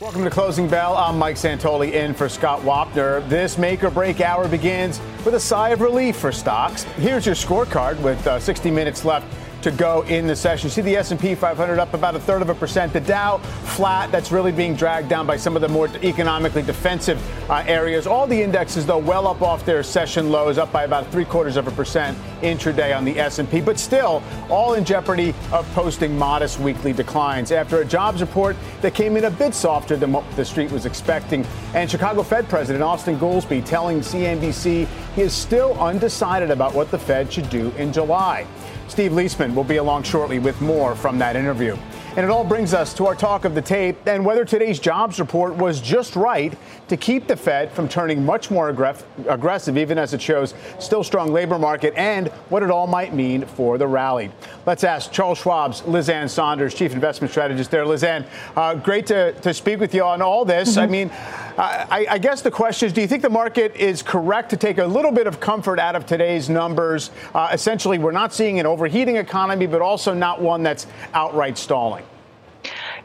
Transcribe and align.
Welcome 0.00 0.24
to 0.24 0.30
Closing 0.30 0.66
Bell. 0.66 0.96
I'm 0.96 1.18
Mike 1.18 1.36
Santoli 1.36 1.92
in 1.92 2.14
for 2.14 2.26
Scott 2.26 2.62
Wapner. 2.62 3.28
This 3.28 3.58
make 3.58 3.84
or 3.84 3.90
break 3.90 4.22
hour 4.22 4.48
begins 4.48 4.98
with 5.26 5.34
a 5.34 5.40
sigh 5.40 5.68
of 5.70 5.82
relief 5.82 6.16
for 6.16 6.32
stocks. 6.32 6.84
Here's 6.84 7.26
your 7.26 7.34
scorecard 7.34 8.00
with 8.00 8.26
uh, 8.26 8.40
60 8.40 8.70
minutes 8.70 9.04
left 9.04 9.26
to 9.62 9.70
go 9.70 10.02
in 10.02 10.26
the 10.26 10.36
session. 10.36 10.66
You 10.66 10.70
see 10.70 10.82
the 10.82 10.96
S&P 10.96 11.34
500 11.34 11.78
up 11.78 11.94
about 11.94 12.14
a 12.14 12.20
third 12.20 12.42
of 12.42 12.48
a 12.48 12.54
percent. 12.54 12.92
The 12.92 13.00
Dow 13.00 13.38
flat. 13.38 14.10
That's 14.10 14.32
really 14.32 14.52
being 14.52 14.74
dragged 14.74 15.08
down 15.08 15.26
by 15.26 15.36
some 15.36 15.56
of 15.56 15.62
the 15.62 15.68
more 15.68 15.88
economically 16.02 16.62
defensive 16.62 17.20
uh, 17.50 17.64
areas. 17.66 18.06
All 18.06 18.26
the 18.26 18.40
indexes, 18.40 18.86
though, 18.86 18.98
well 18.98 19.26
up 19.26 19.42
off 19.42 19.64
their 19.64 19.82
session 19.82 20.30
lows, 20.30 20.58
up 20.58 20.72
by 20.72 20.84
about 20.84 21.06
three 21.12 21.24
quarters 21.24 21.56
of 21.56 21.66
a 21.66 21.70
percent 21.70 22.16
intraday 22.42 22.96
on 22.96 23.04
the 23.04 23.18
S&P, 23.18 23.60
but 23.60 23.78
still 23.78 24.22
all 24.48 24.74
in 24.74 24.84
jeopardy 24.84 25.34
of 25.52 25.70
posting 25.74 26.16
modest 26.16 26.58
weekly 26.58 26.92
declines 26.92 27.52
after 27.52 27.80
a 27.80 27.84
jobs 27.84 28.20
report 28.20 28.56
that 28.80 28.94
came 28.94 29.16
in 29.16 29.24
a 29.24 29.30
bit 29.30 29.54
softer 29.54 29.96
than 29.96 30.12
what 30.12 30.24
the 30.36 30.44
street 30.44 30.70
was 30.70 30.86
expecting. 30.86 31.46
And 31.74 31.90
Chicago 31.90 32.22
Fed 32.22 32.48
President 32.48 32.82
Austan 32.82 33.18
Goolsbee 33.18 33.64
telling 33.64 34.00
CNBC 34.00 34.86
he 35.14 35.22
is 35.22 35.32
still 35.32 35.78
undecided 35.80 36.50
about 36.50 36.74
what 36.74 36.90
the 36.90 36.98
Fed 36.98 37.32
should 37.32 37.50
do 37.50 37.70
in 37.76 37.92
July. 37.92 38.46
Steve 38.90 39.12
Liesman 39.12 39.54
will 39.54 39.62
be 39.62 39.76
along 39.76 40.02
shortly 40.02 40.40
with 40.40 40.60
more 40.60 40.96
from 40.96 41.16
that 41.18 41.36
interview. 41.36 41.76
And 42.16 42.24
it 42.26 42.30
all 42.30 42.42
brings 42.42 42.74
us 42.74 42.92
to 42.94 43.06
our 43.06 43.14
talk 43.14 43.44
of 43.44 43.54
the 43.54 43.62
tape 43.62 43.96
and 44.06 44.26
whether 44.26 44.44
today's 44.44 44.80
jobs 44.80 45.20
report 45.20 45.54
was 45.54 45.80
just 45.80 46.16
right 46.16 46.52
to 46.90 46.96
keep 46.96 47.28
the 47.28 47.36
Fed 47.36 47.70
from 47.70 47.88
turning 47.88 48.24
much 48.24 48.50
more 48.50 48.68
aggressive, 48.68 49.78
even 49.78 49.96
as 49.96 50.12
it 50.12 50.20
shows 50.20 50.54
still 50.80 51.04
strong 51.04 51.32
labor 51.32 51.56
market, 51.56 51.94
and 51.96 52.28
what 52.48 52.64
it 52.64 52.70
all 52.70 52.88
might 52.88 53.14
mean 53.14 53.46
for 53.46 53.78
the 53.78 53.86
rally. 53.86 54.30
Let's 54.66 54.82
ask 54.82 55.12
Charles 55.12 55.38
Schwab's 55.38 55.84
Liz 55.86 56.08
Ann 56.08 56.28
Sonders, 56.28 56.74
Chief 56.74 56.92
Investment 56.92 57.30
Strategist 57.30 57.70
there. 57.70 57.86
Liz 57.86 58.02
Ann, 58.02 58.26
uh, 58.56 58.74
great 58.74 59.06
to, 59.06 59.32
to 59.34 59.54
speak 59.54 59.78
with 59.78 59.94
you 59.94 60.02
on 60.02 60.20
all 60.20 60.44
this. 60.44 60.70
Mm-hmm. 60.70 60.80
I 60.80 60.86
mean, 60.86 61.10
I, 61.56 62.06
I, 62.10 62.18
guess 62.18 62.42
the 62.42 62.50
question 62.50 62.86
is 62.86 62.92
do 62.92 63.00
you 63.00 63.06
think 63.06 63.22
the 63.22 63.30
market 63.30 63.76
is 63.76 64.02
correct 64.02 64.50
to 64.50 64.56
take 64.56 64.78
a 64.78 64.84
little 64.84 65.12
bit 65.12 65.28
of 65.28 65.38
comfort 65.38 65.78
out 65.78 65.94
of 65.94 66.06
today's 66.06 66.48
numbers? 66.48 67.12
Uh, 67.34 67.50
essentially, 67.52 67.98
we're 67.98 68.10
not 68.10 68.34
seeing 68.34 68.58
an 68.58 68.66
overheating 68.66 69.16
economy, 69.16 69.66
but 69.66 69.80
also 69.80 70.12
not 70.12 70.42
one 70.42 70.64
that's 70.64 70.88
outright 71.14 71.56
stalling. 71.56 72.04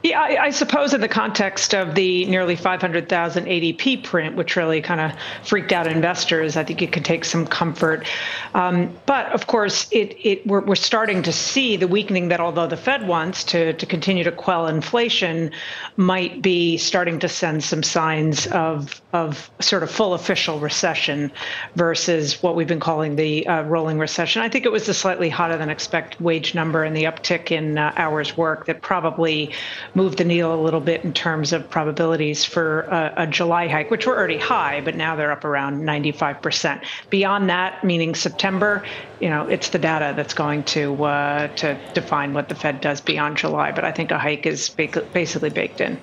Yeah, 0.05 0.21
I, 0.21 0.43
I, 0.43 0.49
suppose 0.51 0.93
in 0.93 1.01
the 1.01 1.07
context 1.07 1.73
of 1.73 1.95
the 1.95 2.25
nearly 2.25 2.55
500,000 2.55 3.45
ADP 3.45 4.03
print, 4.03 4.35
which 4.35 4.55
really 4.55 4.79
kind 4.79 5.01
of 5.01 5.11
freaked 5.43 5.71
out 5.71 5.87
investors, 5.87 6.55
I 6.55 6.63
think 6.63 6.83
it 6.83 6.91
could 6.91 7.03
take 7.03 7.25
some 7.25 7.47
comfort. 7.47 8.05
Um, 8.53 8.95
but 9.07 9.25
of 9.31 9.47
course, 9.47 9.87
it, 9.89 10.15
it 10.23 10.45
we're, 10.45 10.61
we're, 10.61 10.75
starting 10.75 11.23
to 11.23 11.31
see 11.31 11.75
the 11.75 11.87
weakening 11.87 12.27
that 12.27 12.39
although 12.39 12.67
the 12.67 12.77
Fed 12.77 13.07
wants 13.07 13.43
to, 13.45 13.73
to 13.73 13.85
continue 13.87 14.23
to 14.23 14.31
quell 14.31 14.67
inflation, 14.67 15.49
might 15.97 16.39
be 16.39 16.77
starting 16.77 17.17
to 17.21 17.27
send 17.27 17.63
some 17.63 17.81
signs 17.81 18.45
of, 18.47 19.01
of 19.11 19.49
sort 19.59 19.81
of 19.81 19.89
full 19.89 20.13
official 20.13 20.59
recession 20.59 21.31
versus 21.77 22.43
what 22.43 22.55
we've 22.55 22.67
been 22.67 22.79
calling 22.79 23.15
the 23.15 23.47
uh, 23.47 23.63
rolling 23.63 23.97
recession. 23.97 24.43
I 24.43 24.49
think 24.49 24.65
it 24.65 24.71
was 24.71 24.85
the 24.85 24.93
slightly 24.93 25.29
hotter 25.29 25.57
than 25.57 25.71
expected 25.71 26.21
wage 26.21 26.53
number 26.53 26.83
and 26.83 26.95
the 26.95 27.05
uptick 27.05 27.49
in 27.49 27.79
uh, 27.79 27.91
hours 27.97 28.37
work 28.37 28.67
that 28.67 28.83
probably 28.83 29.51
moved 29.95 30.17
the 30.17 30.25
needle 30.25 30.53
a 30.53 30.61
little 30.61 30.81
bit 30.81 31.03
in 31.03 31.13
terms 31.13 31.53
of 31.53 31.69
probabilities 31.69 32.43
for 32.43 32.81
a, 32.81 33.13
a 33.17 33.27
July 33.27 33.67
hike, 33.67 33.89
which 33.89 34.05
were 34.05 34.15
already 34.15 34.37
high, 34.37 34.81
but 34.81 34.95
now 34.95 35.15
they're 35.15 35.31
up 35.31 35.45
around 35.45 35.81
95%. 35.81 36.83
Beyond 37.09 37.49
that, 37.49 37.83
meaning 37.83 38.13
September, 38.13 38.85
you 39.19 39.29
know, 39.29 39.47
it's 39.47 39.69
the 39.69 39.79
data 39.79 40.13
that's 40.15 40.33
going 40.33 40.63
to 40.65 41.03
uh, 41.05 41.47
to 41.55 41.79
define 41.93 42.33
what 42.33 42.49
the 42.49 42.55
Fed 42.55 42.81
does 42.81 43.01
beyond 43.01 43.37
July. 43.37 43.71
But 43.71 43.85
I 43.85 43.91
think 43.91 44.11
a 44.11 44.19
hike 44.19 44.45
is 44.45 44.69
basically 44.69 45.49
baked 45.49 45.81
in. 45.81 45.99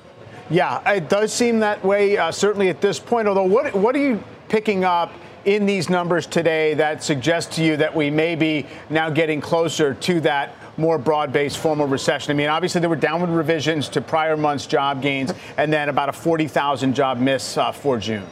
Yeah, 0.50 0.90
it 0.90 1.08
does 1.08 1.32
seem 1.32 1.60
that 1.60 1.84
way, 1.84 2.16
uh, 2.16 2.30
certainly 2.32 2.68
at 2.68 2.80
this 2.80 2.98
point. 2.98 3.28
Although, 3.28 3.44
what 3.44 3.74
what 3.74 3.94
are 3.94 4.00
you 4.00 4.22
picking 4.48 4.84
up? 4.84 5.12
in 5.44 5.66
these 5.66 5.90
numbers 5.90 6.26
today 6.26 6.74
that 6.74 7.02
suggests 7.02 7.56
to 7.56 7.64
you 7.64 7.76
that 7.76 7.94
we 7.94 8.10
may 8.10 8.36
be 8.36 8.66
now 8.90 9.10
getting 9.10 9.40
closer 9.40 9.94
to 9.94 10.20
that 10.20 10.54
more 10.76 10.98
broad-based 10.98 11.58
formal 11.58 11.86
recession? 11.86 12.30
I 12.30 12.34
mean, 12.34 12.48
obviously 12.48 12.80
there 12.80 12.90
were 12.90 12.96
downward 12.96 13.30
revisions 13.30 13.88
to 13.90 14.00
prior 14.00 14.36
months' 14.36 14.66
job 14.66 15.02
gains, 15.02 15.32
and 15.56 15.72
then 15.72 15.88
about 15.88 16.08
a 16.08 16.12
40,000 16.12 16.94
job 16.94 17.18
miss 17.18 17.56
uh, 17.56 17.72
for 17.72 17.98
June. 17.98 18.26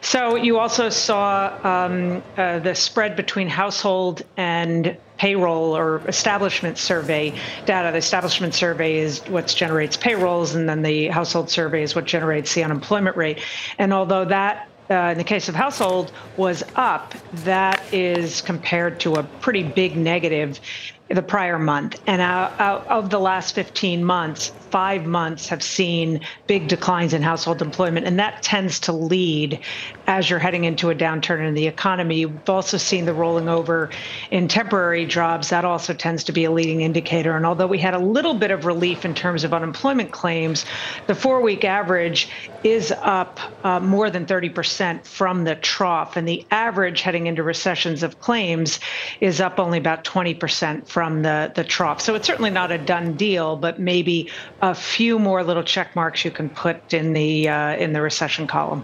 So 0.00 0.36
you 0.36 0.58
also 0.58 0.88
saw 0.88 1.58
um, 1.64 2.22
uh, 2.36 2.60
the 2.60 2.74
spread 2.74 3.16
between 3.16 3.48
household 3.48 4.22
and 4.36 4.96
payroll 5.16 5.76
or 5.76 6.02
establishment 6.06 6.78
survey 6.78 7.34
data. 7.64 7.90
The 7.90 7.98
establishment 7.98 8.54
survey 8.54 8.98
is 8.98 9.20
what 9.28 9.48
generates 9.48 9.96
payrolls, 9.96 10.54
and 10.54 10.68
then 10.68 10.82
the 10.82 11.08
household 11.08 11.50
survey 11.50 11.82
is 11.82 11.94
what 11.94 12.04
generates 12.04 12.54
the 12.54 12.62
unemployment 12.62 13.16
rate. 13.16 13.40
And 13.78 13.92
although 13.92 14.24
that 14.26 14.68
uh, 14.88 14.94
in 14.94 15.18
the 15.18 15.24
case 15.24 15.48
of 15.48 15.54
household 15.54 16.12
was 16.36 16.62
up, 16.76 17.14
that 17.44 17.82
is 17.92 18.40
compared 18.40 19.00
to 19.00 19.14
a 19.14 19.22
pretty 19.22 19.64
big 19.64 19.96
negative 19.96 20.60
the 21.08 21.22
prior 21.22 21.58
month. 21.58 22.00
And 22.06 22.20
out, 22.20 22.58
out 22.60 22.86
of 22.88 23.10
the 23.10 23.20
last 23.20 23.54
15 23.54 24.04
months, 24.04 24.52
five 24.70 25.06
months 25.06 25.48
have 25.48 25.62
seen 25.62 26.20
big 26.46 26.68
declines 26.68 27.12
in 27.14 27.22
household 27.22 27.62
employment, 27.62 28.06
and 28.06 28.18
that 28.18 28.42
tends 28.42 28.80
to 28.80 28.92
lead 28.92 29.60
as 30.06 30.28
you're 30.28 30.38
heading 30.38 30.64
into 30.64 30.90
a 30.90 30.94
downturn 30.94 31.46
in 31.46 31.54
the 31.54 31.66
economy. 31.66 32.20
You've 32.20 32.50
also 32.50 32.76
seen 32.76 33.04
the 33.04 33.14
rolling 33.14 33.48
over 33.48 33.90
in 34.30 34.48
temporary 34.48 35.06
jobs. 35.06 35.50
That 35.50 35.64
also 35.64 35.94
tends 35.94 36.24
to 36.24 36.32
be 36.32 36.44
a 36.44 36.50
leading 36.50 36.80
indicator. 36.80 37.36
And 37.36 37.46
although 37.46 37.66
we 37.66 37.78
had 37.78 37.94
a 37.94 37.98
little 37.98 38.34
bit 38.34 38.50
of 38.50 38.64
relief 38.64 39.04
in 39.04 39.14
terms 39.14 39.44
of 39.44 39.54
unemployment 39.54 40.10
claims, 40.10 40.66
the 41.06 41.14
four 41.14 41.40
week 41.40 41.64
average 41.64 42.28
is 42.64 42.92
up 42.92 43.38
uh, 43.64 43.78
more 43.80 44.10
than 44.10 44.26
30% 44.26 45.04
from 45.06 45.44
the 45.44 45.54
trough. 45.54 46.16
And 46.16 46.26
the 46.26 46.44
average 46.50 47.02
heading 47.02 47.28
into 47.28 47.42
recessions 47.42 48.02
of 48.02 48.20
claims 48.20 48.80
is 49.20 49.40
up 49.40 49.58
only 49.58 49.78
about 49.78 50.04
20% 50.04 50.86
from 50.96 51.20
the, 51.20 51.52
the 51.54 51.62
trough. 51.62 52.00
So 52.00 52.14
it's 52.14 52.26
certainly 52.26 52.48
not 52.48 52.72
a 52.72 52.78
done 52.78 53.16
deal, 53.18 53.54
but 53.54 53.78
maybe 53.78 54.30
a 54.62 54.74
few 54.74 55.18
more 55.18 55.44
little 55.44 55.62
check 55.62 55.94
marks 55.94 56.24
you 56.24 56.30
can 56.30 56.48
put 56.48 56.94
in 56.94 57.12
the 57.12 57.50
uh, 57.50 57.76
in 57.76 57.92
the 57.92 58.00
recession 58.00 58.46
column. 58.46 58.82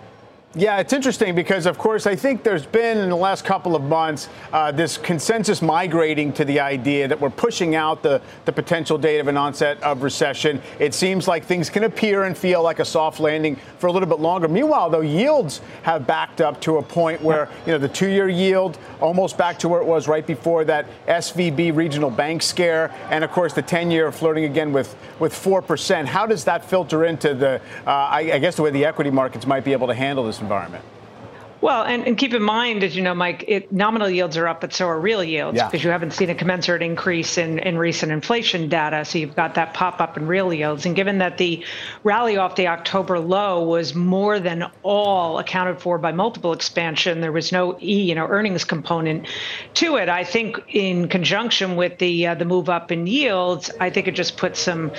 Yeah, 0.54 0.80
it's 0.80 0.92
interesting 0.92 1.34
because, 1.34 1.64
of 1.64 1.78
course, 1.78 2.06
I 2.06 2.14
think 2.14 2.42
there's 2.42 2.66
been 2.66 2.98
in 2.98 3.08
the 3.08 3.16
last 3.16 3.42
couple 3.42 3.74
of 3.74 3.82
months 3.84 4.28
uh, 4.52 4.70
this 4.70 4.98
consensus 4.98 5.62
migrating 5.62 6.30
to 6.34 6.44
the 6.44 6.60
idea 6.60 7.08
that 7.08 7.18
we're 7.18 7.30
pushing 7.30 7.74
out 7.74 8.02
the, 8.02 8.20
the 8.44 8.52
potential 8.52 8.98
date 8.98 9.20
of 9.20 9.28
an 9.28 9.38
onset 9.38 9.82
of 9.82 10.02
recession. 10.02 10.60
It 10.78 10.92
seems 10.92 11.26
like 11.26 11.46
things 11.46 11.70
can 11.70 11.84
appear 11.84 12.24
and 12.24 12.36
feel 12.36 12.62
like 12.62 12.80
a 12.80 12.84
soft 12.84 13.18
landing 13.18 13.56
for 13.78 13.86
a 13.86 13.92
little 13.92 14.06
bit 14.06 14.18
longer. 14.18 14.46
Meanwhile, 14.46 14.90
though, 14.90 15.00
yields 15.00 15.62
have 15.84 16.06
backed 16.06 16.42
up 16.42 16.60
to 16.62 16.76
a 16.76 16.82
point 16.82 17.22
where, 17.22 17.48
you 17.64 17.72
know, 17.72 17.78
the 17.78 17.88
two 17.88 18.08
year 18.08 18.28
yield 18.28 18.76
almost 19.00 19.38
back 19.38 19.58
to 19.60 19.70
where 19.70 19.80
it 19.80 19.86
was 19.86 20.06
right 20.06 20.26
before 20.26 20.66
that 20.66 20.84
SVB 21.08 21.74
regional 21.74 22.10
bank 22.10 22.42
scare. 22.42 22.94
And, 23.08 23.24
of 23.24 23.30
course, 23.30 23.54
the 23.54 23.62
10 23.62 23.90
year 23.90 24.12
flirting 24.12 24.44
again 24.44 24.70
with, 24.70 24.94
with 25.18 25.32
4%. 25.32 26.04
How 26.04 26.26
does 26.26 26.44
that 26.44 26.62
filter 26.62 27.06
into 27.06 27.32
the, 27.32 27.58
uh, 27.86 27.90
I, 27.90 28.32
I 28.34 28.38
guess, 28.38 28.56
the 28.56 28.62
way 28.62 28.70
the 28.70 28.84
equity 28.84 29.10
markets 29.10 29.46
might 29.46 29.64
be 29.64 29.72
able 29.72 29.86
to 29.86 29.94
handle 29.94 30.26
this? 30.26 30.41
Environment. 30.42 30.86
Well, 31.62 31.84
and, 31.84 32.08
and 32.08 32.18
keep 32.18 32.34
in 32.34 32.42
mind, 32.42 32.82
as 32.82 32.96
you 32.96 33.02
know, 33.02 33.14
Mike, 33.14 33.44
it, 33.46 33.70
nominal 33.70 34.10
yields 34.10 34.36
are 34.36 34.48
up, 34.48 34.60
but 34.60 34.74
so 34.74 34.88
are 34.88 34.98
real 34.98 35.22
yields 35.22 35.58
yeah. 35.58 35.68
because 35.68 35.84
you 35.84 35.90
haven't 35.90 36.12
seen 36.12 36.28
a 36.28 36.34
commensurate 36.34 36.82
increase 36.82 37.38
in, 37.38 37.60
in 37.60 37.78
recent 37.78 38.10
inflation 38.10 38.68
data. 38.68 39.04
So 39.04 39.18
you've 39.18 39.36
got 39.36 39.54
that 39.54 39.72
pop 39.72 40.00
up 40.00 40.16
in 40.16 40.26
real 40.26 40.52
yields. 40.52 40.86
And 40.86 40.96
given 40.96 41.18
that 41.18 41.38
the 41.38 41.64
rally 42.02 42.36
off 42.36 42.56
the 42.56 42.66
October 42.66 43.20
low 43.20 43.62
was 43.62 43.94
more 43.94 44.40
than 44.40 44.64
all 44.82 45.38
accounted 45.38 45.80
for 45.80 45.98
by 45.98 46.10
multiple 46.10 46.52
expansion, 46.52 47.20
there 47.20 47.30
was 47.30 47.52
no 47.52 47.78
E, 47.80 48.02
you 48.02 48.16
know, 48.16 48.26
earnings 48.26 48.64
component 48.64 49.28
to 49.74 49.98
it. 49.98 50.08
I 50.08 50.24
think 50.24 50.60
in 50.66 51.08
conjunction 51.08 51.76
with 51.76 51.96
the 51.98 52.26
uh, 52.26 52.34
the 52.34 52.44
move 52.44 52.70
up 52.70 52.90
in 52.90 53.06
yields, 53.06 53.70
I 53.78 53.88
think 53.88 54.08
it 54.08 54.16
just 54.16 54.36
puts 54.36 54.58
some 54.58 54.90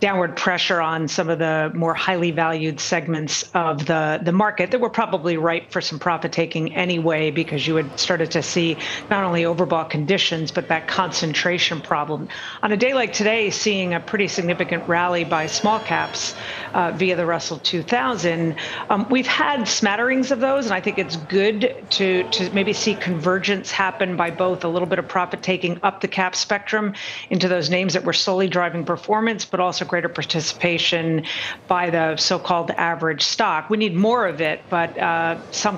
downward 0.00 0.36
pressure 0.36 0.80
on 0.80 1.06
some 1.06 1.28
of 1.28 1.38
the 1.38 1.70
more 1.74 1.94
highly 1.94 2.32
valued 2.32 2.80
segments 2.80 3.44
of 3.54 3.86
the 3.86 4.18
the 4.22 4.32
market 4.32 4.72
that 4.72 4.80
were 4.80 4.90
probably 4.90 5.36
ripe 5.36 5.70
for 5.70 5.80
some 5.80 6.00
profit 6.08 6.32
taking 6.32 6.74
anyway 6.74 7.30
because 7.30 7.66
you 7.66 7.76
had 7.76 8.00
started 8.00 8.30
to 8.30 8.42
see 8.42 8.78
not 9.10 9.24
only 9.24 9.42
overbought 9.42 9.90
conditions, 9.90 10.50
but 10.50 10.68
that 10.68 10.88
concentration 10.88 11.82
problem. 11.82 12.26
On 12.62 12.72
a 12.72 12.78
day 12.78 12.94
like 12.94 13.12
today, 13.12 13.50
seeing 13.50 13.92
a 13.92 14.00
pretty 14.00 14.26
significant 14.26 14.88
rally 14.88 15.24
by 15.24 15.44
small 15.44 15.78
caps 15.80 16.34
uh, 16.72 16.92
via 16.92 17.14
the 17.14 17.26
Russell 17.26 17.58
2000, 17.58 18.56
um, 18.88 19.06
we've 19.10 19.26
had 19.26 19.68
smatterings 19.68 20.30
of 20.30 20.40
those, 20.40 20.64
and 20.64 20.72
I 20.72 20.80
think 20.80 20.98
it's 20.98 21.16
good 21.16 21.76
to, 21.90 22.22
to 22.30 22.50
maybe 22.54 22.72
see 22.72 22.94
convergence 22.94 23.70
happen 23.70 24.16
by 24.16 24.30
both 24.30 24.64
a 24.64 24.68
little 24.68 24.88
bit 24.88 24.98
of 24.98 25.06
profit 25.06 25.42
taking 25.42 25.78
up 25.82 26.00
the 26.00 26.08
cap 26.08 26.34
spectrum 26.34 26.94
into 27.28 27.48
those 27.48 27.68
names 27.68 27.92
that 27.92 28.04
were 28.04 28.14
solely 28.14 28.48
driving 28.48 28.82
performance, 28.82 29.44
but 29.44 29.60
also 29.60 29.84
greater 29.84 30.08
participation 30.08 31.24
by 31.66 31.90
the 31.90 32.16
so 32.16 32.38
called 32.38 32.70
average 32.70 33.20
stock. 33.20 33.68
We 33.68 33.76
need 33.76 33.94
more 33.94 34.26
of 34.26 34.40
it, 34.40 34.62
but 34.70 34.96
uh, 34.96 35.36
some 35.50 35.76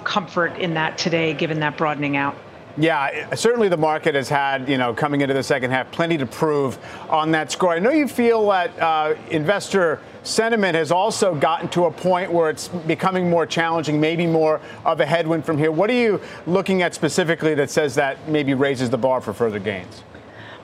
in 0.59 0.75
that 0.75 0.99
today, 0.99 1.35
given 1.35 1.61
that 1.61 1.77
broadening 1.77 2.17
out. 2.17 2.37
Yeah, 2.77 3.35
certainly 3.35 3.69
the 3.69 3.77
market 3.77 4.15
has 4.15 4.29
had, 4.29 4.69
you 4.69 4.79
know, 4.79 4.95
coming 4.95 5.21
into 5.21 5.35
the 5.35 5.43
second 5.43 5.71
half, 5.71 5.91
plenty 5.91 6.17
to 6.19 6.27
prove 6.27 6.79
on 7.09 7.33
that 7.33 7.51
score. 7.51 7.73
I 7.73 7.79
know 7.79 7.91
you 7.91 8.07
feel 8.07 8.49
that 8.49 8.79
uh, 8.79 9.15
investor 9.31 10.01
sentiment 10.23 10.77
has 10.77 10.93
also 10.93 11.35
gotten 11.35 11.69
to 11.71 11.87
a 11.87 11.91
point 11.91 12.31
where 12.31 12.49
it's 12.49 12.69
becoming 12.69 13.29
more 13.29 13.45
challenging, 13.45 14.01
maybe 14.01 14.27
more 14.27 14.61
of 14.85 15.01
a 15.01 15.07
headwind 15.07 15.45
from 15.45 15.59
here. 15.59 15.73
What 15.73 15.91
are 15.91 15.95
you 15.95 16.21
looking 16.47 16.83
at 16.83 16.95
specifically 16.95 17.55
that 17.55 17.71
says 17.71 17.95
that 17.97 18.29
maybe 18.29 18.55
raises 18.55 18.89
the 18.89 18.99
bar 18.99 19.21
for 19.21 19.33
further 19.33 19.59
gains? 19.59 20.03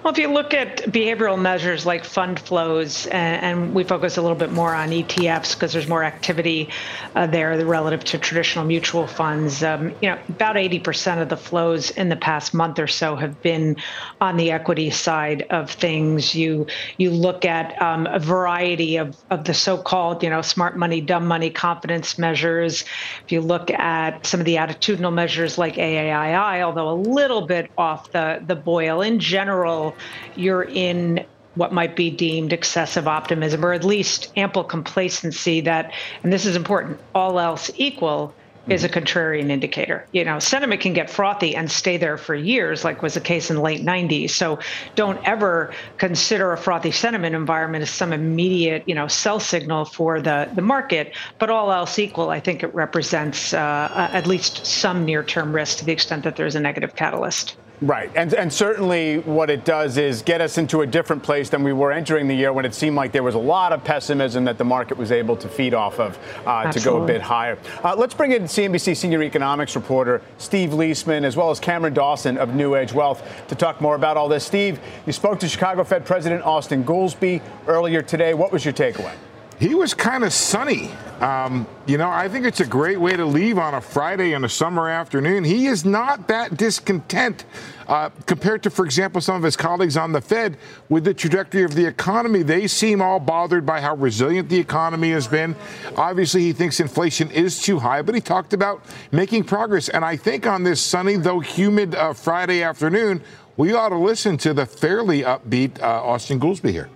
Well, 0.06 0.12
if 0.12 0.20
you 0.20 0.28
look 0.28 0.54
at 0.54 0.82
behavioral 0.92 1.36
measures 1.36 1.84
like 1.84 2.04
fund 2.04 2.38
flows, 2.38 3.08
and, 3.08 3.74
we 3.74 3.82
focus 3.82 4.16
a 4.16 4.22
little 4.22 4.36
bit 4.36 4.52
more 4.52 4.72
on 4.72 4.90
ETFs 4.90 5.54
because 5.54 5.72
there's 5.72 5.88
more 5.88 6.04
activity 6.04 6.68
uh, 7.16 7.26
there 7.26 7.58
relative 7.66 8.04
to 8.04 8.18
traditional 8.18 8.64
mutual 8.64 9.08
funds. 9.08 9.64
Um, 9.64 9.88
you 10.00 10.10
know, 10.10 10.18
about 10.28 10.54
80% 10.54 11.20
of 11.20 11.28
the 11.28 11.36
flows 11.36 11.90
in 11.90 12.08
the 12.08 12.14
past 12.14 12.54
month 12.54 12.78
or 12.78 12.86
so 12.86 13.16
have 13.16 13.42
been 13.42 13.76
on 14.20 14.36
the 14.36 14.52
equity 14.52 14.90
side 14.90 15.42
of 15.50 15.72
things. 15.72 16.36
You 16.36 16.68
you 16.98 17.10
look 17.10 17.44
at 17.44 17.80
um, 17.82 18.06
a 18.06 18.20
variety 18.20 18.98
of, 18.98 19.16
of 19.30 19.42
the 19.42 19.54
so-called, 19.54 20.22
you 20.22 20.30
know, 20.30 20.40
smart 20.40 20.76
money, 20.76 21.00
dumb 21.00 21.26
money 21.26 21.50
confidence 21.50 22.16
measures. 22.16 22.84
If 23.24 23.32
you 23.32 23.40
look 23.40 23.72
at 23.72 24.24
some 24.24 24.38
of 24.38 24.46
the 24.46 24.54
attitudinal 24.54 25.12
measures 25.12 25.58
like 25.58 25.74
AAII, 25.74 26.62
although 26.62 26.90
a 26.90 26.94
little 26.94 27.44
bit 27.44 27.72
off 27.76 28.12
the 28.12 28.40
the 28.46 28.54
boil 28.54 29.02
in 29.02 29.18
general 29.18 29.95
you're 30.34 30.64
in 30.64 31.24
what 31.54 31.72
might 31.72 31.96
be 31.96 32.10
deemed 32.10 32.52
excessive 32.52 33.08
optimism 33.08 33.64
or 33.64 33.72
at 33.72 33.84
least 33.84 34.30
ample 34.36 34.62
complacency 34.62 35.60
that, 35.62 35.92
and 36.22 36.32
this 36.32 36.46
is 36.46 36.54
important, 36.54 37.00
all 37.14 37.40
else 37.40 37.70
equal 37.76 38.34
is 38.68 38.82
a 38.82 38.88
contrarian 38.88 39.50
indicator. 39.50 40.06
You 40.12 40.24
know, 40.24 40.38
sentiment 40.38 40.80
can 40.80 40.92
get 40.92 41.08
frothy 41.08 41.54
and 41.54 41.70
stay 41.70 41.96
there 41.96 42.18
for 42.18 42.34
years, 42.34 42.84
like 42.84 43.00
was 43.00 43.14
the 43.14 43.20
case 43.20 43.48
in 43.48 43.56
the 43.56 43.62
late 43.62 43.82
90s. 43.82 44.30
So 44.30 44.58
don't 44.96 45.20
ever 45.26 45.72
consider 45.98 46.52
a 46.52 46.58
frothy 46.58 46.90
sentiment 46.90 47.36
environment 47.36 47.82
as 47.82 47.90
some 47.90 48.12
immediate, 48.12 48.82
you 48.86 48.94
know, 48.94 49.06
sell 49.06 49.38
signal 49.38 49.84
for 49.84 50.20
the, 50.20 50.50
the 50.54 50.62
market. 50.62 51.14
But 51.38 51.50
all 51.50 51.72
else 51.72 51.98
equal, 51.98 52.30
I 52.30 52.40
think 52.40 52.62
it 52.62 52.74
represents 52.74 53.54
uh, 53.54 54.08
at 54.12 54.26
least 54.26 54.66
some 54.66 55.04
near 55.04 55.22
term 55.22 55.54
risk 55.54 55.78
to 55.78 55.84
the 55.84 55.92
extent 55.92 56.24
that 56.24 56.34
there's 56.34 56.56
a 56.56 56.60
negative 56.60 56.96
catalyst. 56.96 57.56
Right. 57.82 58.10
And, 58.16 58.32
and 58.32 58.50
certainly 58.50 59.18
what 59.18 59.50
it 59.50 59.66
does 59.66 59.98
is 59.98 60.22
get 60.22 60.40
us 60.40 60.56
into 60.56 60.80
a 60.80 60.86
different 60.86 61.22
place 61.22 61.50
than 61.50 61.62
we 61.62 61.74
were 61.74 61.92
entering 61.92 62.26
the 62.26 62.34
year 62.34 62.52
when 62.52 62.64
it 62.64 62.74
seemed 62.74 62.96
like 62.96 63.12
there 63.12 63.22
was 63.22 63.34
a 63.34 63.38
lot 63.38 63.72
of 63.72 63.84
pessimism 63.84 64.44
that 64.44 64.56
the 64.56 64.64
market 64.64 64.96
was 64.96 65.12
able 65.12 65.36
to 65.36 65.48
feed 65.48 65.74
off 65.74 66.00
of 66.00 66.18
uh, 66.46 66.72
to 66.72 66.80
go 66.80 67.02
a 67.02 67.06
bit 67.06 67.20
higher. 67.20 67.58
Uh, 67.84 67.94
let's 67.94 68.14
bring 68.14 68.32
in 68.32 68.44
CNBC 68.44 68.96
senior 68.96 69.22
economics 69.22 69.76
reporter 69.76 70.22
Steve 70.38 70.70
Liesman 70.70 71.24
as 71.24 71.36
well 71.36 71.50
as 71.50 71.60
Cameron 71.60 71.92
Dawson 71.92 72.38
of 72.38 72.50
NewEdge 72.50 72.94
Wealth 72.94 73.22
to 73.48 73.54
talk 73.54 73.80
more 73.82 73.94
about 73.94 74.16
all 74.16 74.28
this. 74.28 74.44
Steve, 74.44 74.80
you 75.04 75.12
spoke 75.12 75.38
to 75.40 75.48
Chicago 75.48 75.84
Fed 75.84 76.06
President 76.06 76.42
Austan 76.44 76.82
Goolsbee 76.82 77.42
earlier 77.66 78.00
today. 78.00 78.32
What 78.32 78.52
was 78.52 78.64
your 78.64 78.74
takeaway? 78.74 79.14
He 79.58 79.74
was 79.74 79.94
kind 79.94 80.22
of 80.22 80.34
sunny. 80.34 80.90
Um, 81.20 81.66
you 81.86 81.96
know, 81.96 82.10
I 82.10 82.28
think 82.28 82.44
it's 82.44 82.60
a 82.60 82.66
great 82.66 83.00
way 83.00 83.16
to 83.16 83.24
leave 83.24 83.56
on 83.56 83.72
a 83.72 83.80
Friday 83.80 84.34
in 84.34 84.44
a 84.44 84.50
summer 84.50 84.90
afternoon. 84.90 85.44
He 85.44 85.66
is 85.66 85.82
not 85.82 86.28
that 86.28 86.58
discontent 86.58 87.46
uh, 87.88 88.10
compared 88.26 88.62
to, 88.64 88.70
for 88.70 88.84
example, 88.84 89.22
some 89.22 89.36
of 89.36 89.42
his 89.42 89.56
colleagues 89.56 89.96
on 89.96 90.12
the 90.12 90.20
Fed 90.20 90.58
with 90.90 91.04
the 91.04 91.14
trajectory 91.14 91.62
of 91.62 91.74
the 91.74 91.86
economy. 91.86 92.42
They 92.42 92.66
seem 92.66 93.00
all 93.00 93.18
bothered 93.18 93.64
by 93.64 93.80
how 93.80 93.96
resilient 93.96 94.50
the 94.50 94.58
economy 94.58 95.10
has 95.12 95.26
been. 95.26 95.56
Obviously, 95.96 96.42
he 96.42 96.52
thinks 96.52 96.78
inflation 96.78 97.30
is 97.30 97.62
too 97.62 97.78
high, 97.78 98.02
but 98.02 98.14
he 98.14 98.20
talked 98.20 98.52
about 98.52 98.84
making 99.10 99.44
progress. 99.44 99.88
And 99.88 100.04
I 100.04 100.16
think 100.16 100.46
on 100.46 100.64
this 100.64 100.82
sunny, 100.82 101.16
though 101.16 101.40
humid 101.40 101.94
uh, 101.94 102.12
Friday 102.12 102.62
afternoon, 102.62 103.22
we 103.56 103.72
ought 103.72 103.88
to 103.88 103.98
listen 103.98 104.36
to 104.38 104.52
the 104.52 104.66
fairly 104.66 105.22
upbeat 105.22 105.80
uh, 105.80 106.02
Austan 106.02 106.38
Goolsbee 106.38 106.72
here. 106.72 106.90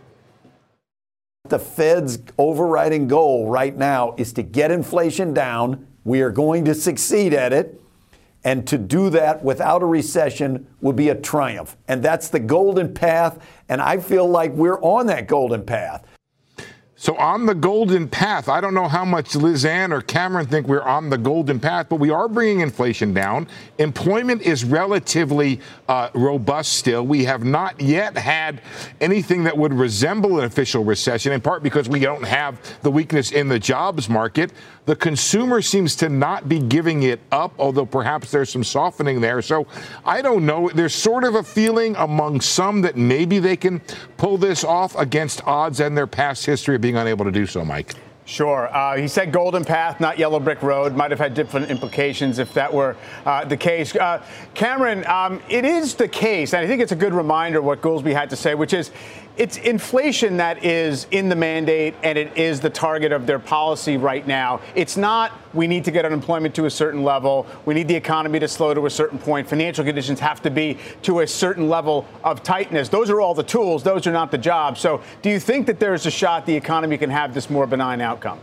The 1.50 1.58
Fed's 1.58 2.18
overriding 2.38 3.08
goal 3.08 3.48
right 3.48 3.76
now 3.76 4.14
is 4.16 4.32
to 4.34 4.42
get 4.42 4.70
inflation 4.70 5.34
down. 5.34 5.86
We 6.04 6.22
are 6.22 6.30
going 6.30 6.64
to 6.64 6.74
succeed 6.74 7.34
at 7.34 7.52
it. 7.52 7.80
And 8.42 8.66
to 8.68 8.78
do 8.78 9.10
that 9.10 9.44
without 9.44 9.82
a 9.82 9.86
recession 9.86 10.66
would 10.80 10.96
be 10.96 11.10
a 11.10 11.14
triumph. 11.14 11.76
And 11.88 12.02
that's 12.02 12.28
the 12.28 12.40
golden 12.40 12.94
path. 12.94 13.38
And 13.68 13.82
I 13.82 13.98
feel 13.98 14.26
like 14.26 14.52
we're 14.52 14.80
on 14.80 15.06
that 15.06 15.26
golden 15.26 15.66
path. 15.66 16.06
So 17.00 17.16
on 17.16 17.46
the 17.46 17.54
golden 17.54 18.08
path, 18.08 18.50
I 18.50 18.60
don't 18.60 18.74
know 18.74 18.86
how 18.86 19.06
much 19.06 19.34
Liz 19.34 19.64
Ann 19.64 19.90
or 19.90 20.02
Cameron 20.02 20.44
think 20.44 20.68
we're 20.68 20.82
on 20.82 21.08
the 21.08 21.16
golden 21.16 21.58
path, 21.58 21.86
but 21.88 21.96
we 21.96 22.10
are 22.10 22.28
bringing 22.28 22.60
inflation 22.60 23.14
down. 23.14 23.48
Employment 23.78 24.42
is 24.42 24.66
relatively 24.66 25.60
uh, 25.88 26.10
robust 26.12 26.74
still. 26.74 27.06
We 27.06 27.24
have 27.24 27.42
not 27.42 27.80
yet 27.80 28.18
had 28.18 28.60
anything 29.00 29.44
that 29.44 29.56
would 29.56 29.72
resemble 29.72 30.40
an 30.40 30.44
official 30.44 30.84
recession, 30.84 31.32
in 31.32 31.40
part 31.40 31.62
because 31.62 31.88
we 31.88 32.00
don't 32.00 32.22
have 32.22 32.60
the 32.82 32.90
weakness 32.90 33.32
in 33.32 33.48
the 33.48 33.58
jobs 33.58 34.10
market. 34.10 34.52
The 34.90 34.96
consumer 34.96 35.62
seems 35.62 35.94
to 35.96 36.08
not 36.08 36.48
be 36.48 36.58
giving 36.58 37.04
it 37.04 37.20
up, 37.30 37.54
although 37.60 37.86
perhaps 37.86 38.32
there's 38.32 38.50
some 38.50 38.64
softening 38.64 39.20
there. 39.20 39.40
So 39.40 39.68
I 40.04 40.20
don't 40.20 40.44
know. 40.44 40.68
There's 40.68 40.96
sort 40.96 41.22
of 41.22 41.36
a 41.36 41.44
feeling 41.44 41.94
among 41.94 42.40
some 42.40 42.80
that 42.80 42.96
maybe 42.96 43.38
they 43.38 43.54
can 43.54 43.82
pull 44.16 44.36
this 44.36 44.64
off 44.64 44.96
against 44.96 45.46
odds 45.46 45.78
and 45.78 45.96
their 45.96 46.08
past 46.08 46.44
history 46.44 46.74
of 46.74 46.80
being 46.80 46.96
unable 46.96 47.24
to 47.24 47.30
do 47.30 47.46
so, 47.46 47.64
Mike. 47.64 47.94
Sure. 48.24 48.72
Uh, 48.72 48.96
he 48.96 49.08
said 49.08 49.32
Golden 49.32 49.64
Path, 49.64 49.98
not 49.98 50.18
Yellow 50.18 50.38
Brick 50.38 50.62
Road. 50.62 50.94
Might 50.94 51.10
have 51.10 51.18
had 51.18 51.34
different 51.34 51.68
implications 51.68 52.38
if 52.38 52.54
that 52.54 52.72
were 52.72 52.96
uh, 53.26 53.44
the 53.44 53.56
case. 53.56 53.94
Uh, 53.94 54.22
Cameron, 54.54 55.04
um, 55.06 55.40
it 55.48 55.64
is 55.64 55.94
the 55.94 56.06
case, 56.06 56.52
and 56.52 56.64
I 56.64 56.68
think 56.68 56.80
it's 56.80 56.92
a 56.92 56.96
good 56.96 57.12
reminder 57.14 57.60
what 57.60 57.80
Goolsbee 57.80 58.12
had 58.12 58.30
to 58.30 58.36
say, 58.36 58.54
which 58.54 58.72
is 58.72 58.90
it's 59.40 59.56
inflation 59.56 60.36
that 60.36 60.62
is 60.62 61.06
in 61.12 61.30
the 61.30 61.34
mandate 61.34 61.94
and 62.02 62.18
it 62.18 62.36
is 62.36 62.60
the 62.60 62.68
target 62.68 63.10
of 63.10 63.26
their 63.26 63.38
policy 63.38 63.96
right 63.96 64.26
now. 64.26 64.60
It's 64.74 64.98
not 64.98 65.32
we 65.54 65.66
need 65.66 65.82
to 65.86 65.90
get 65.90 66.04
unemployment 66.04 66.54
to 66.56 66.66
a 66.66 66.70
certain 66.70 67.02
level, 67.02 67.46
we 67.64 67.72
need 67.72 67.88
the 67.88 67.94
economy 67.94 68.38
to 68.38 68.46
slow 68.46 68.74
to 68.74 68.84
a 68.84 68.90
certain 68.90 69.18
point, 69.18 69.48
financial 69.48 69.82
conditions 69.82 70.20
have 70.20 70.42
to 70.42 70.50
be 70.50 70.76
to 71.00 71.20
a 71.20 71.26
certain 71.26 71.70
level 71.70 72.06
of 72.22 72.42
tightness. 72.42 72.90
Those 72.90 73.08
are 73.08 73.22
all 73.22 73.32
the 73.32 73.42
tools, 73.42 73.82
those 73.82 74.06
are 74.06 74.12
not 74.12 74.30
the 74.30 74.36
jobs. 74.36 74.78
So, 74.78 75.02
do 75.22 75.30
you 75.30 75.40
think 75.40 75.66
that 75.68 75.80
there's 75.80 76.04
a 76.04 76.10
shot 76.10 76.44
the 76.44 76.54
economy 76.54 76.98
can 76.98 77.08
have 77.08 77.32
this 77.32 77.48
more 77.48 77.66
benign 77.66 78.02
outcome? 78.02 78.38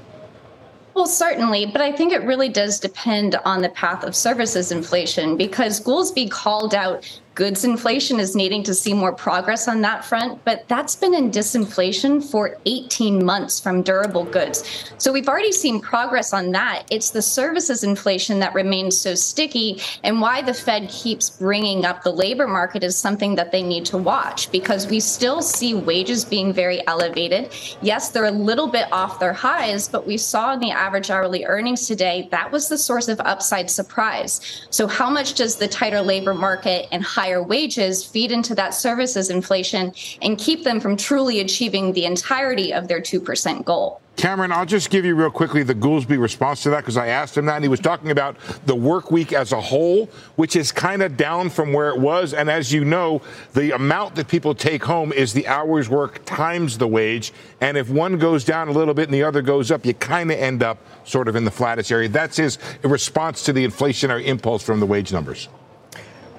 Well, 0.95 1.05
certainly, 1.05 1.67
but 1.67 1.79
I 1.79 1.91
think 1.91 2.11
it 2.11 2.23
really 2.23 2.49
does 2.49 2.79
depend 2.79 3.35
on 3.45 3.61
the 3.61 3.69
path 3.69 4.03
of 4.03 4.15
services 4.15 4.71
inflation 4.71 5.37
because 5.37 5.79
Goolsbee 5.79 6.31
called 6.31 6.73
out 6.73 7.19
goods 7.37 7.63
inflation 7.63 8.19
is 8.19 8.35
needing 8.35 8.63
to 8.63 8.73
see 8.73 8.95
more 8.95 9.13
progress 9.13 9.67
on 9.67 9.79
that 9.81 10.03
front, 10.03 10.43
but 10.43 10.67
that's 10.67 10.95
been 10.95 11.13
in 11.13 11.29
disinflation 11.29 12.19
for 12.19 12.57
18 12.65 13.23
months 13.23 13.59
from 13.59 13.83
durable 13.83 14.23
goods. 14.23 14.91
So 14.97 15.13
we've 15.13 15.29
already 15.29 15.51
seen 15.51 15.79
progress 15.79 16.33
on 16.33 16.51
that. 16.53 16.87
It's 16.89 17.11
the 17.11 17.21
services 17.21 17.83
inflation 17.83 18.39
that 18.39 18.55
remains 18.55 18.99
so 18.99 19.13
sticky, 19.13 19.79
and 20.03 20.19
why 20.19 20.41
the 20.41 20.53
Fed 20.53 20.89
keeps 20.89 21.29
bringing 21.29 21.85
up 21.85 22.01
the 22.01 22.11
labor 22.11 22.47
market 22.47 22.83
is 22.83 22.97
something 22.97 23.35
that 23.35 23.51
they 23.51 23.61
need 23.61 23.85
to 23.85 23.99
watch 23.99 24.51
because 24.51 24.87
we 24.87 24.99
still 24.99 25.43
see 25.43 25.75
wages 25.75 26.25
being 26.25 26.51
very 26.51 26.85
elevated. 26.87 27.53
Yes, 27.83 28.09
they're 28.09 28.25
a 28.25 28.31
little 28.31 28.67
bit 28.67 28.91
off 28.91 29.19
their 29.19 29.33
highs, 29.33 29.87
but 29.87 30.07
we 30.07 30.17
saw 30.17 30.53
in 30.53 30.59
the 30.59 30.71
average 30.71 31.11
hourly 31.11 31.45
earnings 31.45 31.85
today 31.85 32.27
that 32.31 32.51
was 32.51 32.67
the 32.67 32.79
source 32.79 33.07
of 33.07 33.19
upside 33.19 33.69
surprise. 33.69 34.65
So, 34.71 34.87
how 34.87 35.11
much 35.11 35.35
does 35.35 35.57
the 35.57 35.67
tighter 35.67 36.01
labor 36.01 36.33
market 36.33 36.87
and 36.91 37.03
high 37.03 37.26
higher 37.27 37.43
wages 37.43 38.05
feed 38.05 38.31
into 38.31 38.55
that 38.55 38.73
services 38.73 39.29
inflation 39.29 39.93
and 40.21 40.37
keep 40.37 40.63
them 40.63 40.79
from 40.79 40.95
truly 40.95 41.41
achieving 41.41 41.91
the 41.91 42.05
entirety 42.05 42.73
of 42.73 42.87
their 42.87 43.01
2% 43.01 43.65
goal. 43.65 43.99
Cameron, 44.15 44.53
I'll 44.53 44.65
just 44.65 44.89
give 44.89 45.03
you 45.03 45.13
real 45.13 45.29
quickly 45.29 45.61
the 45.61 45.75
Goolsbee 45.75 46.19
response 46.19 46.63
to 46.63 46.69
that 46.69 46.77
because 46.77 46.95
I 46.95 47.07
asked 47.07 47.37
him 47.37 47.45
that, 47.47 47.55
and 47.55 47.65
he 47.65 47.69
was 47.69 47.81
talking 47.81 48.11
about 48.11 48.37
the 48.65 48.73
work 48.73 49.11
week 49.11 49.33
as 49.33 49.51
a 49.51 49.59
whole, 49.59 50.05
which 50.37 50.55
is 50.55 50.71
kind 50.71 51.03
of 51.03 51.17
down 51.17 51.49
from 51.49 51.73
where 51.73 51.89
it 51.89 51.99
was. 51.99 52.33
And 52.33 52.49
as 52.49 52.71
you 52.71 52.85
know, 52.85 53.21
the 53.53 53.75
amount 53.75 54.15
that 54.15 54.29
people 54.29 54.55
take 54.55 54.85
home 54.85 55.11
is 55.11 55.33
the 55.33 55.45
hours 55.47 55.89
work 55.89 56.23
times 56.23 56.77
the 56.77 56.87
wage. 56.87 57.33
And 57.59 57.77
if 57.77 57.89
one 57.89 58.17
goes 58.17 58.45
down 58.45 58.69
a 58.69 58.71
little 58.71 58.93
bit 58.93 59.03
and 59.03 59.13
the 59.13 59.23
other 59.23 59.41
goes 59.41 59.69
up, 59.69 59.85
you 59.85 59.93
kind 59.93 60.31
of 60.31 60.39
end 60.39 60.63
up 60.63 60.79
sort 61.03 61.27
of 61.27 61.35
in 61.35 61.43
the 61.43 61.51
flattest 61.51 61.91
area. 61.91 62.07
That's 62.07 62.37
his 62.37 62.57
response 62.83 63.43
to 63.43 63.53
the 63.53 63.67
inflationary 63.67 64.25
impulse 64.25 64.63
from 64.63 64.79
the 64.79 64.85
wage 64.85 65.11
numbers. 65.11 65.49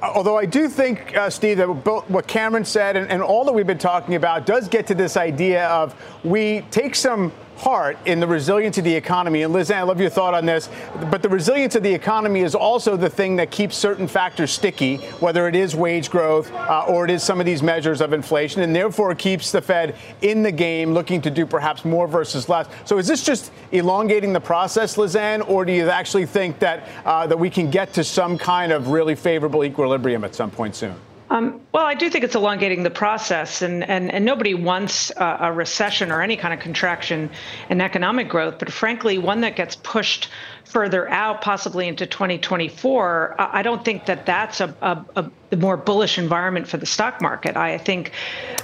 Although 0.01 0.39
I 0.39 0.47
do 0.47 0.69
think, 0.69 1.17
uh, 1.17 1.29
Steve, 1.29 1.57
that 1.57 1.67
what 1.67 2.27
Cameron 2.27 2.65
said 2.65 2.97
and, 2.97 3.11
and 3.11 3.21
all 3.23 3.45
that 3.45 3.53
we've 3.53 3.67
been 3.67 3.79
talking 3.79 4.15
about 4.15 4.47
does 4.47 4.69
get 4.69 4.87
to 4.89 4.95
this 4.95 5.17
idea 5.17 5.67
of 5.67 5.95
we 6.23 6.61
take 6.71 6.95
some 6.95 7.33
heart 7.59 7.99
in 8.07 8.21
the 8.21 8.27
resilience 8.27 8.79
of 8.79 8.85
the 8.85 8.95
economy. 8.95 9.43
And 9.43 9.53
Liz, 9.53 9.71
I 9.71 9.83
love 9.83 10.01
your 10.01 10.11
thought 10.11 10.33
on 10.33 10.47
this. 10.47 10.69
But 11.11 11.23
the 11.23 11.29
resilience 11.29 11.75
of 11.75 11.83
the 11.83 11.93
economy 11.93 12.41
is 12.41 12.55
also 12.55 12.97
the 12.97 13.11
thing 13.11 13.37
that 13.37 13.51
keeps 13.51 13.77
certain 13.77 14.09
factors 14.09 14.53
sticky, 14.53 14.99
whether 15.21 15.49
it 15.49 15.57
is 15.57 15.75
wage 15.75 16.11
growth 16.11 16.53
uh, 16.53 16.85
or 16.89 17.05
it 17.05 17.11
is 17.11 17.23
some 17.23 17.41
of 17.41 17.47
these 17.47 17.63
measures 17.63 18.01
of 18.01 18.13
inflation, 18.13 18.63
and 18.63 18.75
therefore 18.75 19.15
keeps 19.15 19.51
the 19.53 19.61
Fed 19.61 19.97
in 20.23 20.43
the 20.43 20.53
game, 20.53 20.95
looking 20.95 21.21
to 21.23 21.31
do 21.31 21.45
perhaps 21.45 21.85
more 21.85 22.07
versus 22.07 22.49
less. 22.49 22.67
So 22.85 22.99
is 22.99 23.07
this 23.07 23.25
just 23.25 23.51
elongating 23.73 24.33
the 24.33 24.41
process, 24.41 24.97
Liz 24.97 25.17
Ann, 25.17 25.43
or 25.43 25.65
do 25.65 25.73
you 25.73 25.91
actually 25.91 26.27
think 26.27 26.59
that 26.61 26.89
uh, 27.05 27.27
that 27.27 27.39
we 27.39 27.51
can 27.51 27.71
get 27.71 27.93
to 27.95 28.05
some 28.05 28.39
kind 28.39 28.73
of 28.73 28.89
really 28.89 29.15
favorable 29.15 29.65
equilibrium 29.65 30.25
at 30.25 30.35
some 30.35 30.51
point 30.51 30.77
soon? 30.77 30.95
Um, 31.31 31.61
well, 31.73 31.85
I 31.85 31.95
do 31.95 32.09
think 32.09 32.25
it's 32.25 32.35
elongating 32.35 32.83
the 32.83 32.91
process, 32.91 33.61
and, 33.61 33.89
and, 33.89 34.11
and 34.11 34.25
nobody 34.25 34.55
wants 34.55 35.13
a 35.17 35.53
recession 35.53 36.11
or 36.11 36.23
any 36.23 36.37
kind 36.37 36.55
of 36.55 36.61
contraction 36.61 37.31
in 37.69 37.81
economic 37.81 38.29
growth. 38.29 38.59
But 38.59 38.73
frankly, 38.73 39.19
one 39.19 39.43
that 39.43 39.55
gets 39.55 39.77
pushed 39.77 40.31
further 40.69 41.09
out, 41.09 41.41
possibly 41.41 41.89
into 41.89 42.07
2024, 42.07 43.37
I 43.39 43.63
don't 43.63 43.85
think 43.85 44.07
that 44.07 44.27
that's 44.27 44.61
a, 44.61 44.75
a, 44.83 45.31
a 45.53 45.57
more 45.57 45.79
bullish 45.79 46.19
environment 46.19 46.69
for 46.69 46.77
the 46.77 46.85
stock 46.85 47.23
market. 47.23 47.57
I 47.57 47.79
think 47.79 48.13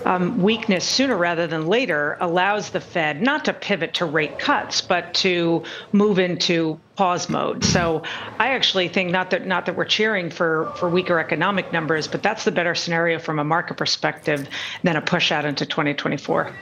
um, 0.04 0.42
weakness 0.42 0.84
sooner 0.84 1.16
rather 1.16 1.46
than 1.46 1.66
later 1.66 2.18
allows 2.20 2.70
the 2.70 2.80
Fed 2.80 3.23
not 3.23 3.46
to 3.46 3.54
pivot 3.54 3.94
to 3.94 4.04
rate 4.04 4.38
cuts, 4.38 4.82
but 4.82 5.14
to 5.14 5.62
move 5.92 6.18
into 6.18 6.78
pause 6.96 7.28
mode. 7.30 7.64
So 7.64 8.02
I 8.38 8.50
actually 8.50 8.88
think 8.88 9.11
not 9.11 9.30
that 9.30 9.46
not 9.46 9.66
that 9.66 9.76
we're 9.76 9.84
cheering 9.87 10.30
for 10.30 10.73
for 10.76 10.88
weaker 10.88 11.18
economic 11.18 11.73
numbers, 11.73 12.06
but 12.06 12.23
that's 12.23 12.44
the 12.44 12.52
better 12.52 12.75
scenario 12.75 13.18
from 13.18 13.38
a 13.38 13.44
market 13.44 13.76
perspective 13.76 14.49
than 14.82 14.96
a 14.96 15.00
push 15.00 15.32
out 15.32 15.44
into 15.44 15.64
2024. 15.66 16.52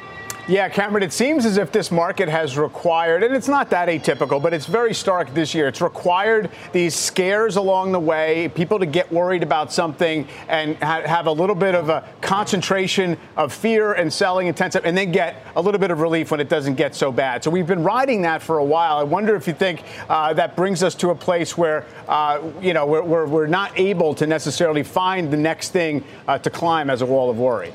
Yeah, 0.48 0.68
Cameron, 0.68 1.04
it 1.04 1.12
seems 1.12 1.46
as 1.46 1.56
if 1.56 1.70
this 1.70 1.92
market 1.92 2.28
has 2.28 2.58
required, 2.58 3.22
and 3.22 3.32
it's 3.32 3.46
not 3.46 3.70
that 3.70 3.88
atypical, 3.88 4.42
but 4.42 4.52
it's 4.52 4.66
very 4.66 4.92
stark 4.92 5.32
this 5.34 5.54
year. 5.54 5.68
It's 5.68 5.80
required 5.80 6.50
these 6.72 6.96
scares 6.96 7.54
along 7.54 7.92
the 7.92 8.00
way, 8.00 8.48
people 8.48 8.80
to 8.80 8.86
get 8.86 9.12
worried 9.12 9.44
about 9.44 9.72
something 9.72 10.26
and 10.48 10.76
ha- 10.78 11.02
have 11.02 11.26
a 11.26 11.32
little 11.32 11.54
bit 11.54 11.76
of 11.76 11.90
a 11.90 12.08
concentration 12.22 13.16
of 13.36 13.52
fear 13.52 13.92
and 13.92 14.12
selling 14.12 14.48
intensive, 14.48 14.84
and 14.84 14.98
then 14.98 15.12
get 15.12 15.46
a 15.54 15.62
little 15.62 15.78
bit 15.78 15.92
of 15.92 16.00
relief 16.00 16.32
when 16.32 16.40
it 16.40 16.48
doesn't 16.48 16.74
get 16.74 16.96
so 16.96 17.12
bad. 17.12 17.44
So 17.44 17.48
we've 17.48 17.64
been 17.64 17.84
riding 17.84 18.22
that 18.22 18.42
for 18.42 18.58
a 18.58 18.64
while. 18.64 18.96
I 18.96 19.04
wonder 19.04 19.36
if 19.36 19.46
you 19.46 19.54
think 19.54 19.84
uh, 20.08 20.32
that 20.32 20.56
brings 20.56 20.82
us 20.82 20.96
to 20.96 21.10
a 21.10 21.14
place 21.14 21.56
where, 21.56 21.86
uh, 22.08 22.42
you 22.60 22.74
know, 22.74 22.84
we're, 22.84 23.02
we're, 23.02 23.26
we're, 23.28 23.46
not 23.46 23.78
able 23.78 24.12
to 24.16 24.26
necessarily 24.26 24.82
find 24.82 25.32
the 25.32 25.36
next 25.36 25.70
thing 25.70 26.02
uh, 26.26 26.36
to 26.38 26.50
climb 26.50 26.90
as 26.90 27.00
a 27.00 27.06
wall 27.06 27.30
of 27.30 27.38
worry. 27.38 27.72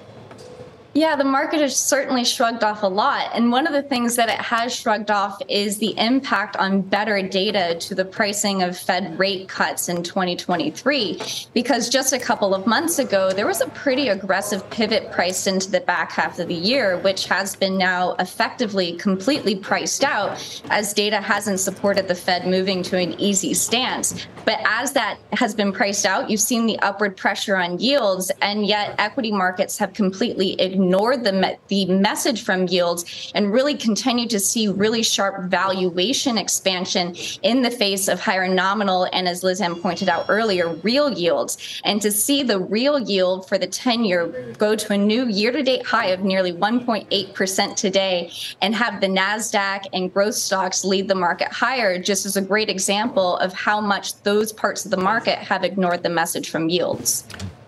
Yeah, 0.98 1.16
the 1.16 1.24
market 1.24 1.62
has 1.62 1.78
certainly 1.78 2.24
shrugged 2.24 2.64
off 2.64 2.82
a 2.82 2.88
lot. 2.88 3.30
And 3.36 3.52
one 3.52 3.68
of 3.68 3.74
the 3.74 3.84
things 3.84 4.16
that 4.16 4.30
it 4.30 4.42
has 4.42 4.76
shrugged 4.76 5.12
off 5.12 5.40
is 5.48 5.78
the 5.78 5.96
impact 5.96 6.56
on 6.56 6.82
better 6.82 7.22
data 7.22 7.78
to 7.82 7.94
the 7.94 8.04
pricing 8.04 8.64
of 8.64 8.76
Fed 8.76 9.20
rate 9.20 9.48
cuts 9.48 9.90
in 9.90 10.02
2023. 10.02 11.22
Because 11.54 11.90
just 11.90 12.14
a 12.14 12.20
couple 12.20 12.56
of 12.56 12.66
months 12.66 12.98
ago, 12.98 13.32
there 13.32 13.46
was 13.46 13.62
a 13.62 13.68
pretty 13.70 14.08
aggressive 14.08 14.68
pivot 14.72 15.12
priced 15.12 15.46
into 15.46 15.70
the 15.70 15.82
back 15.82 16.14
half 16.14 16.40
of 16.40 16.48
the 16.48 16.56
year, 16.56 16.98
which 16.98 17.28
has 17.28 17.56
been 17.56 17.78
now 17.78 18.14
effectively 18.14 18.94
completely 18.94 19.56
priced 19.56 20.04
out 20.04 20.64
as 20.72 20.96
data 20.96 21.22
hasn't 21.22 21.60
supported 21.60 22.08
the 22.08 22.16
Fed 22.16 22.48
moving 22.48 22.82
to 22.82 22.98
an 22.98 23.14
easy 23.22 23.54
stance. 23.54 24.26
But 24.46 24.62
as 24.66 24.94
that 24.94 25.20
has 25.34 25.54
been 25.54 25.72
priced 25.74 26.08
out, 26.08 26.32
you've 26.32 26.42
seen 26.42 26.66
the 26.66 26.80
upward 26.80 27.16
pressure 27.18 27.56
on 27.56 27.78
yields, 27.78 28.32
and 28.42 28.66
yet 28.66 28.96
equity 28.98 29.32
markets 29.32 29.78
have 29.78 29.94
completely 29.94 30.60
ignored 30.60 30.87
ignored 30.88 31.26
the, 31.26 31.34
me- 31.34 31.58
the 31.68 31.86
message 31.86 32.44
from 32.44 32.66
yields 32.68 33.32
and 33.36 33.52
really 33.52 33.76
continue 33.76 34.28
to 34.28 34.40
see 34.40 34.70
really 34.70 35.04
sharp 35.04 35.50
valuation 35.50 36.38
expansion 36.38 37.14
in 37.44 37.62
the 37.62 37.70
face 37.70 38.08
of 38.08 38.22
higher 38.22 38.48
nominal 38.48 39.08
and, 39.12 39.28
as 39.28 39.44
Liz 39.44 39.62
pointed 39.82 40.08
out 40.08 40.26
earlier, 40.30 40.70
real 40.76 41.12
yields. 41.12 41.82
And 41.84 42.02
to 42.02 42.12
see 42.12 42.42
the 42.42 42.60
real 42.60 43.00
yield 43.00 43.50
for 43.50 43.58
the 43.58 43.68
10 43.68 44.06
year 44.06 44.54
go 44.58 44.76
to 44.76 44.94
a 44.94 44.98
new 44.98 45.28
year 45.28 45.52
to 45.52 45.62
date 45.62 45.86
high 45.86 46.08
of 46.08 46.22
nearly 46.22 46.54
1.8% 46.54 47.76
today 47.76 48.32
and 48.62 48.74
have 48.74 49.02
the 49.02 49.08
NASDAQ 49.08 49.88
and 49.92 50.14
growth 50.14 50.36
stocks 50.36 50.86
lead 50.86 51.10
the 51.10 51.16
market 51.16 51.52
higher 51.52 52.02
just 52.02 52.26
is 52.26 52.38
a 52.38 52.42
great 52.42 52.70
example 52.70 53.38
of 53.38 53.52
how 53.52 53.82
much 53.82 54.22
those 54.24 54.54
parts 54.54 54.86
of 54.86 54.92
the 54.92 54.98
market 54.98 55.38
have 55.38 55.66
ignored 55.66 56.04
the 56.04 56.10
message 56.10 56.50
from 56.50 56.70
yields 56.70 57.26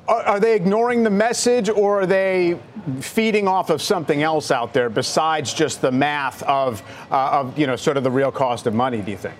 are, 0.09 0.39
they 0.39 0.55
ignoring 0.55 1.03
the 1.03 1.09
message 1.09 1.69
or 1.69 2.01
are 2.01 2.05
they 2.05 2.59
feeding 2.99 3.47
off 3.47 3.69
of 3.69 3.81
something 3.81 4.23
else 4.23 4.51
out 4.51 4.73
there 4.73 4.89
besides 4.89 5.53
just 5.53 5.81
the 5.81 5.91
math 5.91 6.41
of, 6.43 6.81
uh, 7.11 7.29
of 7.41 7.57
you 7.57 7.67
know, 7.67 7.75
sort 7.75 7.97
of 7.97 8.03
the 8.03 8.11
real 8.11 8.31
cost 8.31 8.65
of 8.65 8.73
money, 8.73 9.01
do 9.01 9.11
you 9.11 9.17
think? 9.17 9.35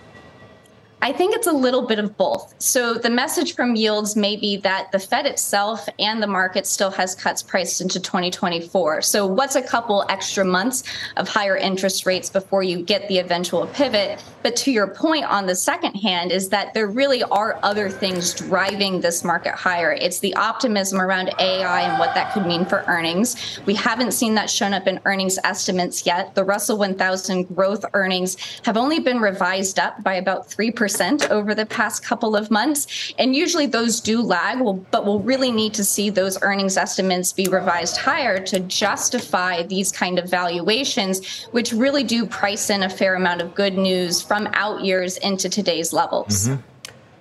I 1.02 1.14
think 1.14 1.34
it's 1.34 1.48
a 1.48 1.52
little 1.54 1.88
bit 1.88 1.98
of 1.98 2.18
both. 2.18 2.54
So 2.60 2.94
the 2.94 3.10
message 3.10 3.56
from 3.56 3.76
yields 3.76 4.18
may 4.18 4.36
be 4.36 4.58
that 4.58 4.92
the 4.92 5.00
Fed 5.00 5.26
itself 5.26 5.88
and 5.98 6.22
the 6.22 6.28
market 6.28 6.68
still 6.68 6.92
has 6.92 7.16
cuts 7.16 7.42
priced 7.42 7.80
into 7.80 8.02
2024. 8.02 9.02
So 9.04 9.26
what's 9.26 9.56
a 9.56 9.62
couple 9.62 10.06
extra 10.10 10.44
months 10.44 10.84
of 11.16 11.30
higher 11.30 11.56
interest 11.56 12.06
rates 12.06 12.30
before 12.30 12.64
you 12.64 12.82
get 12.82 13.08
the 13.08 13.20
eventual 13.20 13.66
pivot? 13.68 14.22
But 14.44 14.58
to 14.58 14.72
your 14.72 14.88
point 14.88 15.24
on 15.24 15.46
the 15.46 15.56
second 15.56 15.96
hand 15.96 16.34
is 16.34 16.50
that 16.50 16.74
there 16.74 16.88
really 16.88 17.24
are 17.24 17.60
other 17.64 17.90
things 17.90 18.34
driving 18.34 19.00
this 19.00 19.24
market 19.24 19.54
higher. 19.54 19.94
It's 19.94 20.20
the 20.20 20.36
optimism 20.36 21.00
around 21.00 21.34
AI 21.40 21.82
and 21.82 21.98
what 21.98 22.14
that 22.16 22.34
could 22.34 22.46
mean 22.46 22.66
for 22.66 22.84
earnings. 22.88 23.62
We 23.66 23.74
haven't 23.74 24.12
seen 24.12 24.36
that 24.36 24.50
shown 24.50 24.74
up 24.74 24.86
in 24.86 25.00
earnings 25.06 25.40
estimates 25.46 26.06
yet. 26.06 26.36
The 26.36 26.44
Russell 26.44 26.78
1000 26.78 27.56
growth 27.56 27.86
earnings 27.94 28.36
have 28.66 28.76
only 28.76 29.00
been 29.00 29.22
revised 29.22 29.80
up 29.80 30.04
by 30.04 30.16
about 30.16 30.50
3% 30.50 30.89
over 31.30 31.56
the 31.56 31.66
past 31.66 32.04
couple 32.04 32.36
of 32.36 32.52
months. 32.52 33.14
And 33.18 33.36
usually 33.36 33.66
those 33.66 34.00
do 34.02 34.22
lag, 34.22 34.60
but 34.92 35.06
we'll 35.06 35.20
really 35.20 35.52
need 35.52 35.74
to 35.76 35.84
see 35.84 36.10
those 36.10 36.42
earnings 36.42 36.78
estimates 36.78 37.32
be 37.34 37.48
revised 37.48 37.98
higher 37.98 38.44
to 38.46 38.60
justify 38.62 39.64
these 39.64 39.92
kind 39.92 40.20
of 40.20 40.30
valuations, 40.30 41.46
which 41.52 41.72
really 41.72 42.04
do 42.04 42.26
price 42.26 42.70
in 42.70 42.84
a 42.84 42.90
fair 42.90 43.16
amount 43.16 43.42
of 43.42 43.56
good 43.56 43.78
news 43.78 44.22
from 44.22 44.48
out 44.54 44.84
years 44.84 45.18
into 45.18 45.50
today's 45.50 45.94
levels. 45.94 46.48
Mm-hmm. 46.48 46.62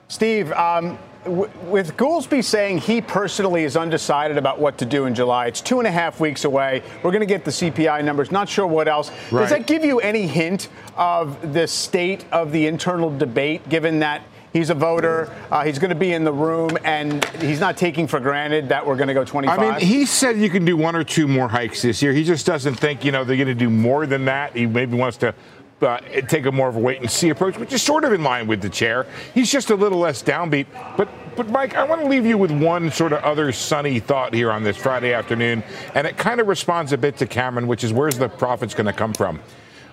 Steve, 0.08 0.52
um, 0.52 0.98
with 1.26 1.96
Goolsbee 1.96 2.44
saying 2.44 2.78
he 2.78 3.00
personally 3.00 3.64
is 3.64 3.76
undecided 3.76 4.38
about 4.38 4.58
what 4.58 4.78
to 4.78 4.84
do 4.84 5.06
in 5.06 5.14
July, 5.14 5.46
it's 5.46 5.60
two 5.60 5.78
and 5.78 5.86
a 5.86 5.90
half 5.90 6.20
weeks 6.20 6.44
away. 6.44 6.82
We're 7.02 7.10
going 7.10 7.20
to 7.20 7.26
get 7.26 7.44
the 7.44 7.50
CPI 7.50 8.04
numbers, 8.04 8.30
not 8.30 8.48
sure 8.48 8.66
what 8.66 8.88
else. 8.88 9.10
Right. 9.30 9.40
Does 9.40 9.50
that 9.50 9.66
give 9.66 9.84
you 9.84 10.00
any 10.00 10.26
hint 10.26 10.68
of 10.96 11.52
the 11.52 11.66
state 11.66 12.24
of 12.32 12.52
the 12.52 12.66
internal 12.66 13.16
debate, 13.16 13.68
given 13.68 13.98
that 14.00 14.22
he's 14.52 14.70
a 14.70 14.74
voter, 14.74 15.34
uh, 15.50 15.64
he's 15.64 15.78
going 15.78 15.90
to 15.90 15.96
be 15.96 16.12
in 16.12 16.24
the 16.24 16.32
room, 16.32 16.76
and 16.84 17.24
he's 17.40 17.60
not 17.60 17.76
taking 17.76 18.06
for 18.06 18.20
granted 18.20 18.68
that 18.68 18.86
we're 18.86 18.96
going 18.96 19.08
to 19.08 19.14
go 19.14 19.24
25? 19.24 19.58
I 19.58 19.70
mean, 19.70 19.80
he 19.80 20.06
said 20.06 20.38
you 20.38 20.50
can 20.50 20.64
do 20.64 20.76
one 20.76 20.96
or 20.96 21.04
two 21.04 21.28
more 21.28 21.48
hikes 21.48 21.82
this 21.82 22.02
year. 22.02 22.12
He 22.12 22.24
just 22.24 22.46
doesn't 22.46 22.74
think, 22.74 23.04
you 23.04 23.12
know, 23.12 23.24
they're 23.24 23.36
going 23.36 23.48
to 23.48 23.54
do 23.54 23.70
more 23.70 24.06
than 24.06 24.24
that. 24.26 24.56
He 24.56 24.66
maybe 24.66 24.96
wants 24.96 25.16
to 25.18 25.34
uh, 25.82 25.98
take 26.28 26.46
a 26.46 26.52
more 26.52 26.68
of 26.68 26.76
a 26.76 26.78
wait 26.78 27.00
and 27.00 27.10
see 27.10 27.30
approach, 27.30 27.58
which 27.58 27.72
is 27.72 27.82
sort 27.82 28.04
of 28.04 28.12
in 28.12 28.22
line 28.22 28.46
with 28.46 28.60
the 28.60 28.68
chair. 28.68 29.06
He's 29.34 29.50
just 29.50 29.70
a 29.70 29.74
little 29.74 29.98
less 29.98 30.22
downbeat. 30.22 30.66
But, 30.96 31.08
but 31.36 31.48
Mike, 31.48 31.74
I 31.74 31.84
want 31.84 32.02
to 32.02 32.08
leave 32.08 32.26
you 32.26 32.36
with 32.36 32.50
one 32.50 32.90
sort 32.90 33.12
of 33.12 33.22
other 33.22 33.52
sunny 33.52 34.00
thought 34.00 34.34
here 34.34 34.50
on 34.50 34.62
this 34.62 34.76
Friday 34.76 35.12
afternoon, 35.12 35.62
and 35.94 36.06
it 36.06 36.16
kind 36.16 36.40
of 36.40 36.48
responds 36.48 36.92
a 36.92 36.98
bit 36.98 37.16
to 37.18 37.26
Cameron, 37.26 37.66
which 37.66 37.84
is 37.84 37.92
where's 37.92 38.18
the 38.18 38.28
profits 38.28 38.74
going 38.74 38.86
to 38.86 38.92
come 38.92 39.12
from? 39.12 39.40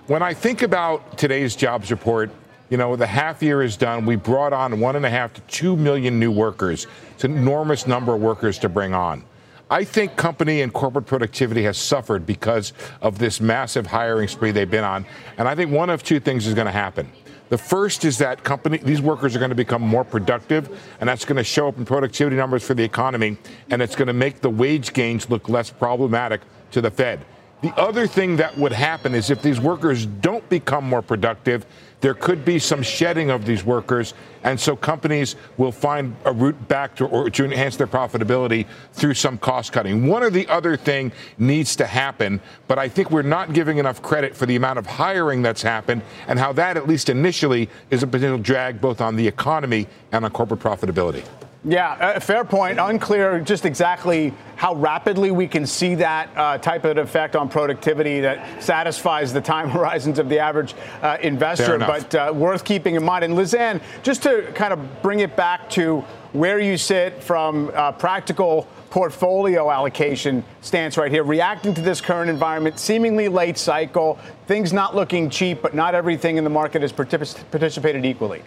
When 0.06 0.22
I 0.22 0.34
think 0.34 0.62
about 0.62 1.18
today's 1.18 1.56
jobs 1.56 1.90
report, 1.90 2.30
you 2.68 2.76
know, 2.76 2.96
the 2.96 3.06
half 3.06 3.42
year 3.42 3.62
is 3.62 3.76
done. 3.76 4.06
We 4.06 4.16
brought 4.16 4.52
on 4.52 4.80
one 4.80 4.96
and 4.96 5.06
a 5.06 5.10
half 5.10 5.32
to 5.34 5.40
two 5.42 5.76
million 5.76 6.18
new 6.18 6.32
workers. 6.32 6.86
It's 7.12 7.24
an 7.24 7.36
enormous 7.36 7.86
number 7.86 8.14
of 8.14 8.20
workers 8.20 8.58
to 8.60 8.68
bring 8.68 8.92
on. 8.92 9.24
I 9.68 9.82
think 9.82 10.14
company 10.16 10.62
and 10.62 10.72
corporate 10.72 11.06
productivity 11.06 11.64
has 11.64 11.76
suffered 11.76 12.24
because 12.24 12.72
of 13.02 13.18
this 13.18 13.40
massive 13.40 13.86
hiring 13.86 14.28
spree 14.28 14.52
they've 14.52 14.70
been 14.70 14.84
on. 14.84 15.04
And 15.38 15.48
I 15.48 15.56
think 15.56 15.72
one 15.72 15.90
of 15.90 16.04
two 16.04 16.20
things 16.20 16.46
is 16.46 16.54
going 16.54 16.66
to 16.66 16.72
happen. 16.72 17.10
The 17.48 17.58
first 17.58 18.04
is 18.04 18.18
that 18.18 18.44
company, 18.44 18.78
these 18.78 19.00
workers 19.00 19.34
are 19.34 19.38
going 19.38 19.50
to 19.50 19.56
become 19.56 19.82
more 19.82 20.04
productive, 20.04 20.80
and 21.00 21.08
that's 21.08 21.24
going 21.24 21.36
to 21.36 21.44
show 21.44 21.68
up 21.68 21.78
in 21.78 21.84
productivity 21.84 22.36
numbers 22.36 22.64
for 22.64 22.74
the 22.74 22.82
economy, 22.82 23.38
and 23.70 23.82
it's 23.82 23.94
going 23.94 24.08
to 24.08 24.12
make 24.12 24.40
the 24.40 24.50
wage 24.50 24.92
gains 24.92 25.30
look 25.30 25.48
less 25.48 25.70
problematic 25.70 26.40
to 26.72 26.80
the 26.80 26.90
Fed. 26.90 27.20
The 27.66 27.82
other 27.82 28.06
thing 28.06 28.36
that 28.36 28.56
would 28.56 28.70
happen 28.70 29.12
is 29.12 29.28
if 29.28 29.42
these 29.42 29.58
workers 29.58 30.06
don't 30.06 30.48
become 30.48 30.84
more 30.84 31.02
productive, 31.02 31.66
there 32.00 32.14
could 32.14 32.44
be 32.44 32.60
some 32.60 32.80
shedding 32.80 33.28
of 33.28 33.44
these 33.44 33.64
workers, 33.64 34.14
and 34.44 34.60
so 34.60 34.76
companies 34.76 35.34
will 35.56 35.72
find 35.72 36.14
a 36.24 36.32
route 36.32 36.68
back 36.68 36.94
to, 36.94 37.06
or 37.06 37.28
to 37.28 37.44
enhance 37.44 37.74
their 37.74 37.88
profitability 37.88 38.66
through 38.92 39.14
some 39.14 39.36
cost 39.36 39.72
cutting. 39.72 40.06
One 40.06 40.22
or 40.22 40.30
the 40.30 40.46
other 40.46 40.76
thing 40.76 41.10
needs 41.38 41.74
to 41.74 41.86
happen, 41.86 42.40
but 42.68 42.78
I 42.78 42.88
think 42.88 43.10
we're 43.10 43.22
not 43.22 43.52
giving 43.52 43.78
enough 43.78 44.00
credit 44.00 44.36
for 44.36 44.46
the 44.46 44.54
amount 44.54 44.78
of 44.78 44.86
hiring 44.86 45.42
that's 45.42 45.62
happened 45.62 46.02
and 46.28 46.38
how 46.38 46.52
that, 46.52 46.76
at 46.76 46.86
least 46.86 47.08
initially, 47.08 47.68
is 47.90 48.04
a 48.04 48.06
potential 48.06 48.38
drag 48.38 48.80
both 48.80 49.00
on 49.00 49.16
the 49.16 49.26
economy 49.26 49.88
and 50.12 50.24
on 50.24 50.30
corporate 50.30 50.60
profitability. 50.60 51.24
Yeah, 51.68 51.94
uh, 51.94 52.20
fair 52.20 52.44
point. 52.44 52.78
Unclear 52.78 53.40
just 53.40 53.64
exactly 53.64 54.32
how 54.54 54.76
rapidly 54.76 55.32
we 55.32 55.48
can 55.48 55.66
see 55.66 55.96
that 55.96 56.30
uh, 56.36 56.58
type 56.58 56.84
of 56.84 56.96
effect 56.96 57.34
on 57.34 57.48
productivity 57.48 58.20
that 58.20 58.62
satisfies 58.62 59.32
the 59.32 59.40
time 59.40 59.68
horizons 59.76 60.20
of 60.20 60.28
the 60.28 60.38
average 60.38 60.76
uh, 61.02 61.18
investor, 61.22 61.76
but 61.78 62.14
uh, 62.14 62.32
worth 62.32 62.64
keeping 62.64 62.94
in 62.94 63.04
mind. 63.04 63.24
And 63.24 63.34
Liz 63.34 63.52
Ann, 63.52 63.80
just 64.04 64.22
to 64.22 64.50
kind 64.54 64.72
of 64.72 65.02
bring 65.02 65.20
it 65.20 65.34
back 65.34 65.68
to 65.70 66.04
where 66.32 66.60
you 66.60 66.78
sit 66.78 67.20
from 67.20 67.72
uh, 67.74 67.90
practical 67.90 68.68
portfolio 68.90 69.68
allocation 69.68 70.44
stance 70.60 70.96
right 70.96 71.10
here, 71.10 71.24
reacting 71.24 71.74
to 71.74 71.80
this 71.80 72.00
current 72.00 72.30
environment, 72.30 72.78
seemingly 72.78 73.26
late 73.26 73.58
cycle, 73.58 74.20
things 74.46 74.72
not 74.72 74.94
looking 74.94 75.28
cheap, 75.28 75.62
but 75.62 75.74
not 75.74 75.96
everything 75.96 76.36
in 76.36 76.44
the 76.44 76.50
market 76.50 76.82
has 76.82 76.92
particip- 76.92 77.42
participated 77.50 78.04
equally. 78.06 78.42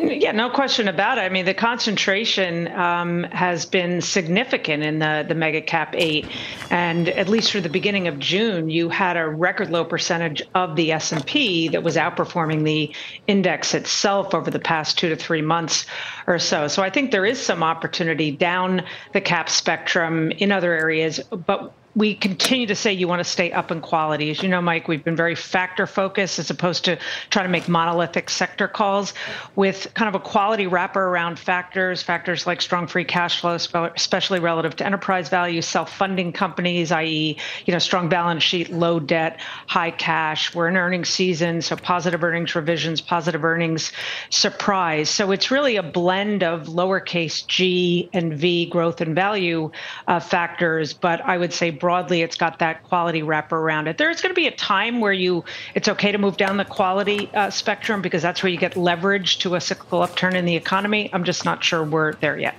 Yeah, 0.00 0.32
no 0.32 0.48
question 0.50 0.86
about 0.86 1.18
it. 1.18 1.22
I 1.22 1.28
mean, 1.28 1.44
the 1.44 1.54
concentration 1.54 2.68
um, 2.72 3.24
has 3.24 3.66
been 3.66 4.00
significant 4.00 4.82
in 4.82 4.98
the 4.98 5.24
the 5.26 5.34
mega 5.34 5.60
cap 5.60 5.94
eight, 5.96 6.26
and 6.70 7.08
at 7.08 7.28
least 7.28 7.52
for 7.52 7.60
the 7.60 7.68
beginning 7.68 8.06
of 8.06 8.18
June, 8.18 8.70
you 8.70 8.88
had 8.88 9.16
a 9.16 9.28
record 9.28 9.70
low 9.70 9.84
percentage 9.84 10.42
of 10.54 10.76
the 10.76 10.92
S 10.92 11.10
and 11.12 11.26
P 11.26 11.68
that 11.68 11.82
was 11.82 11.96
outperforming 11.96 12.64
the 12.64 12.94
index 13.26 13.74
itself 13.74 14.34
over 14.34 14.50
the 14.50 14.60
past 14.60 14.98
two 14.98 15.08
to 15.08 15.16
three 15.16 15.42
months 15.42 15.86
or 16.28 16.38
so. 16.38 16.68
So 16.68 16.82
I 16.82 16.90
think 16.90 17.10
there 17.10 17.24
is 17.24 17.40
some 17.40 17.62
opportunity 17.62 18.30
down 18.30 18.82
the 19.14 19.20
cap 19.20 19.48
spectrum 19.48 20.30
in 20.30 20.52
other 20.52 20.74
areas, 20.74 21.20
but 21.20 21.72
we 21.98 22.14
continue 22.14 22.66
to 22.66 22.76
say 22.76 22.92
you 22.92 23.08
want 23.08 23.18
to 23.18 23.24
stay 23.24 23.50
up 23.50 23.72
in 23.72 23.80
quality. 23.80 24.30
As 24.30 24.40
you 24.40 24.48
know, 24.48 24.62
Mike, 24.62 24.86
we've 24.86 25.02
been 25.02 25.16
very 25.16 25.34
factor 25.34 25.84
focused 25.84 26.38
as 26.38 26.48
opposed 26.48 26.84
to 26.84 26.96
trying 27.30 27.46
to 27.46 27.50
make 27.50 27.66
monolithic 27.66 28.30
sector 28.30 28.68
calls 28.68 29.14
with 29.56 29.92
kind 29.94 30.08
of 30.08 30.14
a 30.14 30.22
quality 30.22 30.68
wrapper 30.68 31.02
around 31.02 31.40
factors, 31.40 32.00
factors 32.00 32.46
like 32.46 32.60
strong 32.60 32.86
free 32.86 33.04
cash 33.04 33.40
flow, 33.40 33.54
especially 33.96 34.38
relative 34.38 34.76
to 34.76 34.86
enterprise 34.86 35.28
value, 35.28 35.60
self-funding 35.60 36.32
companies, 36.32 36.92
i.e., 36.92 37.36
you 37.66 37.72
know, 37.72 37.80
strong 37.80 38.08
balance 38.08 38.44
sheet, 38.44 38.70
low 38.70 39.00
debt, 39.00 39.40
high 39.66 39.90
cash. 39.90 40.54
We're 40.54 40.68
in 40.68 40.76
earnings 40.76 41.08
season, 41.08 41.62
so 41.62 41.74
positive 41.74 42.22
earnings 42.22 42.54
revisions, 42.54 43.00
positive 43.00 43.44
earnings 43.44 43.92
surprise. 44.30 45.10
So 45.10 45.32
it's 45.32 45.50
really 45.50 45.74
a 45.76 45.82
blend 45.82 46.17
of 46.42 46.66
lowercase 46.66 47.46
g 47.46 48.08
and 48.12 48.34
v 48.34 48.66
growth 48.66 49.00
and 49.00 49.14
value 49.14 49.70
uh, 50.06 50.20
factors, 50.20 50.92
but 50.92 51.20
I 51.22 51.38
would 51.38 51.52
say 51.52 51.70
broadly 51.70 52.22
it's 52.22 52.36
got 52.36 52.58
that 52.58 52.82
quality 52.82 53.22
wrapper 53.22 53.58
around 53.58 53.88
it. 53.88 53.98
There's 53.98 54.20
going 54.20 54.34
to 54.34 54.40
be 54.40 54.46
a 54.46 54.56
time 54.56 55.00
where 55.00 55.12
you 55.12 55.44
it's 55.74 55.88
okay 55.88 56.12
to 56.12 56.18
move 56.18 56.36
down 56.36 56.56
the 56.56 56.64
quality 56.64 57.30
uh, 57.34 57.50
spectrum 57.50 58.02
because 58.02 58.22
that's 58.22 58.42
where 58.42 58.50
you 58.50 58.58
get 58.58 58.76
leverage 58.76 59.38
to 59.38 59.54
a 59.54 59.60
cyclical 59.60 60.02
upturn 60.02 60.36
in 60.36 60.44
the 60.44 60.56
economy. 60.56 61.10
I'm 61.12 61.24
just 61.24 61.44
not 61.44 61.62
sure 61.62 61.84
we're 61.84 62.14
there 62.14 62.38
yet. 62.38 62.54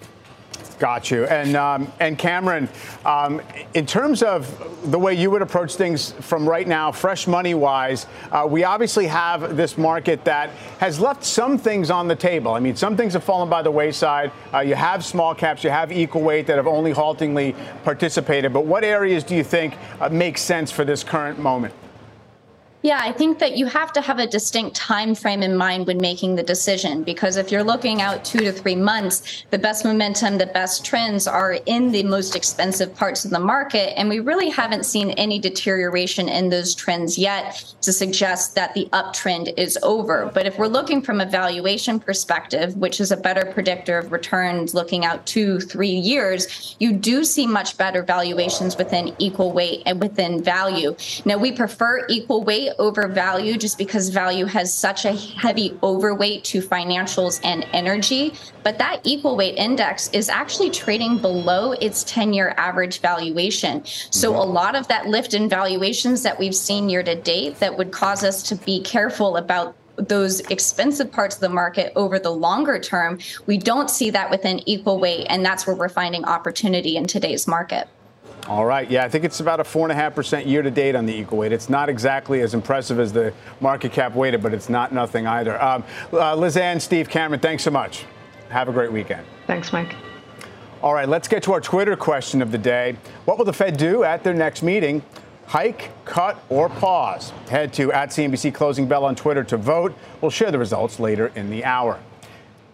Got 0.80 1.12
you. 1.12 1.26
And 1.26 1.58
um, 1.58 1.92
and 2.00 2.18
Cameron, 2.18 2.70
um, 3.06 3.42
in 3.74 3.86
terms 3.86 4.24
of 4.24 4.92
the 4.92 4.98
way 4.98 5.14
you 5.14 5.30
would 5.30 5.42
approach 5.42 5.76
things 5.76 6.14
from 6.14 6.48
right 6.48 6.66
now, 6.66 6.90
fresh 6.90 7.28
money 7.28 7.54
wise, 7.54 8.08
uh, 8.32 8.48
we 8.50 8.64
obviously 8.64 9.06
have 9.08 9.58
this 9.58 9.78
market 9.78 10.24
that 10.24 10.52
has 10.80 10.98
left 10.98 11.26
some 11.26 11.58
things 11.58 11.92
on 11.92 12.08
the 12.08 12.16
table. 12.16 12.54
I 12.54 12.62
mean, 12.62 12.78
some 12.78 12.96
things 12.96 13.12
have 13.12 13.26
fallen 13.26 13.50
by 13.50 13.62
the 13.62 13.72
wayside. 13.72 14.32
Uh, 14.54 14.60
you 14.60 14.76
have 14.76 15.04
small 15.04 15.36
caps, 15.36 15.66
you 15.66 15.70
have 15.70 15.92
equal 15.92 16.22
weight 16.22 16.48
that 16.48 16.56
have 16.56 16.68
only 16.68 16.92
haltingly 16.92 17.56
participated. 17.84 18.54
But 18.54 18.66
what 18.66 18.86
areas 18.86 19.26
do 19.26 19.36
you 19.36 19.44
think 19.44 19.78
uh, 20.00 20.08
make 20.08 20.38
sense 20.38 20.72
for 20.72 20.86
this 20.86 21.04
current 21.04 21.40
moment? 21.40 21.74
Yeah, 22.82 23.02
I 23.02 23.12
think 23.12 23.40
that 23.40 23.58
you 23.58 23.66
have 23.66 23.92
to 23.92 24.00
have 24.00 24.20
a 24.20 24.28
distinct 24.28 24.74
time 24.74 25.14
frame 25.14 25.44
in 25.44 25.58
mind 25.58 25.86
when 25.86 25.98
making 25.98 26.36
the 26.36 26.44
decision 26.44 27.04
because 27.04 27.36
if 27.36 27.52
you're 27.52 27.64
looking 27.64 28.02
out 28.02 28.24
2 28.24 28.40
to 28.40 28.54
3 28.54 28.76
months, 28.76 29.44
the 29.50 29.58
best 29.58 29.84
momentum, 29.84 30.38
the 30.38 30.46
best 30.46 30.86
trends 30.86 31.28
are 31.28 31.60
in 31.66 31.92
the 31.92 32.04
most 32.04 32.38
expensive 32.38 32.96
parts 32.96 33.26
of 33.26 33.32
the 33.32 33.40
market 33.40 34.00
and 34.00 34.08
we 34.08 34.22
really 34.22 34.50
haven't 34.50 34.86
seen 34.86 35.10
any 35.12 35.40
deterioration 35.40 36.30
in 36.30 36.48
those 36.48 36.74
trends 36.74 37.18
yet 37.18 37.62
to 37.82 37.92
suggest 37.92 38.56
that 38.56 38.74
the 38.76 38.88
uptrend 38.94 39.54
is 39.58 39.78
over. 39.84 40.32
But 40.34 40.46
if 40.46 40.58
we're 40.58 40.68
looking 40.68 41.02
from 41.02 41.20
a 41.20 41.26
valuation 41.26 42.00
perspective, 42.00 42.78
which 42.78 43.02
is 43.02 43.12
a 43.12 43.18
better 43.18 43.52
predictor 43.52 43.98
of 43.98 44.14
returns 44.14 44.74
looking 44.74 45.04
out 45.04 45.26
2 45.26 45.60
3 45.60 45.90
years, 45.90 46.78
you 46.80 46.94
do 46.94 47.26
see 47.26 47.46
much 47.46 47.78
better 47.78 48.04
valuations 48.04 48.78
within 48.78 49.14
equal 49.20 49.52
weight 49.52 49.84
and 49.86 50.00
within 50.00 50.42
value. 50.42 50.96
Now 51.26 51.38
we 51.38 51.52
prefer 51.52 52.06
equal 52.08 52.46
weight 52.46 52.69
over 52.78 53.08
value 53.08 53.58
just 53.58 53.78
because 53.78 54.10
value 54.10 54.46
has 54.46 54.74
such 54.74 55.06
a 55.06 55.14
heavy 55.14 55.78
overweight 55.82 56.44
to 56.46 56.62
financials 56.62 57.40
and 57.44 57.66
energy. 57.74 58.34
But 58.64 58.78
that 58.78 59.02
equal 59.04 59.36
weight 59.36 59.58
index 59.58 60.10
is 60.10 60.30
actually 60.30 60.70
trading 60.70 61.18
below 61.18 61.72
its 61.74 62.04
10 62.04 62.34
year 62.34 62.54
average 62.58 63.00
valuation. 63.00 63.84
So 63.86 64.32
mm-hmm. 64.32 64.40
a 64.40 64.46
lot 64.46 64.76
of 64.76 64.88
that 64.90 65.08
lift 65.08 65.34
in 65.34 65.50
valuations 65.50 66.24
that 66.24 66.38
we've 66.38 66.56
seen 66.56 66.90
year 66.90 67.04
to 67.04 67.16
date 67.16 67.60
that 67.60 67.78
would 67.78 67.92
cause 67.92 68.24
us 68.24 68.44
to 68.44 68.56
be 68.56 68.82
careful 68.82 69.38
about 69.38 69.76
those 69.98 70.40
expensive 70.42 71.12
parts 71.12 71.36
of 71.36 71.42
the 71.42 71.50
market 71.50 71.92
over 71.96 72.20
the 72.20 72.30
longer 72.30 72.80
term, 72.80 73.20
we 73.46 73.58
don't 73.58 73.90
see 73.90 74.10
that 74.12 74.30
within 74.30 74.62
equal 74.68 75.00
weight. 75.00 75.28
And 75.30 75.46
that's 75.46 75.68
where 75.68 75.76
we're 75.76 75.90
finding 75.90 76.24
opportunity 76.26 76.96
in 76.96 77.06
today's 77.06 77.48
market. 77.48 77.88
All 78.48 78.66
right. 78.66 78.90
Yeah, 78.90 79.04
I 79.04 79.10
think 79.10 79.26
it's 79.26 79.40
about 79.40 79.60
a 79.60 79.64
4.5% 79.64 80.46
year 80.46 80.62
to 80.62 80.72
date 80.72 80.96
on 80.96 81.06
the 81.06 81.14
equal 81.14 81.38
weight. 81.38 81.52
It's 81.52 81.70
not 81.70 81.90
exactly 81.90 82.42
as 82.42 82.54
impressive 82.54 83.00
as 83.00 83.14
the 83.14 83.34
market 83.60 83.92
cap 83.92 84.16
weighted, 84.16 84.42
but 84.42 84.54
it's 84.54 84.70
not 84.70 84.92
nothing 84.92 85.28
either. 85.28 85.62
Um, 85.62 85.84
uh, 86.14 86.36
Liz 86.36 86.58
Ann, 86.58 86.80
Steve, 86.80 87.10
Cameron, 87.10 87.40
thanks 87.40 87.64
so 87.64 87.72
much. 87.72 88.06
Have 88.50 88.70
a 88.70 88.72
great 88.72 88.92
weekend. 88.92 89.26
Thanks, 89.46 89.72
Mike. 89.72 89.96
All 90.82 90.94
right, 90.94 91.10
let's 91.10 91.28
get 91.28 91.44
to 91.44 91.54
our 91.54 91.62
Twitter 91.62 91.96
question 91.96 92.42
of 92.42 92.52
the 92.52 92.58
day. 92.58 92.96
What 93.26 93.38
will 93.38 93.46
the 93.46 93.54
Fed 93.54 93.78
do 93.78 94.04
at 94.04 94.24
their 94.24 94.34
next 94.34 94.64
meeting? 94.64 95.04
Hike, 95.46 95.90
cut, 96.06 96.42
or 96.50 96.70
pause? 96.70 97.32
Head 97.50 97.74
to 97.74 97.92
at 97.92 98.10
CNBC 98.10 98.54
Closing 98.54 98.88
Bell 98.88 99.04
on 99.04 99.16
Twitter 99.16 99.44
to 99.46 99.58
vote. 99.58 99.94
We'll 100.22 100.32
share 100.32 100.52
the 100.52 100.60
results 100.60 101.00
later 101.00 101.32
in 101.36 101.50
the 101.50 101.66
hour. 101.66 102.00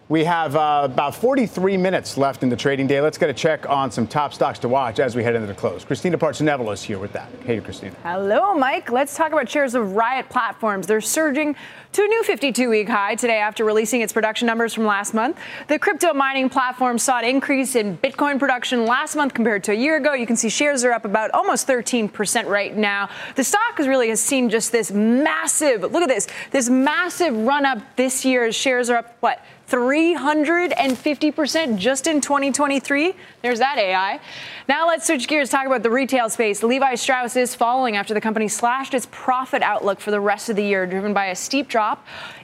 We 0.08 0.22
have 0.22 0.54
uh, 0.54 0.82
about 0.84 1.16
43 1.16 1.76
minutes 1.76 2.16
left 2.16 2.44
in 2.44 2.48
the 2.48 2.54
trading 2.54 2.86
day. 2.86 3.00
Let's 3.00 3.18
get 3.18 3.28
a 3.28 3.34
check 3.34 3.68
on 3.68 3.90
some 3.90 4.06
top 4.06 4.32
stocks 4.32 4.60
to 4.60 4.68
watch 4.68 5.00
as 5.00 5.16
we 5.16 5.24
head 5.24 5.34
into 5.34 5.48
the 5.48 5.54
close. 5.54 5.84
Christina 5.84 6.16
Partsinevelos 6.16 6.74
is 6.74 6.82
here 6.84 7.00
with 7.00 7.12
that. 7.14 7.28
Hey, 7.44 7.60
Christina. 7.60 7.96
Hello, 8.04 8.54
Mike. 8.54 8.92
Let's 8.92 9.16
talk 9.16 9.32
about 9.32 9.48
shares 9.48 9.74
of 9.74 9.96
Riot 9.96 10.28
Platforms. 10.28 10.86
They're 10.86 11.00
surging 11.00 11.56
to 11.96 12.04
a 12.04 12.08
new 12.08 12.22
52 12.22 12.68
week 12.68 12.90
high 12.90 13.14
today 13.14 13.38
after 13.38 13.64
releasing 13.64 14.02
its 14.02 14.12
production 14.12 14.44
numbers 14.44 14.74
from 14.74 14.84
last 14.84 15.14
month. 15.14 15.38
The 15.68 15.78
crypto 15.78 16.12
mining 16.12 16.50
platform 16.50 16.98
saw 16.98 17.20
an 17.20 17.24
increase 17.24 17.74
in 17.74 17.96
Bitcoin 17.96 18.38
production 18.38 18.84
last 18.84 19.16
month 19.16 19.32
compared 19.32 19.64
to 19.64 19.72
a 19.72 19.74
year 19.74 19.96
ago. 19.96 20.12
You 20.12 20.26
can 20.26 20.36
see 20.36 20.50
shares 20.50 20.84
are 20.84 20.92
up 20.92 21.06
about 21.06 21.30
almost 21.30 21.66
13% 21.66 22.48
right 22.48 22.76
now. 22.76 23.08
The 23.34 23.44
stock 23.44 23.78
has 23.78 23.88
really 23.88 24.10
has 24.10 24.20
seen 24.20 24.50
just 24.50 24.72
this 24.72 24.92
massive, 24.92 25.80
look 25.80 26.02
at 26.02 26.10
this, 26.10 26.28
this 26.50 26.68
massive 26.68 27.34
run 27.34 27.64
up 27.64 27.78
this 27.96 28.26
year. 28.26 28.52
Shares 28.52 28.90
are 28.90 28.98
up, 28.98 29.16
what? 29.20 29.42
350% 29.70 31.76
just 31.76 32.06
in 32.06 32.20
2023. 32.20 33.14
There's 33.42 33.58
that 33.58 33.78
AI. 33.78 34.20
Now 34.68 34.86
let's 34.86 35.08
switch 35.08 35.26
gears, 35.26 35.50
talk 35.50 35.66
about 35.66 35.82
the 35.82 35.90
retail 35.90 36.30
space. 36.30 36.62
Levi 36.62 36.94
Strauss 36.94 37.34
is 37.34 37.56
falling 37.56 37.96
after 37.96 38.14
the 38.14 38.20
company 38.20 38.46
slashed 38.46 38.94
its 38.94 39.08
profit 39.10 39.62
outlook 39.62 39.98
for 39.98 40.12
the 40.12 40.20
rest 40.20 40.48
of 40.50 40.54
the 40.54 40.62
year, 40.62 40.86
driven 40.86 41.12
by 41.12 41.26
a 41.26 41.34
steep 41.34 41.66
drop 41.66 41.85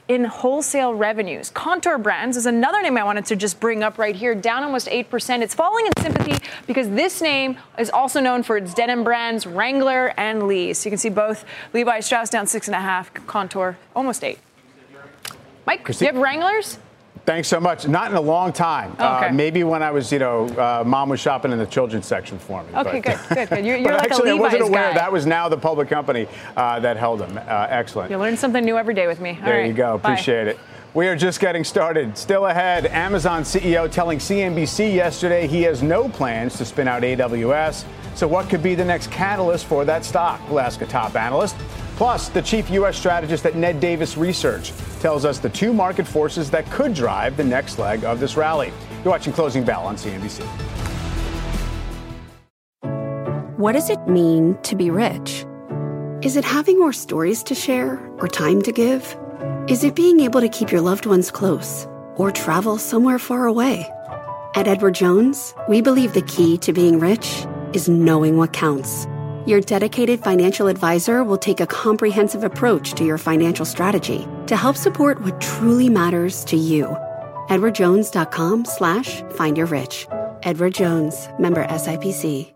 in 0.07 0.25
wholesale 0.25 0.93
revenues. 0.93 1.49
Kontoor 1.51 1.97
Brands 2.01 2.37
is 2.37 2.45
another 2.45 2.81
name 2.81 2.97
I 2.97 3.03
wanted 3.03 3.25
to 3.25 3.35
just 3.35 3.59
bring 3.59 3.83
up 3.83 3.97
right 3.97 4.15
here, 4.15 4.35
down 4.35 4.63
almost 4.63 4.87
8%. 4.87 5.41
It's 5.41 5.55
falling 5.55 5.85
in 5.85 5.93
sympathy 6.01 6.37
because 6.67 6.89
this 6.89 7.21
name 7.21 7.57
is 7.77 7.89
also 7.89 8.19
known 8.19 8.43
for 8.43 8.57
its 8.57 8.73
denim 8.73 9.03
brands, 9.03 9.45
Wrangler 9.45 10.13
and 10.17 10.47
Lee. 10.47 10.73
So 10.73 10.87
you 10.87 10.91
can 10.91 10.97
see 10.97 11.09
both 11.09 11.45
Levi 11.73 11.99
Strauss 12.01 12.29
down 12.29 12.45
6.5, 12.45 13.25
Kontoor 13.25 13.75
almost 13.95 14.23
8. 14.23 14.39
Mike, 15.65 15.83
Christine? 15.83 16.07
do 16.07 16.11
you 16.11 16.13
have 16.13 16.21
Wranglers? 16.21 16.77
Thanks 17.25 17.47
so 17.47 17.59
much. 17.59 17.87
Not 17.87 18.11
in 18.11 18.17
a 18.17 18.21
long 18.21 18.51
time. 18.51 18.95
Uh, 18.99 19.17
okay. 19.17 19.27
Uh, 19.27 19.33
maybe 19.33 19.63
when 19.63 19.81
I 19.81 19.91
was, 19.91 20.11
you 20.11 20.19
know, 20.19 20.47
uh, 20.57 20.83
mom 20.85 21.07
was 21.07 21.21
shopping 21.21 21.53
in 21.53 21.57
the 21.57 21.65
children's 21.65 22.05
section 22.05 22.37
for 22.37 22.63
me. 22.63 22.75
Okay, 22.75 23.01
but, 23.01 23.29
good, 23.29 23.35
good, 23.35 23.49
good. 23.49 23.65
You're, 23.65 23.77
you're 23.83 23.93
like 23.93 24.11
actually, 24.11 24.31
a 24.31 24.35
Levi's 24.35 24.39
I 24.39 24.57
wasn't 24.57 24.63
aware 24.63 24.89
guy. 24.91 24.95
that 24.95 25.11
was 25.11 25.25
now 25.25 25.47
the 25.47 25.57
public 25.57 25.87
company 25.87 26.27
uh, 26.57 26.81
that 26.81 26.97
held 26.97 27.21
them. 27.21 27.37
Uh, 27.37 27.67
excellent. 27.69 28.11
You 28.11 28.17
learn 28.17 28.35
something 28.35 28.63
new 28.63 28.77
every 28.77 28.93
day 28.93 29.07
with 29.07 29.21
me. 29.21 29.37
All 29.39 29.45
there 29.45 29.59
right, 29.59 29.67
you 29.67 29.73
go. 29.73 29.97
bye. 29.97 30.11
Appreciate 30.11 30.47
it. 30.47 30.59
We 30.93 31.07
are 31.07 31.15
just 31.15 31.39
getting 31.39 31.63
started. 31.63 32.15
Still 32.17 32.45
ahead, 32.45 32.85
Amazon 32.87 33.41
CEO 33.41 33.89
telling 33.89 34.19
CNBC 34.19 34.93
yesterday 34.93 35.47
he 35.47 35.63
has 35.63 35.81
no 35.81 36.07
plans 36.07 36.55
to 36.57 36.65
spin 36.65 36.87
out 36.87 37.01
AWS. 37.01 37.85
So, 38.13 38.27
what 38.27 38.47
could 38.47 38.61
be 38.61 38.75
the 38.75 38.85
next 38.85 39.09
catalyst 39.09 39.65
for 39.65 39.85
that 39.85 40.05
stock? 40.05 40.39
We'll 40.49 40.59
ask 40.59 40.81
a 40.81 40.85
top 40.85 41.15
analyst. 41.15 41.55
Plus, 42.03 42.27
the 42.27 42.41
chief 42.41 42.69
U.S. 42.71 42.97
strategist 42.97 43.45
at 43.45 43.55
Ned 43.55 43.79
Davis 43.79 44.17
Research 44.17 44.73
tells 44.99 45.23
us 45.23 45.39
the 45.39 45.47
two 45.47 45.71
market 45.71 46.05
forces 46.05 46.51
that 46.51 46.69
could 46.69 46.93
drive 46.93 47.37
the 47.37 47.45
next 47.45 47.79
leg 47.79 48.03
of 48.03 48.19
this 48.19 48.35
rally. 48.35 48.73
You're 49.05 49.13
watching 49.13 49.31
Closing 49.31 49.63
Bell 49.63 49.85
on 49.85 49.95
CNBC. 49.95 50.43
What 53.55 53.71
does 53.71 53.89
it 53.89 54.05
mean 54.05 54.57
to 54.63 54.75
be 54.75 54.89
rich? 54.89 55.45
Is 56.21 56.35
it 56.35 56.43
having 56.43 56.77
more 56.77 56.91
stories 56.91 57.41
to 57.43 57.55
share 57.55 58.05
or 58.17 58.27
time 58.27 58.61
to 58.63 58.73
give? 58.73 59.15
Is 59.69 59.85
it 59.85 59.95
being 59.95 60.19
able 60.19 60.41
to 60.41 60.49
keep 60.49 60.73
your 60.73 60.81
loved 60.81 61.05
ones 61.05 61.31
close 61.31 61.87
or 62.17 62.31
travel 62.31 62.77
somewhere 62.77 63.17
far 63.17 63.45
away? 63.45 63.89
At 64.55 64.67
Edward 64.67 64.95
Jones, 64.95 65.55
we 65.69 65.79
believe 65.79 66.11
the 66.11 66.23
key 66.23 66.57
to 66.57 66.73
being 66.73 66.99
rich 66.99 67.45
is 67.71 67.87
knowing 67.87 68.35
what 68.35 68.51
counts. 68.51 69.07
Your 69.45 69.59
dedicated 69.59 70.21
financial 70.21 70.67
advisor 70.67 71.23
will 71.23 71.37
take 71.37 71.59
a 71.59 71.67
comprehensive 71.67 72.45
approach 72.45 72.93
to 72.93 73.03
your 73.03 73.17
financial 73.17 73.65
strategy 73.65 74.25
to 74.47 74.55
help 74.55 74.77
support 74.77 75.21
what 75.21 75.41
truly 75.41 75.89
matters 75.89 76.45
to 76.45 76.55
you. 76.55 76.85
EdwardJones.com 77.49 78.65
slash 78.65 79.21
find 79.31 79.57
your 79.57 79.65
rich. 79.67 80.07
Edward 80.43 80.73
Jones, 80.75 81.27
member 81.39 81.65
SIPC. 81.67 82.53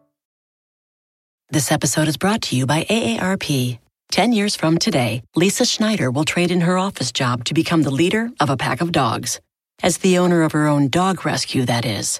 This 1.50 1.72
episode 1.72 2.10
is 2.10 2.18
brought 2.18 2.42
to 2.44 2.58
you 2.58 2.66
by 2.66 2.84
AARP. 2.84 3.80
Ten 4.12 4.34
years 4.34 4.56
from 4.56 4.78
today, 4.78 5.24
Lisa 5.36 5.66
Schneider 5.66 6.12
will 6.12 6.26
trade 6.26 6.52
in 6.52 6.62
her 6.62 6.78
office 6.78 7.12
job 7.14 7.46
to 7.46 7.54
become 7.54 7.84
the 7.84 7.92
leader 7.92 8.30
of 8.42 8.50
a 8.50 8.58
pack 8.58 8.82
of 8.82 8.92
dogs. 8.92 9.40
As 9.82 10.00
the 10.00 10.18
owner 10.18 10.44
of 10.44 10.52
her 10.54 10.68
own 10.68 10.90
dog 10.90 11.26
rescue, 11.26 11.64
that 11.66 11.86
is. 11.86 12.20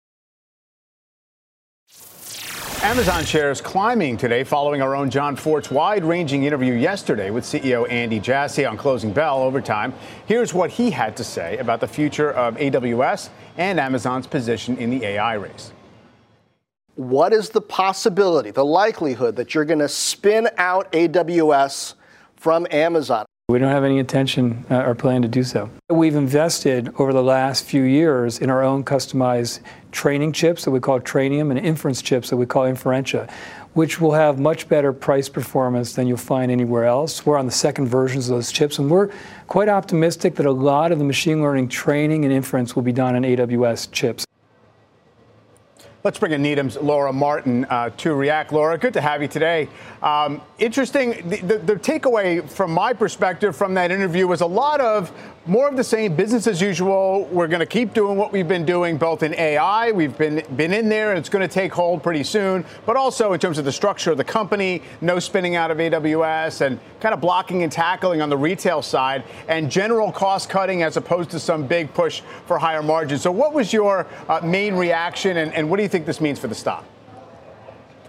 Amazon 2.83 3.23
shares 3.23 3.61
climbing 3.61 4.17
today 4.17 4.43
following 4.43 4.81
our 4.81 4.95
own 4.95 5.11
Jon 5.11 5.35
Fortt's 5.35 5.69
wide 5.69 6.03
ranging 6.03 6.45
interview 6.45 6.73
yesterday 6.73 7.29
with 7.29 7.43
CEO 7.43 7.87
Andy 7.91 8.19
Jassy 8.19 8.65
on 8.65 8.75
Closing 8.75 9.13
Bell 9.13 9.43
overtime. 9.43 9.93
Here's 10.25 10.51
what 10.51 10.71
he 10.71 10.89
had 10.89 11.15
to 11.17 11.23
say 11.23 11.59
about 11.59 11.79
the 11.79 11.87
future 11.87 12.31
of 12.31 12.55
AWS 12.55 13.29
and 13.57 13.79
Amazon's 13.79 14.25
position 14.25 14.77
in 14.77 14.89
the 14.89 15.05
AI 15.05 15.35
race. 15.35 15.71
What 16.95 17.33
is 17.33 17.49
the 17.49 17.61
possibility, 17.61 18.49
the 18.49 18.65
likelihood 18.65 19.35
that 19.35 19.53
you're 19.53 19.63
going 19.63 19.77
to 19.77 19.87
spin 19.87 20.49
out 20.57 20.91
AWS 20.91 21.93
from 22.35 22.65
Amazon? 22.71 23.27
We 23.51 23.59
don't 23.59 23.69
have 23.69 23.83
any 23.83 23.97
intention 23.97 24.65
uh, 24.71 24.85
or 24.85 24.95
plan 24.95 25.21
to 25.23 25.27
do 25.27 25.43
so. 25.43 25.69
We've 25.89 26.15
invested 26.15 26.93
over 26.97 27.11
the 27.11 27.21
last 27.21 27.65
few 27.65 27.83
years 27.83 28.39
in 28.39 28.49
our 28.49 28.63
own 28.63 28.85
customized 28.85 29.59
training 29.91 30.31
chips 30.31 30.63
that 30.63 30.71
we 30.71 30.79
call 30.79 31.01
Trainium 31.01 31.51
and 31.51 31.59
inference 31.59 32.01
chips 32.01 32.29
that 32.29 32.37
we 32.37 32.45
call 32.45 32.63
Inferentia, 32.63 33.29
which 33.73 33.99
will 33.99 34.13
have 34.13 34.39
much 34.39 34.69
better 34.69 34.93
price 34.93 35.27
performance 35.27 35.93
than 35.93 36.07
you'll 36.07 36.15
find 36.15 36.49
anywhere 36.49 36.85
else. 36.85 37.25
We're 37.25 37.37
on 37.37 37.45
the 37.45 37.51
second 37.51 37.89
versions 37.89 38.29
of 38.29 38.37
those 38.37 38.53
chips, 38.53 38.79
and 38.79 38.89
we're 38.89 39.09
quite 39.47 39.67
optimistic 39.67 40.35
that 40.35 40.45
a 40.45 40.51
lot 40.51 40.93
of 40.93 40.97
the 40.97 41.03
machine 41.03 41.41
learning 41.41 41.67
training 41.67 42.23
and 42.23 42.33
inference 42.33 42.73
will 42.73 42.83
be 42.83 42.93
done 42.93 43.17
on 43.17 43.23
AWS 43.23 43.91
chips. 43.91 44.25
Let's 46.03 46.17
bring 46.17 46.31
in 46.31 46.41
Needham's 46.41 46.77
Laura 46.77 47.13
Martin 47.13 47.65
uh, 47.65 47.91
to 47.97 48.15
react. 48.15 48.51
Laura, 48.51 48.75
good 48.75 48.93
to 48.93 49.01
have 49.01 49.21
you 49.21 49.27
today. 49.27 49.69
Um, 50.01 50.41
interesting. 50.57 51.29
The, 51.29 51.41
the, 51.41 51.57
the, 51.59 51.75
takeaway 51.75 52.49
from 52.49 52.71
my 52.71 52.91
perspective 52.91 53.55
from 53.55 53.75
that 53.75 53.91
interview 53.91 54.25
was 54.25 54.41
a 54.41 54.47
lot 54.47 54.81
of 54.81 55.11
more 55.47 55.67
of 55.67 55.75
the 55.75 55.83
same 55.83 56.15
business 56.15 56.45
as 56.45 56.61
usual. 56.61 57.27
We're 57.31 57.47
going 57.47 57.61
to 57.61 57.65
keep 57.65 57.93
doing 57.93 58.15
what 58.15 58.31
we've 58.31 58.47
been 58.47 58.65
doing, 58.65 58.97
both 58.97 59.23
in 59.23 59.33
AI. 59.33 59.91
We've 59.91 60.15
been 60.15 60.43
been 60.55 60.71
in 60.71 60.87
there, 60.87 61.09
and 61.09 61.17
it's 61.17 61.29
going 61.29 61.47
to 61.47 61.51
take 61.51 61.73
hold 61.73 62.03
pretty 62.03 62.23
soon. 62.23 62.63
But 62.85 62.95
also 62.95 63.33
in 63.33 63.39
terms 63.39 63.57
of 63.57 63.65
the 63.65 63.71
structure 63.71 64.11
of 64.11 64.17
the 64.17 64.23
company, 64.23 64.83
no 65.01 65.17
spinning 65.17 65.55
out 65.55 65.71
of 65.71 65.79
AWS, 65.79 66.61
and 66.61 66.79
kind 66.99 67.13
of 67.13 67.21
blocking 67.21 67.63
and 67.63 67.71
tackling 67.71 68.21
on 68.21 68.29
the 68.29 68.37
retail 68.37 68.83
side, 68.83 69.23
and 69.47 69.71
general 69.71 70.11
cost 70.11 70.47
cutting 70.47 70.83
as 70.83 70.95
opposed 70.95 71.31
to 71.31 71.39
some 71.39 71.65
big 71.65 71.91
push 71.93 72.21
for 72.45 72.59
higher 72.59 72.83
margins. 72.83 73.23
So, 73.23 73.31
what 73.31 73.53
was 73.53 73.73
your 73.73 74.05
uh, 74.29 74.41
main 74.43 74.75
reaction, 74.75 75.37
and, 75.37 75.51
and 75.53 75.69
what 75.69 75.77
do 75.77 75.83
you 75.83 75.89
think 75.89 76.05
this 76.05 76.21
means 76.21 76.37
for 76.37 76.47
the 76.47 76.55
stock? 76.55 76.85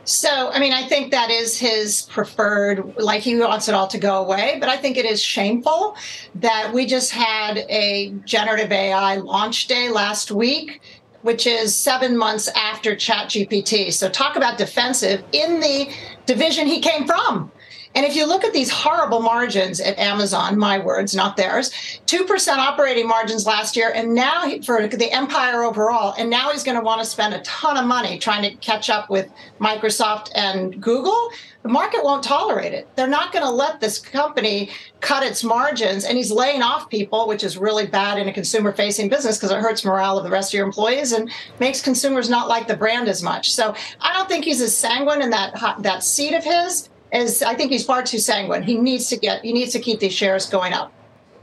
So, 0.04 0.50
I 0.50 0.58
mean, 0.58 0.72
I 0.72 0.82
think 0.88 1.12
that 1.12 1.30
is 1.30 1.56
his 1.58 2.02
preferred, 2.02 2.94
like 2.96 3.22
he 3.22 3.36
wants 3.38 3.68
it 3.68 3.74
all 3.74 3.86
to 3.86 3.98
go 3.98 4.22
away. 4.24 4.56
But 4.58 4.68
I 4.68 4.76
think 4.76 4.96
it 4.96 5.04
is 5.04 5.22
shameful 5.22 5.96
that 6.36 6.72
we 6.72 6.86
just 6.86 7.12
had 7.12 7.58
a 7.68 8.12
generative 8.24 8.72
AI 8.72 9.16
launch 9.16 9.68
day 9.68 9.90
last 9.90 10.32
week, 10.32 10.80
which 11.20 11.46
is 11.46 11.76
seven 11.76 12.16
months 12.16 12.48
after 12.56 12.96
ChatGPT. 12.96 13.92
So, 13.92 14.08
talk 14.08 14.36
about 14.36 14.58
defensive 14.58 15.24
in 15.30 15.60
the 15.60 15.92
division 16.26 16.66
he 16.66 16.80
came 16.80 17.06
from. 17.06 17.52
And 17.94 18.06
if 18.06 18.16
you 18.16 18.26
look 18.26 18.44
at 18.44 18.52
these 18.52 18.70
horrible 18.70 19.20
margins 19.20 19.80
at 19.80 19.98
Amazon, 19.98 20.58
my 20.58 20.78
words, 20.78 21.14
not 21.14 21.36
theirs, 21.36 21.70
2% 22.06 22.56
operating 22.56 23.06
margins 23.06 23.46
last 23.46 23.76
year, 23.76 23.92
and 23.94 24.14
now 24.14 24.44
for 24.64 24.86
the 24.86 25.10
empire 25.12 25.62
overall, 25.62 26.14
and 26.16 26.30
now 26.30 26.50
he's 26.50 26.64
going 26.64 26.78
to 26.78 26.84
want 26.84 27.00
to 27.00 27.06
spend 27.06 27.34
a 27.34 27.40
ton 27.40 27.76
of 27.76 27.84
money 27.84 28.18
trying 28.18 28.42
to 28.42 28.56
catch 28.56 28.88
up 28.88 29.10
with 29.10 29.30
Microsoft 29.60 30.30
and 30.34 30.80
Google. 30.82 31.30
The 31.62 31.68
market 31.68 32.02
won't 32.02 32.24
tolerate 32.24 32.72
it. 32.72 32.88
They're 32.96 33.06
not 33.06 33.32
going 33.32 33.44
to 33.44 33.50
let 33.50 33.78
this 33.78 33.98
company 33.98 34.70
cut 35.00 35.22
its 35.22 35.44
margins, 35.44 36.04
and 36.04 36.16
he's 36.16 36.32
laying 36.32 36.62
off 36.62 36.88
people, 36.88 37.28
which 37.28 37.44
is 37.44 37.58
really 37.58 37.86
bad 37.86 38.18
in 38.18 38.26
a 38.26 38.32
consumer 38.32 38.72
facing 38.72 39.10
business 39.10 39.36
because 39.36 39.50
it 39.50 39.58
hurts 39.58 39.84
morale 39.84 40.16
of 40.16 40.24
the 40.24 40.30
rest 40.30 40.52
of 40.52 40.58
your 40.58 40.66
employees 40.66 41.12
and 41.12 41.30
makes 41.60 41.82
consumers 41.82 42.30
not 42.30 42.48
like 42.48 42.66
the 42.66 42.76
brand 42.76 43.08
as 43.08 43.22
much. 43.22 43.52
So 43.52 43.74
I 44.00 44.12
don't 44.14 44.28
think 44.28 44.44
he's 44.44 44.62
as 44.62 44.76
sanguine 44.76 45.22
in 45.22 45.30
that, 45.30 45.76
that 45.80 46.02
seat 46.02 46.34
of 46.34 46.42
his 46.42 46.88
is 47.12 47.42
I 47.42 47.54
think 47.54 47.70
he's 47.70 47.84
far 47.84 48.02
too 48.02 48.18
sanguine. 48.18 48.62
He 48.62 48.78
needs 48.78 49.08
to 49.08 49.16
get 49.16 49.42
he 49.42 49.52
needs 49.52 49.72
to 49.72 49.80
keep 49.80 50.00
these 50.00 50.14
shares 50.14 50.46
going 50.46 50.72
up. 50.72 50.92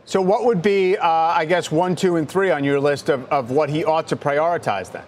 So 0.06 0.20
what 0.22 0.44
would 0.44 0.64
be, 0.64 0.98
uh, 0.98 1.08
I 1.08 1.46
guess, 1.46 1.72
one, 1.72 1.96
two, 1.96 2.16
and 2.16 2.28
three 2.28 2.50
on 2.50 2.64
your 2.64 2.80
list 2.80 3.10
of, 3.10 3.26
of 3.26 3.52
what 3.52 3.70
he 3.70 3.86
ought 3.86 4.08
to 4.08 4.16
prioritize 4.16 4.92
then? 4.92 5.04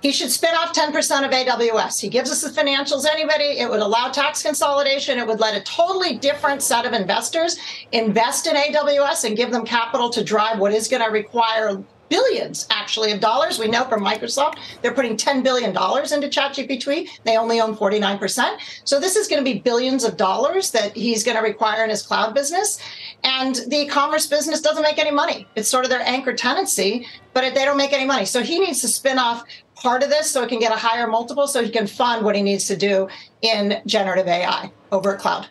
He 0.00 0.12
should 0.12 0.30
spin 0.30 0.54
off 0.54 0.74
10% 0.74 0.92
of 1.24 1.30
AWS. 1.30 2.00
He 2.00 2.08
gives 2.08 2.30
us 2.30 2.40
the 2.40 2.48
financials 2.48 3.04
anybody. 3.06 3.58
It 3.58 3.68
would 3.68 3.80
allow 3.80 4.10
tax 4.10 4.42
consolidation. 4.42 5.18
It 5.18 5.26
would 5.26 5.40
let 5.40 5.54
a 5.54 5.62
totally 5.64 6.16
different 6.16 6.62
set 6.62 6.86
of 6.86 6.94
investors 6.94 7.58
invest 7.92 8.46
in 8.46 8.54
AWS 8.54 9.24
and 9.24 9.36
give 9.36 9.50
them 9.50 9.64
capital 9.64 10.08
to 10.10 10.24
drive 10.24 10.58
what 10.58 10.72
is 10.72 10.88
going 10.88 11.02
to 11.02 11.10
require 11.10 11.82
billions 12.08 12.66
actually 12.70 13.12
of 13.12 13.20
dollars. 13.20 13.58
We 13.58 13.68
know 13.68 13.84
from 13.84 14.04
Microsoft 14.04 14.58
they're 14.82 14.94
putting 14.94 15.16
$10 15.16 15.42
billion 15.42 15.70
into 15.70 16.28
ChatGPT. 16.28 17.08
They 17.24 17.36
only 17.36 17.60
own 17.60 17.76
49%. 17.76 18.58
So 18.84 19.00
this 19.00 19.16
is 19.16 19.28
going 19.28 19.44
to 19.44 19.50
be 19.50 19.60
billions 19.60 20.04
of 20.04 20.16
dollars 20.16 20.70
that 20.72 20.94
he's 20.96 21.24
going 21.24 21.36
to 21.36 21.42
require 21.42 21.84
in 21.84 21.90
his 21.90 22.02
cloud 22.02 22.34
business. 22.34 22.80
And 23.22 23.54
the 23.68 23.82
e-commerce 23.82 24.26
business 24.26 24.60
doesn't 24.60 24.82
make 24.82 24.98
any 24.98 25.10
money. 25.10 25.46
It's 25.56 25.68
sort 25.68 25.84
of 25.84 25.90
their 25.90 26.02
anchor 26.02 26.34
tenancy, 26.34 27.06
but 27.32 27.54
they 27.54 27.64
don't 27.64 27.76
make 27.76 27.92
any 27.92 28.04
money. 28.04 28.24
So 28.26 28.42
he 28.42 28.58
needs 28.58 28.80
to 28.82 28.88
spin 28.88 29.18
off 29.18 29.44
part 29.74 30.02
of 30.02 30.10
this 30.10 30.30
so 30.30 30.42
it 30.42 30.48
can 30.48 30.60
get 30.60 30.72
a 30.72 30.76
higher 30.76 31.06
multiple 31.06 31.46
so 31.46 31.62
he 31.62 31.70
can 31.70 31.86
fund 31.86 32.24
what 32.24 32.36
he 32.36 32.42
needs 32.42 32.66
to 32.66 32.76
do 32.76 33.08
in 33.42 33.82
generative 33.86 34.26
AI 34.26 34.70
over 34.92 35.14
at 35.14 35.20
cloud. 35.20 35.48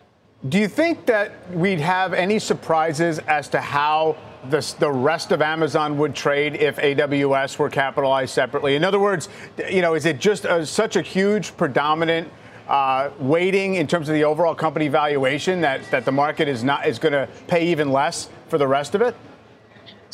Do 0.48 0.58
you 0.58 0.68
think 0.68 1.06
that 1.06 1.50
we'd 1.52 1.80
have 1.80 2.12
any 2.12 2.38
surprises 2.38 3.18
as 3.20 3.48
to 3.48 3.60
how 3.60 4.16
the, 4.50 4.74
the 4.78 4.90
rest 4.90 5.32
of 5.32 5.42
Amazon 5.42 5.98
would 5.98 6.14
trade 6.14 6.54
if 6.54 6.76
AWS 6.76 7.58
were 7.58 7.70
capitalized 7.70 8.32
separately? 8.32 8.76
In 8.76 8.84
other 8.84 8.98
words, 8.98 9.28
you 9.70 9.82
know, 9.82 9.94
is 9.94 10.06
it 10.06 10.18
just 10.18 10.44
a, 10.44 10.64
such 10.64 10.96
a 10.96 11.02
huge 11.02 11.56
predominant 11.56 12.28
uh, 12.68 13.10
weighting 13.18 13.74
in 13.74 13.86
terms 13.86 14.08
of 14.08 14.14
the 14.14 14.24
overall 14.24 14.54
company 14.54 14.88
valuation 14.88 15.60
that, 15.60 15.82
that 15.90 16.04
the 16.04 16.12
market 16.12 16.48
is 16.48 16.64
not 16.64 16.86
is 16.86 16.98
going 16.98 17.12
to 17.12 17.28
pay 17.46 17.66
even 17.66 17.90
less 17.90 18.28
for 18.48 18.58
the 18.58 18.66
rest 18.66 18.94
of 18.94 19.02
it? 19.02 19.14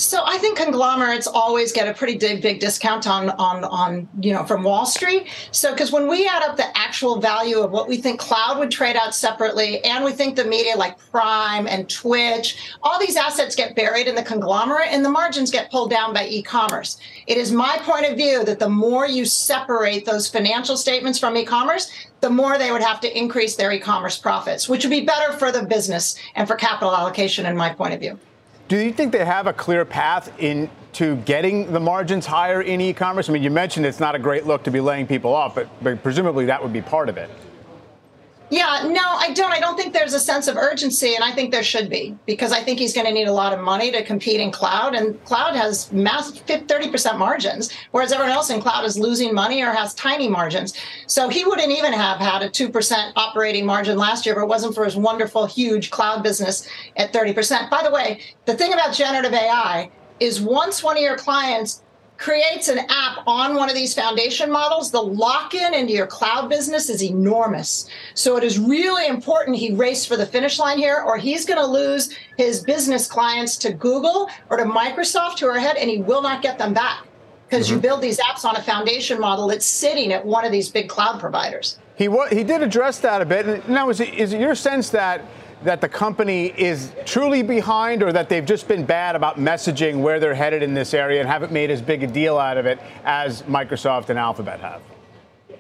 So 0.01 0.23
I 0.25 0.39
think 0.39 0.57
conglomerates 0.57 1.27
always 1.27 1.73
get 1.73 1.87
a 1.87 1.93
pretty 1.93 2.17
big, 2.17 2.59
discount 2.59 3.07
on 3.07 3.29
on 3.31 3.65
on 3.65 4.09
you 4.19 4.33
know 4.33 4.45
from 4.45 4.63
Wall 4.63 4.87
Street. 4.87 5.29
So 5.51 5.73
because 5.73 5.93
when 5.93 6.09
we 6.09 6.27
add 6.27 6.43
up 6.43 6.57
the 6.57 6.75
actual 6.77 7.21
value 7.21 7.59
of 7.59 7.71
what 7.71 7.87
we 7.87 7.99
think 7.99 8.19
cloud 8.19 8.59
would 8.59 8.71
trade 8.71 8.97
out 8.97 9.15
separately, 9.15 9.85
and 9.85 10.03
we 10.03 10.13
think 10.13 10.37
the 10.37 10.45
media 10.45 10.75
like 10.75 10.99
Prime 11.11 11.69
and 11.69 11.87
Twitch, 11.87 12.57
all 12.83 12.99
these 12.99 13.15
assets 13.15 13.55
get 13.55 13.77
buried 13.77 14.09
in 14.09 14.15
the 14.15 14.23
conglomerate, 14.23 14.89
and 14.91 15.05
the 15.05 15.11
margins 15.11 15.51
get 15.51 15.71
pulled 15.71 15.91
down 15.91 16.15
by 16.15 16.27
e-commerce. 16.29 16.99
It 17.27 17.37
is 17.37 17.53
my 17.53 17.77
point 17.83 18.07
of 18.07 18.17
view 18.17 18.43
that 18.45 18.59
the 18.59 18.71
more 18.71 19.07
you 19.07 19.27
separate 19.27 20.07
those 20.07 20.31
financial 20.31 20.79
statements 20.79 21.19
from 21.19 21.37
e-commerce, 21.37 21.93
the 22.23 22.31
more 22.31 22.57
they 22.57 22.73
would 22.73 22.83
have 22.83 23.01
to 23.01 23.19
increase 23.19 23.55
their 23.55 23.71
e-commerce 23.71 24.19
profits, 24.19 24.67
which 24.67 24.83
would 24.83 24.91
be 24.91 25.05
better 25.05 25.35
for 25.35 25.53
the 25.53 25.63
business 25.63 26.17
and 26.37 26.49
for 26.49 26.57
capital 26.57 26.97
allocation, 26.97 27.45
in 27.45 27.55
my 27.55 27.69
point 27.69 27.93
of 27.93 28.01
view. 28.01 28.19
Do 28.71 28.79
you 28.79 28.93
think 28.93 29.11
they 29.11 29.25
have 29.25 29.49
a 29.49 29.53
clear 29.53 29.85
path 29.85 30.31
into 30.39 31.17
getting 31.25 31.73
the 31.73 31.81
margins 31.81 32.25
higher 32.25 32.63
in 32.63 32.81
e-commerce? 32.81 33.29
I 33.29 33.33
mean, 33.33 33.43
you 33.43 33.51
mentioned 33.51 33.85
it's 33.85 33.99
not 33.99 34.15
a 34.15 34.19
great 34.21 34.47
look 34.47 34.63
to 34.63 34.71
be 34.71 34.81
laying 34.81 35.09
people 35.09 35.35
off, 35.35 35.57
but, 35.57 35.69
but 35.83 36.01
presumably 36.05 36.47
that 36.47 36.63
would 36.63 36.73
be 36.73 36.81
part 36.81 37.09
of 37.09 37.17
it. 37.17 37.29
Yeah, 38.51 38.89
no, 38.91 39.01
I 39.01 39.33
don't. 39.33 39.53
I 39.53 39.61
don't 39.61 39.77
think 39.77 39.93
there's 39.93 40.13
a 40.13 40.19
sense 40.19 40.49
of 40.49 40.57
urgency, 40.57 41.15
and 41.15 41.23
I 41.23 41.31
think 41.31 41.53
there 41.53 41.63
should 41.63 41.89
be 41.89 42.17
because 42.27 42.51
I 42.51 42.61
think 42.61 42.81
he's 42.81 42.93
going 42.93 43.07
to 43.07 43.13
need 43.13 43.29
a 43.29 43.33
lot 43.33 43.53
of 43.53 43.61
money 43.61 43.93
to 43.93 44.03
compete 44.03 44.41
in 44.41 44.51
cloud, 44.51 44.97
and 44.97 45.25
cloud 45.25 45.55
has 45.55 45.93
massive 45.93 46.45
30% 46.47 47.17
margins, 47.17 47.71
whereas 47.93 48.11
everyone 48.11 48.33
else 48.33 48.51
in 48.51 48.61
cloud 48.61 48.85
is 48.85 48.99
losing 48.99 49.33
money 49.33 49.63
or 49.63 49.71
has 49.71 49.95
tiny 49.95 50.29
margins. 50.29 50.77
So 51.07 51.29
he 51.29 51.45
wouldn't 51.45 51.71
even 51.71 51.93
have 51.93 52.19
had 52.19 52.43
a 52.43 52.49
2% 52.49 53.13
operating 53.15 53.65
margin 53.65 53.97
last 53.97 54.27
year 54.27 54.35
if 54.35 54.43
it 54.43 54.47
wasn't 54.47 54.75
for 54.75 54.85
his 54.85 54.97
wonderful, 54.97 55.47
huge 55.47 55.91
cloud 55.91 56.25
business 56.25 56.69
at 56.97 57.13
30%. 57.13 57.71
By 57.71 57.85
the 57.85 57.91
way, 57.93 58.21
the 58.47 58.55
thing 58.55 58.73
about 58.73 58.93
generative 58.93 59.33
AI 59.33 59.93
is 60.19 60.41
once 60.41 60.83
one 60.83 60.97
of 60.97 61.03
your 61.03 61.17
clients 61.17 61.83
creates 62.21 62.69
an 62.69 62.79
app 62.91 63.23
on 63.27 63.55
one 63.55 63.71
of 63.71 63.75
these 63.75 63.95
foundation 63.95 64.53
models, 64.53 64.91
the 64.91 65.01
lock 65.01 65.55
in 65.55 65.73
into 65.73 65.95
your 65.95 66.07
cloud 66.07 66.51
business 66.51 66.91
is 66.91 67.03
enormous. 67.03 67.89
So 68.13 68.37
it 68.37 68.45
is 68.45 68.59
really 68.59 69.07
important 69.07 69.57
he 69.57 69.73
race 69.73 70.05
for 70.05 70.19
the 70.19 70.27
finish 70.27 70.59
line 70.59 70.77
here, 70.77 71.03
or 71.05 71.17
he's 71.17 71.47
going 71.47 71.59
to 71.59 71.67
lose 71.67 72.15
his 72.37 72.63
business 72.63 73.07
clients 73.07 73.57
to 73.59 73.73
Google 73.73 74.29
or 74.51 74.59
to 74.59 74.65
Microsoft 74.65 75.41
who 75.41 75.47
are 75.47 75.57
ahead, 75.57 75.79
and 75.79 75.89
he 75.89 76.03
will 76.03 76.21
not 76.21 76.43
get 76.43 76.59
them 76.59 76.75
back 76.75 77.07
because 77.49 77.67
mm-hmm. 77.67 77.77
you 77.77 77.81
build 77.81 78.03
these 78.03 78.19
apps 78.21 78.45
on 78.45 78.55
a 78.55 78.63
foundation 78.63 79.19
model 79.19 79.47
that's 79.47 79.65
sitting 79.65 80.13
at 80.13 80.25
one 80.25 80.45
of 80.45 80.53
these 80.53 80.69
big 80.69 80.91
cloud 80.91 81.19
providers. 81.19 81.79
He, 81.97 82.11
he 82.31 82.45
did 82.45 82.63
address 82.63 82.99
that 82.99 83.23
a 83.23 83.25
bit. 83.25 83.67
Now, 83.67 83.89
is 83.89 83.99
it, 83.99 84.13
is 84.13 84.35
it 84.35 84.41
your 84.43 84.55
sense 84.55 84.91
that 84.91 85.25
that 85.63 85.81
the 85.81 85.89
company 85.89 86.47
is 86.57 86.93
truly 87.05 87.43
behind 87.43 88.03
or 88.03 88.13
that 88.13 88.29
they've 88.29 88.47
just 88.47 88.67
been 88.67 88.85
bad 88.85 89.15
about 89.15 89.39
messaging 89.39 90.01
where 90.01 90.19
they're 90.19 90.35
headed 90.35 90.63
in 90.63 90.75
this 90.75 90.95
area 90.95 91.21
and 91.21 91.29
haven't 91.29 91.53
made 91.53 91.71
as 91.71 91.83
big 91.83 92.03
a 92.03 92.07
deal 92.07 92.39
out 92.39 92.57
of 92.57 92.67
it 92.67 92.79
as 93.05 93.43
Microsoft 93.43 94.09
and 94.09 94.19
Alphabet 94.19 94.61
have? 94.61 94.81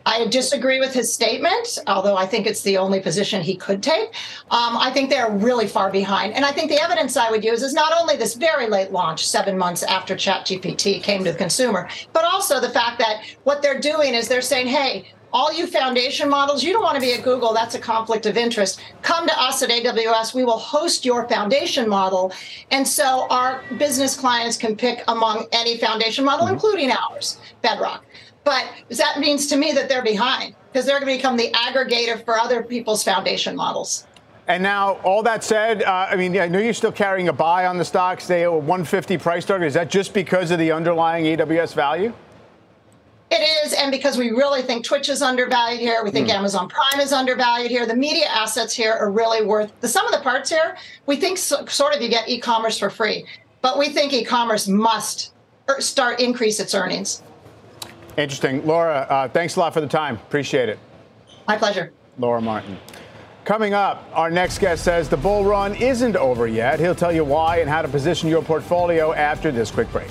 I 0.06 0.26
disagree 0.28 0.80
with 0.80 0.94
his 0.94 1.12
statement, 1.12 1.78
although 1.86 2.16
I 2.16 2.26
think 2.26 2.46
it's 2.46 2.62
the 2.62 2.78
only 2.78 3.00
position 3.00 3.42
he 3.42 3.54
could 3.54 3.82
take. 3.82 4.14
Um, 4.50 4.76
I 4.78 4.90
think 4.90 5.10
they're 5.10 5.30
really 5.30 5.66
far 5.66 5.90
behind. 5.90 6.32
And 6.32 6.44
I 6.44 6.52
think 6.52 6.70
the 6.70 6.80
evidence 6.80 7.18
I 7.18 7.30
would 7.30 7.44
use 7.44 7.62
is 7.62 7.74
not 7.74 7.92
only 7.92 8.16
this 8.16 8.34
very 8.34 8.66
late 8.66 8.92
launch, 8.92 9.28
seven 9.28 9.58
months 9.58 9.82
after 9.82 10.14
ChatGPT 10.14 11.02
came 11.02 11.22
to 11.24 11.32
the 11.32 11.38
consumer, 11.38 11.88
but 12.14 12.24
also 12.24 12.60
the 12.60 12.70
fact 12.70 12.98
that 12.98 13.24
what 13.44 13.60
they're 13.60 13.78
doing 13.78 14.14
is 14.14 14.26
they're 14.26 14.40
saying, 14.40 14.68
hey, 14.68 15.12
all 15.32 15.52
you 15.52 15.66
foundation 15.66 16.28
models, 16.28 16.62
you 16.62 16.72
don't 16.72 16.82
want 16.82 16.96
to 16.96 17.00
be 17.00 17.12
at 17.12 17.22
Google. 17.22 17.52
That's 17.52 17.74
a 17.74 17.78
conflict 17.78 18.26
of 18.26 18.36
interest. 18.36 18.80
Come 19.02 19.26
to 19.26 19.40
us 19.40 19.62
at 19.62 19.70
AWS. 19.70 20.34
We 20.34 20.44
will 20.44 20.58
host 20.58 21.04
your 21.04 21.28
foundation 21.28 21.88
model. 21.88 22.32
And 22.70 22.86
so 22.86 23.26
our 23.30 23.62
business 23.78 24.16
clients 24.16 24.56
can 24.56 24.76
pick 24.76 25.02
among 25.08 25.46
any 25.52 25.78
foundation 25.78 26.24
model, 26.24 26.46
mm-hmm. 26.46 26.54
including 26.54 26.90
ours, 26.90 27.38
Bedrock. 27.62 28.04
But 28.44 28.66
that 28.90 29.20
means 29.20 29.46
to 29.48 29.56
me 29.56 29.72
that 29.72 29.88
they're 29.88 30.02
behind 30.02 30.54
because 30.72 30.86
they're 30.86 31.00
going 31.00 31.12
to 31.12 31.16
become 31.16 31.36
the 31.36 31.50
aggregator 31.52 32.24
for 32.24 32.38
other 32.38 32.62
people's 32.62 33.04
foundation 33.04 33.54
models. 33.54 34.06
And 34.48 34.62
now, 34.62 34.94
all 35.04 35.22
that 35.24 35.44
said, 35.44 35.84
uh, 35.84 36.08
I 36.10 36.16
mean, 36.16 36.36
I 36.36 36.48
know 36.48 36.58
you're 36.58 36.72
still 36.72 36.90
carrying 36.90 37.28
a 37.28 37.32
buy 37.32 37.66
on 37.66 37.78
the 37.78 37.84
stock, 37.84 38.20
say 38.20 38.42
a 38.42 38.50
150 38.50 39.16
price 39.18 39.44
target. 39.44 39.68
Is 39.68 39.74
that 39.74 39.90
just 39.90 40.12
because 40.12 40.50
of 40.50 40.58
the 40.58 40.72
underlying 40.72 41.24
AWS 41.24 41.74
value? 41.74 42.12
It 43.30 43.64
is, 43.64 43.72
and 43.74 43.92
because 43.92 44.18
we 44.18 44.30
really 44.30 44.60
think 44.62 44.84
Twitch 44.84 45.08
is 45.08 45.22
undervalued 45.22 45.78
here, 45.78 46.02
we 46.02 46.10
think 46.10 46.28
mm. 46.28 46.32
Amazon 46.32 46.68
Prime 46.68 47.00
is 47.00 47.12
undervalued 47.12 47.70
here. 47.70 47.86
The 47.86 47.94
media 47.94 48.26
assets 48.26 48.74
here 48.74 48.92
are 48.92 49.08
really 49.08 49.46
worth 49.46 49.72
the 49.80 49.86
sum 49.86 50.04
of 50.06 50.12
the 50.12 50.20
parts 50.20 50.50
here. 50.50 50.76
We 51.06 51.14
think 51.14 51.38
so, 51.38 51.64
sort 51.66 51.94
of 51.94 52.02
you 52.02 52.08
get 52.08 52.28
e-commerce 52.28 52.76
for 52.76 52.90
free, 52.90 53.24
but 53.62 53.78
we 53.78 53.88
think 53.88 54.12
e-commerce 54.12 54.66
must 54.66 55.32
er, 55.68 55.80
start 55.80 56.18
increase 56.18 56.58
its 56.58 56.74
earnings. 56.74 57.22
Interesting, 58.16 58.66
Laura. 58.66 59.06
Uh, 59.08 59.28
thanks 59.28 59.54
a 59.54 59.60
lot 59.60 59.72
for 59.72 59.80
the 59.80 59.86
time. 59.86 60.16
Appreciate 60.16 60.68
it. 60.68 60.80
My 61.46 61.56
pleasure. 61.56 61.92
Laura 62.18 62.40
Martin. 62.40 62.76
Coming 63.44 63.74
up, 63.74 64.08
our 64.12 64.30
next 64.30 64.58
guest 64.58 64.82
says 64.82 65.08
the 65.08 65.16
bull 65.16 65.44
run 65.44 65.76
isn't 65.76 66.16
over 66.16 66.48
yet. 66.48 66.80
He'll 66.80 66.96
tell 66.96 67.12
you 67.12 67.24
why 67.24 67.58
and 67.58 67.70
how 67.70 67.80
to 67.80 67.88
position 67.88 68.28
your 68.28 68.42
portfolio 68.42 69.12
after 69.12 69.52
this 69.52 69.70
quick 69.70 69.90
break. 69.92 70.10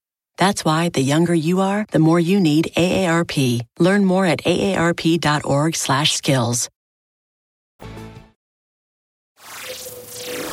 That's 0.37 0.65
why 0.65 0.89
the 0.89 1.01
younger 1.01 1.33
you 1.33 1.61
are, 1.61 1.85
the 1.91 1.99
more 1.99 2.19
you 2.19 2.39
need 2.39 2.71
AARP. 2.75 3.61
Learn 3.79 4.05
more 4.05 4.25
at 4.25 4.39
aarp.org/skills. 4.39 6.69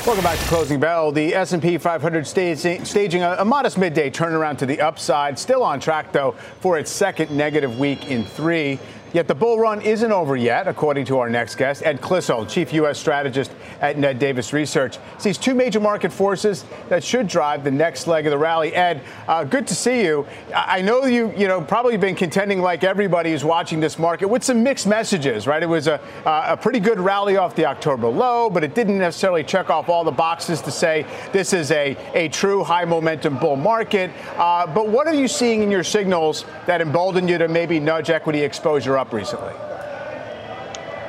Welcome 0.09 0.25
back 0.25 0.39
to 0.39 0.45
Closing 0.47 0.81
Bell. 0.81 1.13
The 1.13 1.35
S&P 1.35 1.77
500 1.77 2.27
staging 2.27 3.23
a, 3.23 3.37
a 3.41 3.45
modest 3.45 3.77
midday 3.77 4.09
turnaround 4.09 4.57
to 4.57 4.65
the 4.65 4.81
upside. 4.81 5.39
Still 5.39 5.63
on 5.63 5.81
track, 5.81 6.13
though, 6.13 6.31
for 6.61 6.79
its 6.79 6.91
second 6.91 7.31
negative 7.31 7.79
week 7.79 8.07
in 8.07 8.25
three. 8.25 8.79
Yet 9.13 9.27
the 9.27 9.35
bull 9.35 9.59
run 9.59 9.81
isn't 9.81 10.13
over 10.13 10.37
yet, 10.37 10.69
according 10.69 11.07
to 11.07 11.19
our 11.19 11.31
next 11.31 11.55
guest, 11.55 11.83
Ed 11.85 12.01
Clissold, 12.01 12.51
chief 12.51 12.73
U.S. 12.75 12.99
strategist 12.99 13.51
at 13.81 13.97
Ned 13.97 14.19
Davis 14.19 14.53
Research. 14.53 14.99
Sees 15.19 15.39
two 15.39 15.55
major 15.55 15.81
market 15.81 16.13
forces 16.13 16.65
that 16.91 17.03
should 17.03 17.27
drive 17.27 17.65
the 17.65 17.71
next 17.71 18.07
leg 18.07 18.27
of 18.27 18.31
the 18.31 18.39
rally. 18.39 18.75
Ed, 18.75 19.03
uh, 19.27 19.45
good 19.45 19.67
to 19.69 19.75
see 19.75 20.03
you. 20.03 20.27
I 20.55 20.83
know 20.83 21.07
you, 21.07 21.33
you 21.37 21.49
know, 21.49 21.61
probably 21.63 21.97
been 21.97 22.15
contending 22.15 22.61
like 22.61 22.85
everybody 22.85 23.31
who's 23.31 23.45
watching 23.45 23.81
this 23.81 23.99
market 23.99 24.29
with 24.29 24.45
some 24.45 24.63
mixed 24.63 24.87
messages, 24.87 25.47
right? 25.47 25.63
It 25.63 25.67
was 25.67 25.87
a, 25.87 26.01
uh, 26.27 26.47
a 26.49 26.57
pretty 26.57 26.81
good 26.81 27.01
rally 27.01 27.39
off 27.39 27.57
the 27.57 27.65
October 27.65 28.09
low, 28.09 28.51
but 28.51 28.63
it 28.63 28.75
didn't 28.75 28.99
necessarily 28.99 29.43
check 29.43 29.71
off 29.71 29.89
all 29.89 30.05
the 30.05 30.11
boxes 30.11 30.61
to 30.63 30.71
say 30.71 31.07
this 31.33 31.55
is 31.55 31.71
a, 31.71 31.97
a 32.15 32.29
true 32.29 32.63
high 32.63 32.85
momentum 32.85 33.39
bull 33.39 33.57
market. 33.57 34.11
Uh, 34.37 34.67
but 34.67 34.89
what 34.89 35.07
are 35.07 35.15
you 35.15 35.29
seeing 35.29 35.63
in 35.63 35.71
your 35.71 35.85
signals 35.85 36.45
that 36.67 36.83
embolden 36.83 37.27
you 37.27 37.39
to 37.39 37.49
maybe 37.49 37.81
nudge 37.81 38.11
equity 38.11 38.43
exposure 38.43 38.98
up 38.99 39.13
recently? 39.13 39.53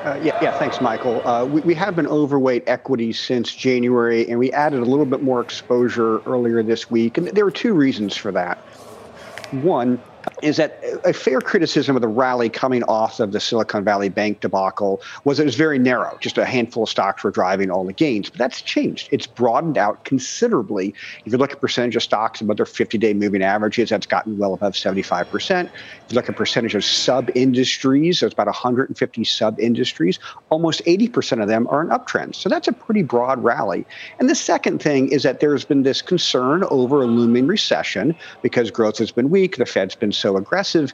Uh, 0.06 0.18
yeah, 0.24 0.38
yeah, 0.42 0.58
thanks, 0.58 0.80
Michael. 0.80 1.28
Uh, 1.28 1.44
we, 1.44 1.60
we 1.62 1.74
have 1.74 1.96
been 1.96 2.08
overweight 2.08 2.64
equities 2.68 3.20
since 3.20 3.54
January, 3.54 4.30
and 4.30 4.40
we 4.40 4.50
added 4.54 4.80
a 4.80 4.86
little 4.86 5.06
bit 5.06 5.22
more 5.22 5.42
exposure 5.42 6.20
earlier 6.20 6.64
this 6.64 6.90
week. 6.90 7.18
And 7.18 7.28
there 7.28 7.44
were 7.44 7.52
two 7.52 7.74
reasons 7.74 8.16
for 8.16 8.32
that. 8.32 8.58
One, 9.52 10.00
is 10.42 10.58
that 10.58 10.82
a 11.06 11.14
fair 11.14 11.42
criticism 11.42 11.96
of 11.96 12.02
the 12.02 12.08
rally 12.08 12.50
coming 12.50 12.84
off 12.84 13.20
of 13.20 13.32
the 13.32 13.40
Silicon 13.40 13.84
Valley 13.84 14.10
Bank 14.10 14.42
debacle 14.42 15.02
was 15.24 15.40
it 15.40 15.46
was 15.46 15.56
very 15.56 15.80
narrow. 15.80 16.18
Just 16.20 16.38
a 16.38 16.46
handful 16.46 16.84
of 16.84 16.90
stocks 16.90 17.24
were 17.24 17.32
driving 17.32 17.72
all 17.72 17.86
the 17.86 17.94
gains. 17.94 18.30
But 18.30 18.40
that's 18.40 18.62
changed. 18.62 19.10
It's 19.12 19.28
broadened 19.28 19.78
out 19.78 20.06
considerably. 20.06 20.94
If 21.26 21.32
you 21.32 21.38
look 21.38 21.52
at 21.52 21.60
percentage 21.60 21.96
of 21.96 22.04
stocks 22.04 22.42
above 22.42 22.58
their 22.58 22.66
50-day 22.66 23.14
moving 23.14 23.42
averages, 23.42 23.90
that's 23.90 24.06
gotten 24.06 24.38
well 24.38 24.54
above 24.54 24.74
75%. 24.74 25.70
Look 26.12 26.28
at 26.28 26.36
percentage 26.36 26.74
of 26.74 26.84
sub-industries, 26.84 28.20
there's 28.22 28.34
about 28.34 28.48
150 28.48 29.24
sub-industries. 29.24 30.20
Almost 30.50 30.84
80% 30.86 31.42
of 31.42 31.48
them 31.48 31.68
are 31.68 31.82
in 31.82 31.90
uptrends. 31.90 32.36
So 32.36 32.50
that's 32.50 32.68
a 32.68 32.74
pretty 32.74 33.04
broad 33.04 33.44
rally. 33.44 33.86
And 34.20 34.30
the 34.30 34.36
second 34.36 34.82
thing 34.82 35.12
is 35.12 35.22
that 35.24 35.40
there's 35.40 35.66
been 35.66 35.84
this 35.84 36.02
concern 36.02 36.64
over 36.72 37.04
a 37.04 37.06
looming 37.06 37.46
recession 37.46 38.16
because 38.42 38.72
growth 38.72 38.98
has 38.98 39.12
been 39.12 39.30
weak. 39.30 39.58
The 39.58 39.66
Fed's 39.66 39.96
been 39.96 40.12
so 40.12 40.36
aggressive. 40.36 40.94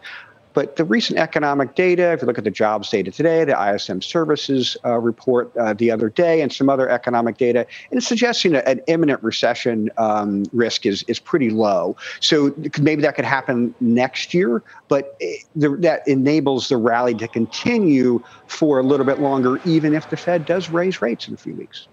But 0.55 0.77
the 0.77 0.85
recent 0.85 1.19
economic 1.19 1.75
data, 1.75 2.13
if 2.13 2.21
you 2.21 2.27
look 2.27 2.37
at 2.37 2.45
the 2.45 2.49
jobs 2.49 2.89
data 2.89 3.11
today, 3.11 3.43
the 3.43 3.73
ISM 3.73 4.01
services 4.01 4.77
uh, 4.85 4.97
report 4.97 5.55
uh, 5.57 5.73
the 5.73 5.91
other 5.91 6.09
day, 6.09 6.41
and 6.41 6.51
some 6.51 6.69
other 6.69 6.89
economic 6.89 7.37
data, 7.37 7.67
and 7.91 7.97
it's 7.97 8.07
suggesting 8.07 8.55
an 8.55 8.79
imminent 8.87 9.21
recession 9.21 9.89
um, 9.97 10.45
risk 10.53 10.85
is, 10.85 11.03
is 11.03 11.19
pretty 11.19 11.49
low. 11.49 11.97
So 12.21 12.55
maybe 12.79 13.01
that 13.01 13.15
could 13.15 13.25
happen 13.25 13.75
next 13.81 14.33
year, 14.33 14.63
but 14.87 15.19
the, 15.55 15.75
that 15.81 16.07
enables 16.07 16.69
the 16.69 16.77
rally 16.77 17.13
to 17.15 17.27
continue 17.27 18.23
for 18.47 18.79
a 18.79 18.83
little 18.83 19.05
bit 19.05 19.19
longer, 19.19 19.59
even 19.65 19.93
if 19.93 20.09
the 20.09 20.17
Fed 20.17 20.45
does 20.45 20.69
raise 20.69 21.01
rates 21.01 21.27
in 21.27 21.33
a 21.33 21.37
few 21.37 21.53
weeks. 21.53 21.87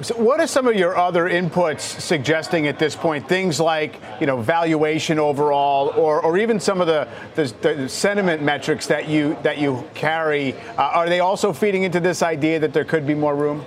So 0.00 0.14
what 0.14 0.38
are 0.38 0.46
some 0.46 0.68
of 0.68 0.76
your 0.76 0.96
other 0.96 1.28
inputs 1.28 1.80
suggesting 1.80 2.68
at 2.68 2.78
this 2.78 2.94
point? 2.94 3.28
Things 3.28 3.58
like 3.58 4.00
you 4.20 4.26
know 4.26 4.40
valuation 4.40 5.18
overall, 5.18 5.88
or, 5.96 6.20
or 6.20 6.38
even 6.38 6.60
some 6.60 6.80
of 6.80 6.86
the, 6.86 7.08
the, 7.34 7.52
the 7.62 7.88
sentiment 7.88 8.40
metrics 8.40 8.86
that 8.86 9.08
you 9.08 9.36
that 9.42 9.58
you 9.58 9.84
carry. 9.94 10.54
Uh, 10.54 10.82
are 10.82 11.08
they 11.08 11.18
also 11.18 11.52
feeding 11.52 11.82
into 11.82 11.98
this 11.98 12.22
idea 12.22 12.60
that 12.60 12.72
there 12.72 12.84
could 12.84 13.08
be 13.08 13.14
more 13.14 13.34
room? 13.34 13.66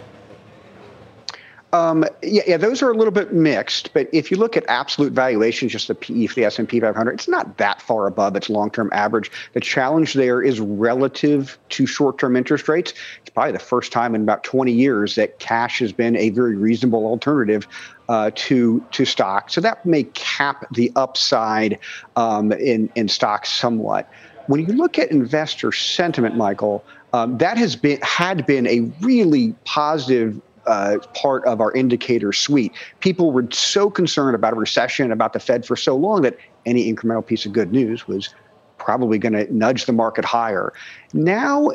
Um, 1.74 2.06
yeah, 2.22 2.44
yeah, 2.46 2.58
those 2.58 2.82
are 2.82 2.92
a 2.92 2.94
little 2.94 3.14
bit 3.14 3.34
mixed. 3.34 3.94
But 3.94 4.10
if 4.12 4.30
you 4.30 4.36
look 4.36 4.58
at 4.58 4.66
absolute 4.68 5.14
valuations, 5.14 5.72
just 5.72 5.88
the 5.88 5.96
PE 5.96 6.28
for 6.28 6.36
the 6.36 6.46
S&P 6.46 6.80
500, 6.82 7.12
it's 7.14 7.30
not 7.30 7.58
that 7.58 7.82
far 7.82 8.08
above 8.08 8.36
its 8.36 8.50
long-term 8.50 8.90
average. 8.92 9.32
The 9.54 9.62
challenge 9.62 10.14
there 10.14 10.42
is 10.42 10.60
relative 10.60 11.58
to 11.70 11.86
short-term 11.86 12.36
interest 12.36 12.68
rates. 12.68 12.94
It's 13.22 13.30
probably 13.30 13.54
the 13.54 13.60
first 13.60 13.94
time 13.94 14.16
in 14.16 14.22
about 14.22 14.44
20 14.44 14.72
years 14.74 15.16
that 15.16 15.40
cash 15.40 15.80
has 15.80 15.94
been 15.94 16.18
a 16.18 16.30
very 16.32 16.58
reasonable 16.58 17.06
alternative 17.06 17.68
uh, 18.10 18.32
to 18.36 18.86
to 18.92 19.06
stock. 19.06 19.50
So 19.50 19.62
that 19.62 19.86
may 19.86 20.04
cap 20.04 20.66
the 20.74 20.92
upside 20.98 21.80
um, 22.18 22.52
in 22.52 22.92
in 22.96 23.08
stocks 23.08 23.50
somewhat. 23.50 24.10
When 24.48 24.60
you 24.60 24.74
look 24.74 25.00
at 25.00 25.12
investor 25.12 25.72
sentiment, 25.72 26.36
Michael, 26.36 26.84
um, 27.14 27.38
that 27.38 27.58
has 27.58 27.78
been 27.78 28.00
had 28.02 28.46
been 28.46 28.68
a 28.68 28.82
really 29.00 29.56
positive 29.64 30.42
uh, 30.68 30.98
part 31.14 31.46
of 31.46 31.62
our 31.62 31.72
indicator 31.74 32.32
suite. 32.34 32.74
People 33.00 33.32
were 33.32 33.46
so 33.52 33.90
concerned 33.90 34.36
about 34.36 34.54
a 34.54 34.56
recession, 34.56 35.12
about 35.12 35.34
the 35.34 35.40
Fed 35.40 35.66
for 35.66 35.76
so 35.76 35.96
long 35.96 36.22
that 36.22 36.38
any 36.66 36.92
incremental 36.94 37.26
piece 37.26 37.46
of 37.46 37.54
good 37.54 37.72
news 37.72 38.08
was 38.08 38.34
probably 38.82 39.20
going 39.20 39.34
to 39.34 39.54
nudge 39.54 39.86
the 39.86 39.94
market 39.94 40.26
higher. 40.26 40.74
Now, 41.14 41.70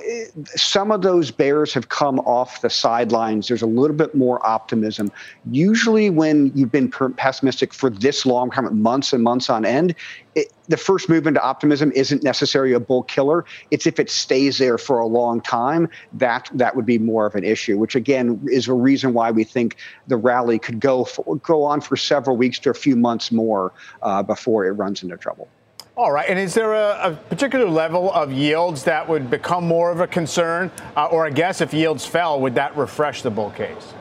some 0.55 0.91
of 0.91 1.03
those 1.03 1.31
bears 1.31 1.73
have 1.75 1.89
come 1.89 2.19
off 2.21 2.63
the 2.63 2.71
sidelines. 2.71 3.49
There's 3.49 3.63
a 3.63 3.67
little 3.67 3.97
bit 3.97 4.15
more 4.15 4.45
optimism. 4.47 5.13
Usually, 5.51 6.11
when 6.11 6.51
you've 6.55 6.73
been 6.73 6.91
pessimistic 6.91 7.73
for 7.73 7.91
this 7.91 8.27
long, 8.27 8.51
months 8.73 9.13
and 9.13 9.23
months 9.23 9.49
on 9.49 9.65
end, 9.65 9.95
it, 10.35 10.53
the 10.69 10.77
first 10.77 11.09
move 11.09 11.27
into 11.27 11.41
optimism 11.43 11.93
isn't 11.93 12.23
necessarily 12.23 12.73
a 12.73 12.81
bull 12.81 13.05
killer. 13.05 13.45
It's 13.71 13.87
if 13.87 14.01
it 14.01 14.11
stays 14.11 14.59
there 14.59 14.79
for 14.79 14.99
a 14.99 15.07
long 15.07 15.41
time, 15.41 15.89
that 16.15 16.51
that 16.55 16.75
would 16.75 16.87
be 16.87 16.99
more 16.99 17.27
of 17.27 17.35
an 17.35 17.45
issue. 17.45 17.79
Which 17.79 17.95
again 17.95 18.41
is 18.51 18.67
a 18.69 18.75
reason 18.75 19.13
why 19.13 19.31
we 19.31 19.45
think 19.45 19.77
the 20.09 20.17
rally 20.17 20.59
could 20.59 20.81
go 20.81 21.05
for, 21.05 21.37
go 21.37 21.63
on 21.63 21.81
for 21.81 21.97
several 21.97 22.37
weeks 22.37 22.59
to 22.61 22.71
a 22.71 22.75
few 22.75 22.97
months 22.97 23.31
more 23.31 23.73
uh, 24.03 24.23
before 24.23 24.67
it 24.67 24.73
runs 24.73 25.03
into 25.03 25.17
trouble. 25.17 25.49
All 25.97 26.13
right. 26.13 26.29
And 26.29 26.39
is 26.39 26.53
there 26.53 26.75
a, 26.75 27.13
a, 27.13 27.13
particular 27.31 27.67
level 27.67 28.13
of 28.13 28.31
yields 28.31 28.85
that 28.85 29.09
would 29.09 29.31
become 29.31 29.67
more 29.67 29.91
of 29.91 30.01
a 30.01 30.07
concern? 30.07 30.71
Uh, 30.95 31.07
or 31.07 31.25
I 31.25 31.31
guess 31.31 31.63
if 31.63 31.73
yields 31.73 32.05
fell, 32.05 32.39
would 32.41 32.55
that 32.57 32.77
refresh 32.77 33.23
the 33.23 33.31
bull 33.31 33.51
case? 33.51 33.95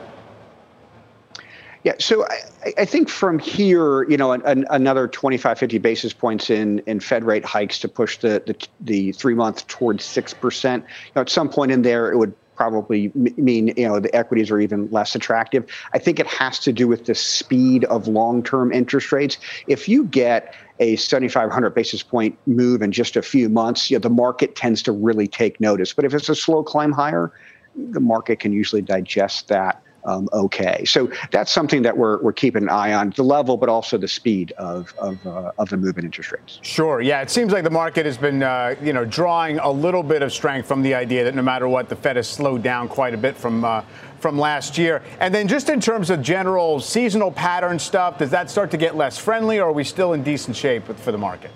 Yeah, 1.84 1.94
so 1.98 2.26
I, 2.26 2.72
I 2.78 2.84
think 2.84 3.08
from 3.08 3.38
here, 3.38 4.02
you 4.10 4.18
know, 4.18 4.32
an, 4.32 4.42
an, 4.44 4.66
another 4.68 5.08
25, 5.08 5.58
50 5.58 5.78
basis 5.78 6.12
points 6.12 6.50
in, 6.50 6.80
in 6.80 7.00
Fed 7.00 7.24
rate 7.24 7.46
hikes 7.46 7.78
to 7.78 7.88
push 7.88 8.18
the, 8.18 8.42
the, 8.44 8.68
the 8.80 9.12
three 9.12 9.34
month 9.34 9.66
towards 9.66 10.04
6%. 10.04 10.74
You 10.74 10.82
know, 11.14 11.22
at 11.22 11.30
some 11.30 11.48
point 11.48 11.70
in 11.70 11.80
there, 11.80 12.12
it 12.12 12.18
would 12.18 12.34
probably 12.56 13.12
mean 13.14 13.68
you 13.76 13.86
know 13.86 14.00
the 14.00 14.14
equities 14.16 14.50
are 14.50 14.58
even 14.58 14.90
less 14.90 15.14
attractive. 15.14 15.66
I 15.92 15.98
think 15.98 16.18
it 16.18 16.26
has 16.26 16.58
to 16.60 16.72
do 16.72 16.88
with 16.88 17.04
the 17.04 17.14
speed 17.14 17.84
of 17.84 18.08
long-term 18.08 18.72
interest 18.72 19.12
rates. 19.12 19.36
If 19.66 19.88
you 19.88 20.04
get 20.04 20.54
a 20.78 20.96
7,500 20.96 21.70
basis 21.74 22.02
point 22.02 22.38
move 22.46 22.82
in 22.82 22.92
just 22.92 23.16
a 23.16 23.22
few 23.22 23.48
months, 23.48 23.90
you 23.90 23.96
know, 23.96 24.00
the 24.00 24.10
market 24.10 24.54
tends 24.54 24.82
to 24.82 24.92
really 24.92 25.26
take 25.26 25.60
notice. 25.60 25.92
But 25.92 26.04
if 26.04 26.14
it's 26.14 26.28
a 26.28 26.34
slow 26.34 26.62
climb 26.62 26.92
higher, 26.92 27.32
the 27.74 28.00
market 28.00 28.40
can 28.40 28.52
usually 28.52 28.82
digest 28.82 29.48
that 29.48 29.82
um, 30.06 30.28
okay. 30.32 30.84
So 30.84 31.10
that's 31.32 31.50
something 31.50 31.82
that 31.82 31.96
we're, 31.96 32.22
we're 32.22 32.32
keeping 32.32 32.62
an 32.62 32.68
eye 32.68 32.92
on 32.92 33.12
the 33.16 33.24
level, 33.24 33.56
but 33.56 33.68
also 33.68 33.98
the 33.98 34.08
speed 34.08 34.52
of, 34.52 34.94
of, 34.98 35.24
uh, 35.26 35.50
of 35.58 35.68
the 35.68 35.76
move 35.76 35.98
in 35.98 36.04
interest 36.04 36.30
rates. 36.30 36.60
Sure. 36.62 37.00
Yeah. 37.00 37.22
It 37.22 37.30
seems 37.30 37.52
like 37.52 37.64
the 37.64 37.70
market 37.70 38.06
has 38.06 38.16
been, 38.16 38.42
uh, 38.42 38.76
you 38.80 38.92
know, 38.92 39.04
drawing 39.04 39.58
a 39.58 39.70
little 39.70 40.04
bit 40.04 40.22
of 40.22 40.32
strength 40.32 40.68
from 40.68 40.82
the 40.82 40.94
idea 40.94 41.24
that 41.24 41.34
no 41.34 41.42
matter 41.42 41.66
what, 41.66 41.88
the 41.88 41.96
Fed 41.96 42.16
has 42.16 42.28
slowed 42.28 42.62
down 42.62 42.88
quite 42.88 43.14
a 43.14 43.18
bit 43.18 43.36
from, 43.36 43.64
uh, 43.64 43.82
from 44.20 44.38
last 44.38 44.78
year. 44.78 45.02
And 45.20 45.34
then 45.34 45.48
just 45.48 45.68
in 45.68 45.80
terms 45.80 46.10
of 46.10 46.22
general 46.22 46.80
seasonal 46.80 47.30
pattern 47.30 47.78
stuff, 47.78 48.18
does 48.18 48.30
that 48.30 48.50
start 48.50 48.70
to 48.72 48.76
get 48.76 48.96
less 48.96 49.18
friendly 49.18 49.58
or 49.58 49.68
are 49.68 49.72
we 49.72 49.84
still 49.84 50.12
in 50.12 50.22
decent 50.22 50.56
shape 50.56 50.84
for 50.84 51.12
the 51.12 51.18
market? 51.18 51.50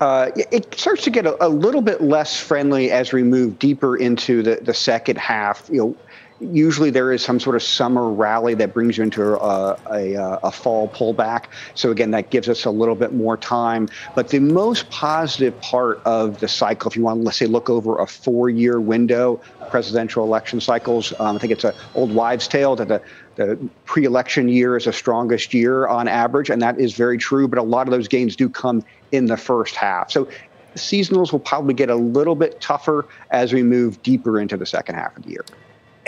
Uh, 0.00 0.30
it 0.36 0.72
starts 0.78 1.02
to 1.02 1.10
get 1.10 1.26
a, 1.26 1.44
a, 1.44 1.48
little 1.48 1.82
bit 1.82 2.00
less 2.00 2.38
friendly 2.38 2.92
as 2.92 3.12
we 3.12 3.24
move 3.24 3.58
deeper 3.58 3.96
into 3.96 4.44
the, 4.44 4.60
the 4.62 4.72
second 4.72 5.18
half. 5.18 5.68
You 5.72 5.78
know, 5.78 5.96
usually 6.40 6.90
there 6.90 7.12
is 7.12 7.22
some 7.22 7.40
sort 7.40 7.56
of 7.56 7.62
summer 7.62 8.10
rally 8.10 8.54
that 8.54 8.72
brings 8.72 8.96
you 8.96 9.04
into 9.04 9.34
a, 9.34 9.78
a, 9.90 10.38
a, 10.42 10.52
fall 10.52 10.88
pullback. 10.88 11.46
So 11.74 11.90
again, 11.90 12.10
that 12.12 12.30
gives 12.30 12.48
us 12.48 12.64
a 12.64 12.70
little 12.70 12.94
bit 12.94 13.12
more 13.12 13.36
time. 13.36 13.88
But 14.14 14.28
the 14.28 14.38
most 14.38 14.88
positive 14.90 15.58
part 15.60 16.00
of 16.04 16.40
the 16.40 16.48
cycle, 16.48 16.90
if 16.90 16.96
you 16.96 17.02
want 17.02 17.20
to 17.20 17.24
let's 17.24 17.38
say 17.38 17.46
look 17.46 17.68
over 17.68 17.98
a 17.98 18.06
four-year 18.06 18.80
window, 18.80 19.40
presidential 19.70 20.24
election 20.24 20.60
cycles, 20.60 21.12
um, 21.18 21.36
I 21.36 21.38
think 21.38 21.52
it's 21.52 21.64
an 21.64 21.74
old 21.94 22.12
wives' 22.14 22.48
tale 22.48 22.76
that 22.76 22.88
the 22.88 23.02
the 23.36 23.56
pre-election 23.84 24.48
year 24.48 24.76
is 24.76 24.86
the 24.86 24.92
strongest 24.92 25.54
year 25.54 25.86
on 25.86 26.08
average, 26.08 26.50
and 26.50 26.60
that 26.60 26.80
is 26.80 26.94
very 26.94 27.16
true. 27.16 27.46
But 27.46 27.60
a 27.60 27.62
lot 27.62 27.86
of 27.86 27.92
those 27.92 28.08
gains 28.08 28.34
do 28.34 28.48
come 28.48 28.84
in 29.12 29.26
the 29.26 29.36
first 29.36 29.76
half. 29.76 30.10
So 30.10 30.28
seasonals 30.74 31.30
will 31.30 31.38
probably 31.38 31.74
get 31.74 31.88
a 31.88 31.94
little 31.94 32.34
bit 32.34 32.60
tougher 32.60 33.06
as 33.30 33.52
we 33.52 33.62
move 33.62 34.02
deeper 34.02 34.40
into 34.40 34.56
the 34.56 34.66
second 34.66 34.96
half 34.96 35.16
of 35.16 35.22
the 35.22 35.30
year. 35.30 35.44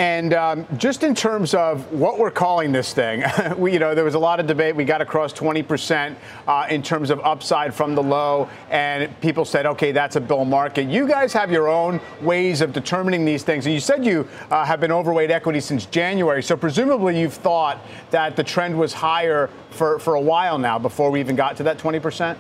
And 0.01 0.33
um, 0.33 0.67
just 0.79 1.03
in 1.03 1.15
terms 1.15 1.53
of 1.53 1.93
what 1.93 2.19
we're 2.19 2.31
calling 2.31 2.73
this 2.73 2.95
thing, 2.95 3.23
we, 3.59 3.75
you 3.75 3.79
know, 3.79 3.95
there 3.95 4.03
was 4.03 4.15
a 4.15 4.19
lot 4.19 4.41
of 4.41 4.47
debate. 4.47 4.75
We 4.75 4.87
got 4.87 5.03
across 5.03 5.31
20% 5.35 6.17
uh, 6.49 6.67
in 6.71 6.83
terms 6.83 7.11
of 7.11 7.21
upside 7.21 7.75
from 7.75 7.95
the 7.95 8.03
low, 8.03 8.49
and 8.71 9.21
people 9.21 9.45
said, 9.45 9.67
okay, 9.67 9.93
that's 9.93 10.17
a 10.17 10.21
bull 10.23 10.47
market. 10.47 10.89
You 10.89 11.07
guys 11.07 11.35
have 11.35 11.53
your 11.53 11.69
own 11.69 12.01
ways 12.23 12.63
of 12.63 12.73
determining 12.73 13.27
these 13.27 13.43
things. 13.43 13.67
And 13.67 13.75
you 13.75 13.81
said 13.81 14.03
you 14.03 14.27
uh, 14.51 14.65
have 14.65 14.81
been 14.81 14.91
overweight 14.91 15.31
equity 15.31 15.61
since 15.61 15.85
January, 15.85 16.43
so 16.43 16.57
presumably 16.57 17.21
you've 17.21 17.35
thought 17.35 17.79
that 18.11 18.37
the 18.37 18.43
trend 18.43 18.79
was 18.79 18.95
higher 18.95 19.51
for, 19.69 19.99
for 19.99 20.15
a 20.15 20.21
while 20.21 20.57
now 20.57 20.79
before 20.79 21.11
we 21.11 21.21
even 21.21 21.37
got 21.37 21.59
to 21.59 21.63
that 21.65 21.77
20%? 21.77 22.39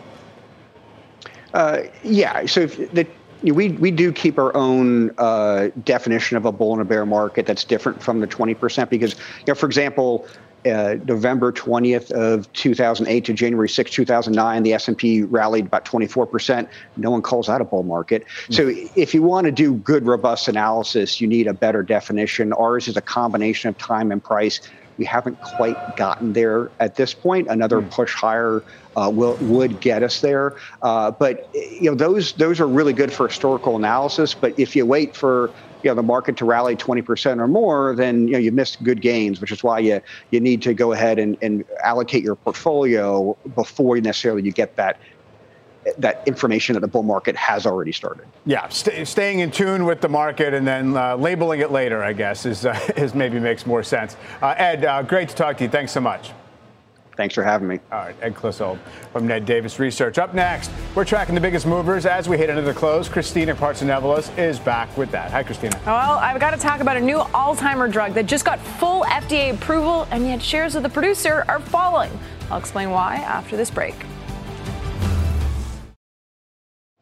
Uh, 1.52 1.82
yeah. 2.04 2.46
So 2.46 2.64
the 2.64 3.06
we 3.42 3.70
we 3.70 3.90
do 3.90 4.12
keep 4.12 4.38
our 4.38 4.54
own 4.56 5.10
uh, 5.18 5.68
definition 5.84 6.36
of 6.36 6.44
a 6.44 6.52
bull 6.52 6.72
and 6.72 6.82
a 6.82 6.84
bear 6.84 7.06
market 7.06 7.46
that's 7.46 7.64
different 7.64 8.02
from 8.02 8.20
the 8.20 8.26
20% 8.26 8.88
because 8.90 9.14
you 9.14 9.44
know 9.48 9.54
for 9.54 9.66
example 9.66 10.26
uh, 10.66 10.96
November 11.06 11.52
20th 11.52 12.10
of 12.10 12.52
2008 12.52 13.24
to 13.24 13.32
January 13.32 13.68
6, 13.68 13.90
2009, 13.90 14.62
the 14.62 14.74
S&P 14.74 15.22
rallied 15.22 15.66
about 15.66 15.84
24%. 15.86 16.68
No 16.98 17.10
one 17.10 17.22
calls 17.22 17.46
that 17.46 17.62
a 17.62 17.64
bull 17.64 17.82
market. 17.82 18.26
Mm-hmm. 18.26 18.52
So 18.52 18.90
if 18.94 19.14
you 19.14 19.22
want 19.22 19.46
to 19.46 19.52
do 19.52 19.74
good, 19.76 20.04
robust 20.04 20.48
analysis, 20.48 21.20
you 21.20 21.26
need 21.26 21.46
a 21.46 21.54
better 21.54 21.82
definition. 21.82 22.52
Ours 22.52 22.88
is 22.88 22.96
a 22.96 23.00
combination 23.00 23.70
of 23.70 23.78
time 23.78 24.12
and 24.12 24.22
price. 24.22 24.60
We 25.00 25.06
haven't 25.06 25.40
quite 25.40 25.96
gotten 25.96 26.34
there 26.34 26.70
at 26.78 26.96
this 26.96 27.14
point. 27.14 27.48
Another 27.48 27.80
mm. 27.80 27.90
push 27.90 28.12
higher 28.12 28.62
uh, 28.96 29.10
will 29.10 29.34
would 29.40 29.80
get 29.80 30.02
us 30.02 30.20
there. 30.20 30.56
Uh, 30.82 31.10
but 31.10 31.48
you 31.54 31.90
know 31.90 31.94
those 31.94 32.32
those 32.32 32.60
are 32.60 32.68
really 32.68 32.92
good 32.92 33.10
for 33.10 33.26
historical 33.26 33.76
analysis. 33.76 34.34
But 34.34 34.58
if 34.58 34.76
you 34.76 34.84
wait 34.84 35.16
for 35.16 35.50
you 35.82 35.90
know 35.90 35.94
the 35.94 36.02
market 36.02 36.36
to 36.36 36.44
rally 36.44 36.76
20% 36.76 37.40
or 37.40 37.48
more, 37.48 37.94
then 37.96 38.28
you 38.28 38.34
know 38.34 38.38
you 38.38 38.52
missed 38.52 38.82
good 38.82 39.00
gains, 39.00 39.40
which 39.40 39.50
is 39.50 39.64
why 39.64 39.78
you 39.78 40.02
you 40.32 40.38
need 40.38 40.60
to 40.60 40.74
go 40.74 40.92
ahead 40.92 41.18
and, 41.18 41.38
and 41.40 41.64
allocate 41.82 42.22
your 42.22 42.36
portfolio 42.36 43.34
before 43.54 43.98
necessarily 44.02 44.42
you 44.42 44.52
get 44.52 44.76
that 44.76 45.00
that 45.98 46.22
information 46.26 46.74
that 46.74 46.80
the 46.80 46.88
bull 46.88 47.02
market 47.02 47.34
has 47.36 47.66
already 47.66 47.92
started. 47.92 48.26
Yeah, 48.44 48.68
st- 48.68 49.06
staying 49.08 49.40
in 49.40 49.50
tune 49.50 49.86
with 49.86 50.00
the 50.00 50.08
market 50.08 50.52
and 50.52 50.66
then 50.66 50.96
uh, 50.96 51.16
labeling 51.16 51.60
it 51.60 51.70
later, 51.70 52.02
I 52.02 52.12
guess, 52.12 52.44
is, 52.46 52.66
uh, 52.66 52.78
is 52.96 53.14
maybe 53.14 53.40
makes 53.40 53.66
more 53.66 53.82
sense. 53.82 54.16
Uh, 54.42 54.54
Ed, 54.56 54.84
uh, 54.84 55.02
great 55.02 55.28
to 55.30 55.34
talk 55.34 55.56
to 55.58 55.64
you. 55.64 55.70
Thanks 55.70 55.92
so 55.92 56.00
much. 56.00 56.32
Thanks 57.16 57.34
for 57.34 57.42
having 57.42 57.68
me. 57.68 57.80
All 57.92 57.98
right, 57.98 58.16
Ed 58.22 58.34
Clissold 58.34 58.78
from 59.12 59.26
Ned 59.26 59.44
Davis 59.44 59.78
Research. 59.78 60.16
Up 60.16 60.32
next, 60.32 60.70
we're 60.94 61.04
tracking 61.04 61.34
the 61.34 61.40
biggest 61.40 61.66
movers 61.66 62.06
as 62.06 62.30
we 62.30 62.38
head 62.38 62.48
into 62.48 62.62
the 62.62 62.72
close. 62.72 63.10
Christina 63.10 63.54
Partsinevelos 63.54 64.36
is 64.38 64.58
back 64.58 64.96
with 64.96 65.10
that. 65.10 65.30
Hi, 65.30 65.42
Christina. 65.42 65.78
Well, 65.84 66.18
I've 66.18 66.40
got 66.40 66.52
to 66.52 66.56
talk 66.56 66.80
about 66.80 66.96
a 66.96 67.00
new 67.00 67.18
Alzheimer 67.18 67.92
drug 67.92 68.14
that 68.14 68.24
just 68.24 68.46
got 68.46 68.58
full 68.58 69.02
FDA 69.02 69.52
approval, 69.52 70.08
and 70.10 70.24
yet 70.24 70.40
shares 70.40 70.76
of 70.76 70.82
the 70.82 70.88
producer 70.88 71.44
are 71.46 71.60
falling. 71.60 72.10
I'll 72.50 72.58
explain 72.58 72.90
why 72.90 73.16
after 73.16 73.54
this 73.54 73.70
break. 73.70 73.96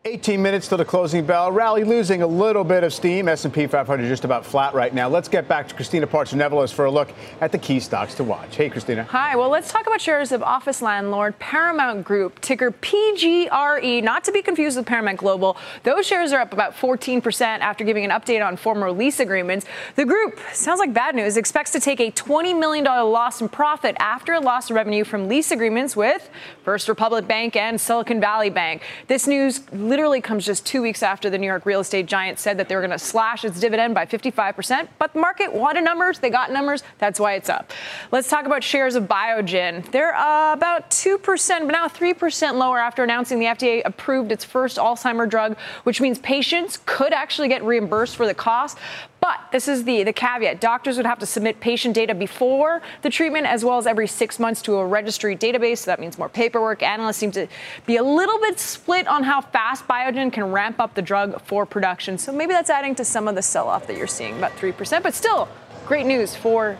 18 0.08 0.40
minutes 0.40 0.68
to 0.68 0.76
the 0.78 0.84
closing 0.86 1.26
bell. 1.26 1.52
Rally 1.52 1.84
losing 1.84 2.22
a 2.22 2.26
little 2.26 2.64
bit 2.64 2.82
of 2.82 2.94
steam. 2.94 3.28
S&P 3.28 3.66
500 3.66 4.08
just 4.08 4.24
about 4.24 4.46
flat 4.46 4.72
right 4.72 4.94
now. 4.94 5.06
Let's 5.06 5.28
get 5.28 5.46
back 5.48 5.68
to 5.68 5.74
Christina 5.74 6.06
Partsinevelos 6.06 6.72
for 6.72 6.86
a 6.86 6.90
look 6.90 7.12
at 7.42 7.52
the 7.52 7.58
key 7.58 7.78
stocks 7.78 8.14
to 8.14 8.24
watch. 8.24 8.56
Hey, 8.56 8.70
Christina. 8.70 9.04
Hi. 9.04 9.36
Well, 9.36 9.50
let's 9.50 9.70
talk 9.70 9.86
about 9.86 10.00
shares 10.00 10.32
of 10.32 10.42
office 10.42 10.80
landlord 10.80 11.38
Paramount 11.38 12.04
Group, 12.04 12.40
ticker 12.40 12.70
PGRE, 12.70 14.02
not 14.02 14.24
to 14.24 14.32
be 14.32 14.40
confused 14.40 14.78
with 14.78 14.86
Paramount 14.86 15.18
Global. 15.18 15.58
Those 15.82 16.06
shares 16.06 16.32
are 16.32 16.40
up 16.40 16.54
about 16.54 16.74
14% 16.74 17.42
after 17.42 17.84
giving 17.84 18.06
an 18.06 18.10
update 18.10 18.46
on 18.46 18.56
former 18.56 18.90
lease 18.90 19.20
agreements. 19.20 19.66
The 19.96 20.06
group, 20.06 20.40
sounds 20.54 20.78
like 20.78 20.94
bad 20.94 21.16
news, 21.16 21.36
expects 21.36 21.72
to 21.72 21.80
take 21.80 22.00
a 22.00 22.10
$20 22.12 22.58
million 22.58 22.84
loss 22.84 23.42
in 23.42 23.50
profit 23.50 23.94
after 23.98 24.32
a 24.32 24.40
loss 24.40 24.70
of 24.70 24.76
revenue 24.76 25.04
from 25.04 25.28
lease 25.28 25.50
agreements 25.50 25.94
with 25.94 26.30
First 26.68 26.90
Republic 26.90 27.26
Bank 27.26 27.56
and 27.56 27.80
Silicon 27.80 28.20
Valley 28.20 28.50
Bank. 28.50 28.82
This 29.06 29.26
news 29.26 29.62
literally 29.72 30.20
comes 30.20 30.44
just 30.44 30.66
two 30.66 30.82
weeks 30.82 31.02
after 31.02 31.30
the 31.30 31.38
New 31.38 31.46
York 31.46 31.64
real 31.64 31.80
estate 31.80 32.04
giant 32.04 32.38
said 32.38 32.58
that 32.58 32.68
they 32.68 32.74
were 32.74 32.82
going 32.82 32.90
to 32.90 32.98
slash 32.98 33.42
its 33.42 33.58
dividend 33.58 33.94
by 33.94 34.04
55%. 34.04 34.86
But 34.98 35.14
the 35.14 35.18
market 35.18 35.50
wanted 35.50 35.84
numbers. 35.84 36.18
They 36.18 36.28
got 36.28 36.52
numbers. 36.52 36.82
That's 36.98 37.18
why 37.18 37.36
it's 37.36 37.48
up. 37.48 37.72
Let's 38.12 38.28
talk 38.28 38.44
about 38.44 38.62
shares 38.62 38.96
of 38.96 39.04
Biogen. 39.04 39.90
They're 39.92 40.14
uh, 40.14 40.52
about 40.52 40.90
2%, 40.90 41.22
but 41.60 41.68
now 41.68 41.88
3% 41.88 42.54
lower 42.58 42.78
after 42.78 43.02
announcing 43.02 43.38
the 43.38 43.46
FDA 43.46 43.80
approved 43.86 44.30
its 44.30 44.44
first 44.44 44.76
Alzheimer 44.76 45.26
drug, 45.26 45.56
which 45.84 46.02
means 46.02 46.18
patients 46.18 46.80
could 46.84 47.14
actually 47.14 47.48
get 47.48 47.64
reimbursed 47.64 48.14
for 48.14 48.26
the 48.26 48.34
cost. 48.34 48.76
But 49.20 49.40
this 49.50 49.66
is 49.66 49.84
the, 49.84 50.04
the 50.04 50.12
caveat. 50.12 50.60
Doctors 50.60 50.96
would 50.96 51.06
have 51.06 51.18
to 51.18 51.26
submit 51.26 51.60
patient 51.60 51.94
data 51.94 52.14
before 52.14 52.82
the 53.02 53.10
treatment 53.10 53.46
as 53.46 53.64
well 53.64 53.78
as 53.78 53.86
every 53.86 54.06
six 54.06 54.38
months 54.38 54.62
to 54.62 54.76
a 54.76 54.86
registry 54.86 55.36
database. 55.36 55.78
So 55.78 55.90
that 55.90 56.00
means 56.00 56.18
more 56.18 56.28
paperwork. 56.28 56.82
Analysts 56.82 57.16
seem 57.16 57.32
to 57.32 57.48
be 57.86 57.96
a 57.96 58.02
little 58.02 58.38
bit 58.38 58.60
split 58.60 59.08
on 59.08 59.24
how 59.24 59.40
fast 59.40 59.88
Biogen 59.88 60.32
can 60.32 60.52
ramp 60.52 60.78
up 60.78 60.94
the 60.94 61.02
drug 61.02 61.40
for 61.42 61.66
production. 61.66 62.16
So 62.16 62.32
maybe 62.32 62.52
that's 62.52 62.70
adding 62.70 62.94
to 62.96 63.04
some 63.04 63.26
of 63.26 63.34
the 63.34 63.42
sell 63.42 63.68
off 63.68 63.86
that 63.88 63.96
you're 63.96 64.06
seeing, 64.06 64.38
about 64.38 64.52
3%. 64.56 65.02
But 65.02 65.14
still, 65.14 65.48
great 65.86 66.06
news 66.06 66.36
for 66.36 66.78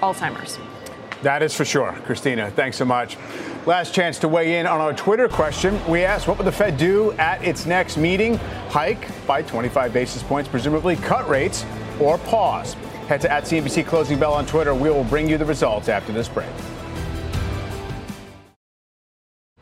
Alzheimer's. 0.00 0.58
That 1.22 1.42
is 1.42 1.54
for 1.54 1.64
sure. 1.64 1.92
Christina, 2.04 2.50
thanks 2.50 2.76
so 2.76 2.84
much. 2.84 3.16
Last 3.68 3.92
chance 3.92 4.18
to 4.20 4.28
weigh 4.28 4.58
in 4.58 4.66
on 4.66 4.80
our 4.80 4.94
Twitter 4.94 5.28
question. 5.28 5.78
We 5.86 6.02
asked, 6.02 6.26
what 6.26 6.38
would 6.38 6.46
the 6.46 6.52
Fed 6.52 6.78
do 6.78 7.12
at 7.18 7.44
its 7.44 7.66
next 7.66 7.98
meeting? 7.98 8.38
Hike 8.70 9.06
by 9.26 9.42
25 9.42 9.92
basis 9.92 10.22
points, 10.22 10.48
presumably 10.48 10.96
cut 10.96 11.28
rates, 11.28 11.66
or 12.00 12.16
pause? 12.16 12.72
Head 13.08 13.20
to 13.20 13.30
at 13.30 13.44
CNBC 13.44 13.84
Closing 13.84 14.18
Bell 14.18 14.32
on 14.32 14.46
Twitter. 14.46 14.74
We 14.74 14.88
will 14.88 15.04
bring 15.04 15.28
you 15.28 15.36
the 15.36 15.44
results 15.44 15.90
after 15.90 16.14
this 16.14 16.30
break. 16.30 16.48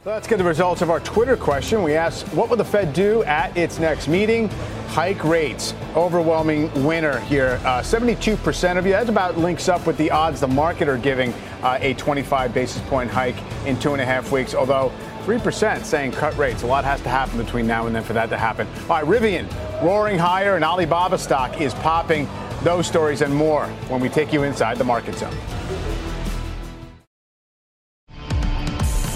Let's 0.06 0.28
get 0.28 0.38
the 0.38 0.44
results 0.44 0.82
of 0.82 0.90
our 0.90 1.00
Twitter 1.00 1.36
question. 1.36 1.82
We 1.82 1.96
asked, 1.96 2.28
what 2.28 2.48
will 2.48 2.56
the 2.56 2.64
Fed 2.64 2.92
do 2.92 3.24
at 3.24 3.56
its 3.56 3.80
next 3.80 4.06
meeting? 4.06 4.48
Hike 4.86 5.24
rates. 5.24 5.74
Overwhelming 5.96 6.70
winner 6.84 7.18
here. 7.18 7.58
Uh, 7.64 7.80
72% 7.82 8.78
of 8.78 8.86
you. 8.86 8.92
That 8.92 9.08
about 9.08 9.36
links 9.36 9.68
up 9.68 9.84
with 9.84 9.98
the 9.98 10.12
odds 10.12 10.38
the 10.38 10.46
market 10.46 10.86
are 10.86 10.96
giving 10.96 11.32
uh, 11.64 11.78
a 11.80 11.94
25 11.94 12.54
basis 12.54 12.80
point 12.82 13.10
hike 13.10 13.34
in 13.66 13.76
two 13.80 13.94
and 13.94 14.00
a 14.00 14.04
half 14.04 14.30
weeks. 14.30 14.54
Although 14.54 14.92
3% 15.24 15.82
saying 15.82 16.12
cut 16.12 16.36
rates. 16.36 16.62
A 16.62 16.66
lot 16.68 16.84
has 16.84 17.00
to 17.00 17.08
happen 17.08 17.36
between 17.36 17.66
now 17.66 17.88
and 17.88 17.96
then 17.96 18.04
for 18.04 18.12
that 18.12 18.30
to 18.30 18.38
happen. 18.38 18.68
All 18.88 19.02
right, 19.02 19.04
Rivian 19.04 19.50
roaring 19.82 20.20
higher 20.20 20.54
and 20.54 20.64
Alibaba 20.64 21.18
stock 21.18 21.60
is 21.60 21.74
popping. 21.74 22.28
Those 22.62 22.86
stories 22.86 23.22
and 23.22 23.34
more 23.34 23.66
when 23.88 24.00
we 24.00 24.08
take 24.08 24.32
you 24.32 24.44
inside 24.44 24.78
the 24.78 24.84
market 24.84 25.16
zone. 25.16 25.36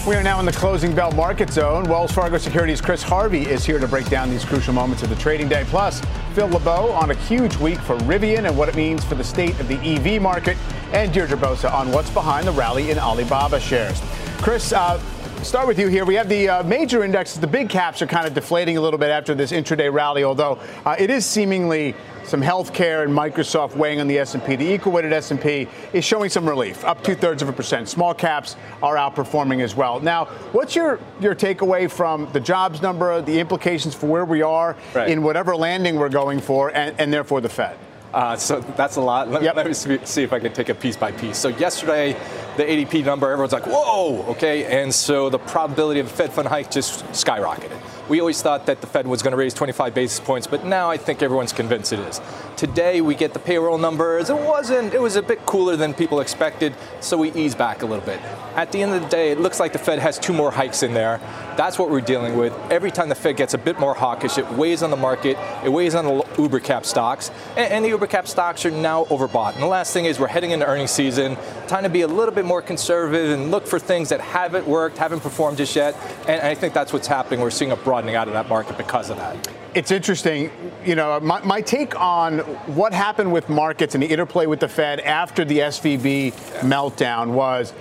We 0.07 0.15
are 0.15 0.23
now 0.23 0.41
in 0.41 0.47
the 0.47 0.53
closing 0.53 0.95
bell 0.95 1.13
market 1.13 1.51
zone. 1.51 1.85
Wells 1.85 2.11
Fargo 2.11 2.39
Securities' 2.39 2.81
Chris 2.81 3.03
Harvey 3.03 3.43
is 3.43 3.67
here 3.67 3.79
to 3.79 3.87
break 3.87 4.09
down 4.09 4.31
these 4.31 4.47
crucial 4.47 4.73
moments 4.73 5.03
of 5.03 5.11
the 5.11 5.15
trading 5.17 5.47
day. 5.47 5.65
Plus, 5.67 6.01
Phil 6.33 6.49
LeBeau 6.49 6.91
on 6.93 7.11
a 7.11 7.15
huge 7.15 7.55
week 7.59 7.79
for 7.81 7.99
Rivian 7.99 8.47
and 8.47 8.57
what 8.57 8.71
it 8.71 8.75
means 8.75 9.05
for 9.05 9.15
the 9.15 9.23
state 9.23 9.61
of 9.61 9.69
the 9.69 9.77
EV 9.77 10.23
market, 10.23 10.57
and 10.95 11.13
Deirdre 11.13 11.37
Bosa 11.37 11.71
on 11.71 11.93
what's 11.93 12.09
behind 12.09 12.47
the 12.47 12.53
rally 12.53 12.91
in 12.91 12.99
Alibaba 12.99 13.61
shares. 13.61 14.01
Chris, 14.39 14.73
uh, 14.73 14.99
start 15.43 15.69
with 15.69 15.79
you 15.79 15.89
here. 15.89 16.07
We 16.07 16.15
have 16.15 16.31
the 16.31 16.49
uh, 16.49 16.63
major 16.63 17.05
indexes. 17.05 17.39
The 17.39 17.47
big 17.47 17.69
caps 17.69 18.01
are 18.01 18.07
kind 18.07 18.27
of 18.27 18.33
deflating 18.33 18.79
a 18.79 18.81
little 18.81 18.99
bit 18.99 19.11
after 19.11 19.35
this 19.35 19.53
intraday 19.53 19.93
rally, 19.93 20.25
although 20.25 20.59
uh, 20.87 20.97
it 20.99 21.11
is 21.11 21.27
seemingly 21.27 21.95
some 22.31 22.41
healthcare 22.41 23.03
and 23.03 23.13
Microsoft 23.13 23.75
weighing 23.75 24.01
on 24.01 24.07
the 24.07 24.17
S&P. 24.17 24.55
The 24.55 24.73
equal-weighted 24.73 25.13
S&P 25.13 25.67
is 25.93 26.05
showing 26.05 26.31
some 26.31 26.49
relief, 26.49 26.85
up 26.85 27.03
two 27.03 27.17
thirds 27.17 27.43
of 27.43 27.49
a 27.49 27.53
percent. 27.53 27.89
Small 27.89 28.15
caps 28.15 28.55
are 28.85 28.95
outperforming 28.95 29.61
as 29.61 29.75
well. 29.75 29.99
Now, 29.99 30.27
what's 30.53 30.77
your 30.77 31.01
your 31.21 31.35
takeaway 31.35 31.91
from 31.91 32.31
the 32.33 32.39
jobs 32.39 32.81
number, 32.83 33.21
the 33.21 33.41
implications 33.41 33.97
for 33.97 34.07
where 34.07 34.25
we 34.25 34.43
are 34.43 34.77
right. 34.95 35.11
in 35.11 35.25
whatever 35.25 35.57
landing 35.57 35.97
we're 35.97 36.09
going 36.09 36.41
for, 36.41 36.71
and, 36.75 36.99
and 37.01 37.13
therefore 37.13 37.41
the 37.41 37.49
Fed? 37.49 37.77
Uh, 38.15 38.37
so 38.37 38.61
that's 38.61 38.95
a 38.95 39.01
lot. 39.01 39.29
Let, 39.29 39.43
yep. 39.43 39.57
let 39.57 39.67
me 39.67 39.73
see 39.73 40.23
if 40.23 40.33
I 40.33 40.39
can 40.39 40.53
take 40.53 40.69
it 40.69 40.79
piece 40.79 40.97
by 40.97 41.11
piece. 41.11 41.37
So 41.37 41.49
yesterday, 41.49 42.13
the 42.57 42.63
ADP 42.63 43.05
number, 43.05 43.31
everyone's 43.31 43.53
like, 43.53 43.67
whoa, 43.67 44.25
okay. 44.29 44.83
And 44.83 44.95
so 44.95 45.31
the 45.31 45.39
probability 45.39 45.99
of 45.99 46.07
a 46.07 46.11
Fed 46.11 46.33
fund 46.33 46.47
hike 46.47 46.71
just 46.71 47.05
skyrocketed. 47.07 47.81
We 48.11 48.19
always 48.19 48.43
thought 48.43 48.67
that 48.67 48.81
the 48.81 48.89
Fed 48.89 49.07
was 49.07 49.23
going 49.23 49.31
to 49.31 49.37
raise 49.37 49.55
25 49.55 49.95
basis 49.95 50.19
points, 50.19 50.49
but 50.49 50.65
now 50.65 50.91
I 50.91 50.97
think 50.97 51.23
everyone's 51.23 51.53
convinced 51.53 51.93
it 51.93 52.01
is. 52.01 52.21
Today 52.57 53.01
we 53.01 53.15
get 53.15 53.35
the 53.35 53.39
payroll 53.39 53.79
numbers. 53.79 54.31
It 54.31 54.37
wasn't, 54.37 54.95
it 54.95 55.01
was 55.01 55.15
a 55.15 55.23
bit 55.23 55.47
cooler 55.47 55.77
than 55.77 55.95
people 55.95 56.19
expected, 56.19 56.75
so 56.99 57.17
we 57.17 57.31
ease 57.35 57.55
back 57.55 57.83
a 57.83 57.87
little 57.87 58.05
bit. 58.05 58.21
At 58.57 58.73
the 58.73 58.83
end 58.83 58.93
of 58.95 59.01
the 59.01 59.09
day, 59.09 59.31
it 59.31 59.39
looks 59.39 59.61
like 59.61 59.73
the 59.73 59.79
Fed 59.79 60.01
has 60.01 60.19
two 60.19 60.33
more 60.33 60.51
hikes 60.51 60.83
in 60.83 60.93
there. 60.93 61.21
That's 61.57 61.79
what 61.79 61.89
we're 61.89 62.01
dealing 62.01 62.37
with. 62.37 62.53
Every 62.69 62.91
time 62.91 63.09
the 63.09 63.15
Fed 63.15 63.37
gets 63.37 63.55
a 63.55 63.59
bit 63.59 63.79
more 63.79 63.95
hawkish, 63.95 64.39
it 64.39 64.51
weighs 64.55 64.83
on 64.83 64.91
the 64.91 64.97
market, 64.97 65.39
it 65.65 65.69
weighs 65.69 65.95
on 65.95 66.05
the 66.05 66.27
Uber 66.37 66.59
cap 66.59 66.85
stocks, 66.85 67.31
and, 67.57 67.85
the 67.85 67.91
Uber 67.91 68.09
cap 68.09 68.27
stocks 68.27 68.67
are 68.67 68.73
now 68.73 69.05
overbought. 69.05 69.55
And 69.55 69.63
the 69.63 69.69
last 69.69 69.93
thing 69.93 70.07
is 70.07 70.19
we're 70.19 70.27
heading 70.27 70.51
into 70.51 70.67
earnings 70.67 70.91
season, 70.91 71.37
time 71.69 71.85
to 71.85 71.89
be 71.89 72.01
a 72.01 72.09
little 72.09 72.35
bit 72.35 72.45
more 72.45 72.61
conservative 72.61 73.31
and 73.31 73.53
look 73.53 73.69
for 73.69 73.79
things 73.79 74.09
that 74.09 74.21
haven't 74.21 74.67
worked, 74.67 74.99
haven't 74.99 75.21
performed 75.21 75.59
just 75.59 75.77
yet. 75.77 75.95
And 76.27 76.43
I 76.43 76.57
think 76.57 76.75
that's 76.75 76.93
what's 76.93 77.07
happening. 77.07 77.41
We're 77.41 77.51
seeing 77.51 77.71
a 77.71 77.77
broadening 78.01 78.17
out 78.17 78.29
of 78.29 78.35
that 78.35 78.49
market 78.49 78.79
because 78.79 79.11
of 79.11 79.17
that. 79.19 79.49
It's 79.75 79.91
interesting, 79.91 80.51
you 80.85 80.95
know, 80.95 81.21
my, 81.21 81.41
my, 81.45 81.61
take 81.61 81.99
on 82.01 82.39
what 82.75 82.93
happened 82.93 83.33
with 83.33 83.49
markets 83.49 83.95
and 83.95 84.03
the 84.03 84.09
interplay 84.09 84.47
with 84.47 84.61
the 84.61 84.69
Fed 84.69 85.01
after 85.01 85.45
the 85.45 85.59
SVB 85.59 86.27
yeah. 86.27 86.61
meltdown 86.63 87.29
was 87.29 87.73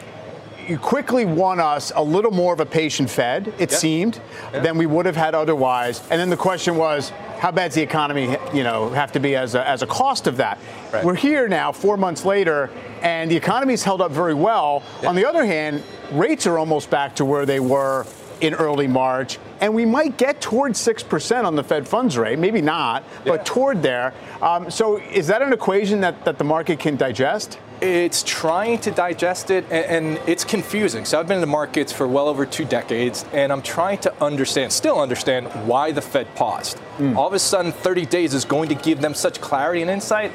you 0.68 0.78
quickly 0.78 1.26
won 1.26 1.60
us 1.60 1.92
a 1.96 2.04
little 2.04 2.30
more 2.30 2.54
of 2.54 2.60
a 2.60 2.66
patient 2.66 3.10
Fed, 3.10 3.48
it 3.58 3.72
yep. 3.72 3.72
seemed, 3.72 4.22
yep. 4.54 4.62
than 4.62 4.78
we 4.78 4.86
would 4.86 5.08
have 5.08 5.16
had 5.16 5.34
otherwise. 5.34 6.00
And 6.12 6.20
then 6.20 6.30
the 6.30 6.38
question 6.38 6.76
was, 6.76 7.10
how 7.40 7.52
bad's 7.52 7.74
the 7.74 7.82
economy, 7.82 8.38
you 8.54 8.64
know, 8.64 8.90
have 8.90 9.12
to 9.14 9.20
be 9.20 9.36
as 9.36 9.56
a, 9.56 9.68
as 9.68 9.82
a 9.82 9.88
cost 9.88 10.28
of 10.28 10.38
that? 10.38 10.60
Right. 10.94 11.04
We're 11.04 11.16
here 11.16 11.48
now, 11.48 11.72
four 11.72 11.98
months 11.98 12.24
later, 12.24 12.70
and 13.02 13.32
the 13.32 13.36
economy's 13.36 13.84
held 13.84 14.02
up 14.02 14.12
very 14.12 14.36
well. 14.36 14.84
Yep. 15.02 15.10
On 15.10 15.16
the 15.16 15.26
other 15.26 15.46
hand, 15.46 15.82
rates 16.12 16.46
are 16.46 16.60
almost 16.60 16.92
back 16.92 17.16
to 17.16 17.26
where 17.26 17.48
they 17.48 17.60
were 17.60 18.06
in 18.42 18.54
early 18.54 18.88
March, 18.88 19.40
and 19.62 19.74
we 19.74 19.86
might 19.86 20.18
get 20.18 20.42
towards 20.42 20.80
6% 20.80 21.44
on 21.44 21.56
the 21.56 21.64
Fed 21.64 21.88
funds 21.88 22.18
rate. 22.18 22.40
Maybe 22.40 22.62
not, 22.62 23.04
yeah. 23.04 23.32
but 23.32 23.46
toward 23.46 23.82
there. 23.82 24.14
Um, 24.42 24.72
so 24.72 24.98
is 24.98 25.28
that 25.28 25.42
an 25.42 25.54
equation 25.54 26.02
that, 26.02 26.26
that 26.26 26.38
the 26.38 26.44
market 26.44 26.80
can 26.80 26.96
digest? 26.96 27.60
It's 27.82 28.24
trying 28.24 28.80
to 28.80 28.92
digest 28.92 29.52
it, 29.52 29.64
and, 29.72 30.08
and, 30.08 30.30
it's 30.30 30.44
confusing. 30.44 31.06
So 31.06 31.18
I've 31.18 31.30
been 31.30 31.38
in 31.38 31.42
the 31.42 31.48
markets 31.48 31.94
for 31.94 32.10
well 32.10 32.28
over 32.28 32.46
two 32.46 32.66
decades, 32.66 33.24
and 33.32 33.54
I'm 33.54 33.62
trying 33.62 34.00
to 34.00 34.24
understand, 34.24 34.74
still 34.74 35.00
understand, 35.00 35.48
why 35.66 35.94
the 35.94 36.02
Fed 36.02 36.34
paused. 36.36 36.78
Mm. 36.98 37.16
All 37.16 37.28
of 37.28 37.34
a 37.34 37.40
sudden, 37.40 37.72
30 37.72 38.06
days 38.06 38.34
is 38.34 38.44
going 38.44 38.68
to 38.68 38.76
give 38.76 39.00
them 39.00 39.14
such 39.14 39.40
clarity 39.40 39.82
and 39.82 39.90
insight. 39.90 40.34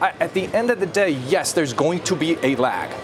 I, 0.00 0.12
at 0.20 0.32
the 0.32 0.46
end 0.54 0.70
of 0.70 0.78
the 0.78 0.86
day, 0.86 1.10
yes, 1.10 1.52
there's 1.52 1.72
going 1.72 2.00
to 2.04 2.14
be 2.14 2.38
a 2.44 2.54
lag, 2.54 2.94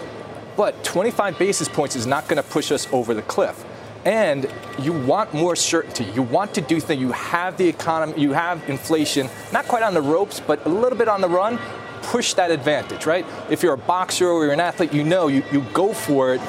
but 0.55 0.81
25 0.85 1.37
basis 1.37 1.67
points 1.67 1.97
is 1.97 2.07
not 2.07 2.29
going 2.29 2.41
to 2.41 2.49
push 2.49 2.71
us 2.71 2.87
over 2.93 3.13
the 3.13 3.23
cliff 3.23 3.65
and 4.05 4.51
you 4.79 4.93
want 4.93 5.33
more 5.33 5.55
certainty. 5.55 6.05
You 6.05 6.23
want 6.23 6.53
to 6.55 6.61
do 6.61 6.79
things. 6.79 7.01
You 7.01 7.11
have 7.11 7.57
the 7.57 7.67
economy, 7.67 8.21
you 8.21 8.33
have 8.33 8.67
inflation, 8.69 9.29
not 9.51 9.65
quite 9.67 9.83
on 9.83 9.93
the 9.93 10.01
ropes, 10.01 10.39
but 10.39 10.65
a 10.65 10.69
little 10.69 10.97
bit 10.97 11.07
on 11.07 11.21
the 11.21 11.29
run. 11.29 11.59
Push 12.03 12.33
that 12.33 12.51
advantage, 12.51 13.05
right? 13.05 13.25
If 13.49 13.63
you're 13.63 13.75
a 13.75 13.77
boxer 13.77 14.27
or 14.27 14.43
you're 14.43 14.53
an 14.53 14.59
athlete, 14.59 14.91
you 14.93 15.05
know 15.05 15.27
you, 15.29 15.41
you 15.53 15.61
go 15.73 15.93
for 15.93 16.33
it 16.33 16.41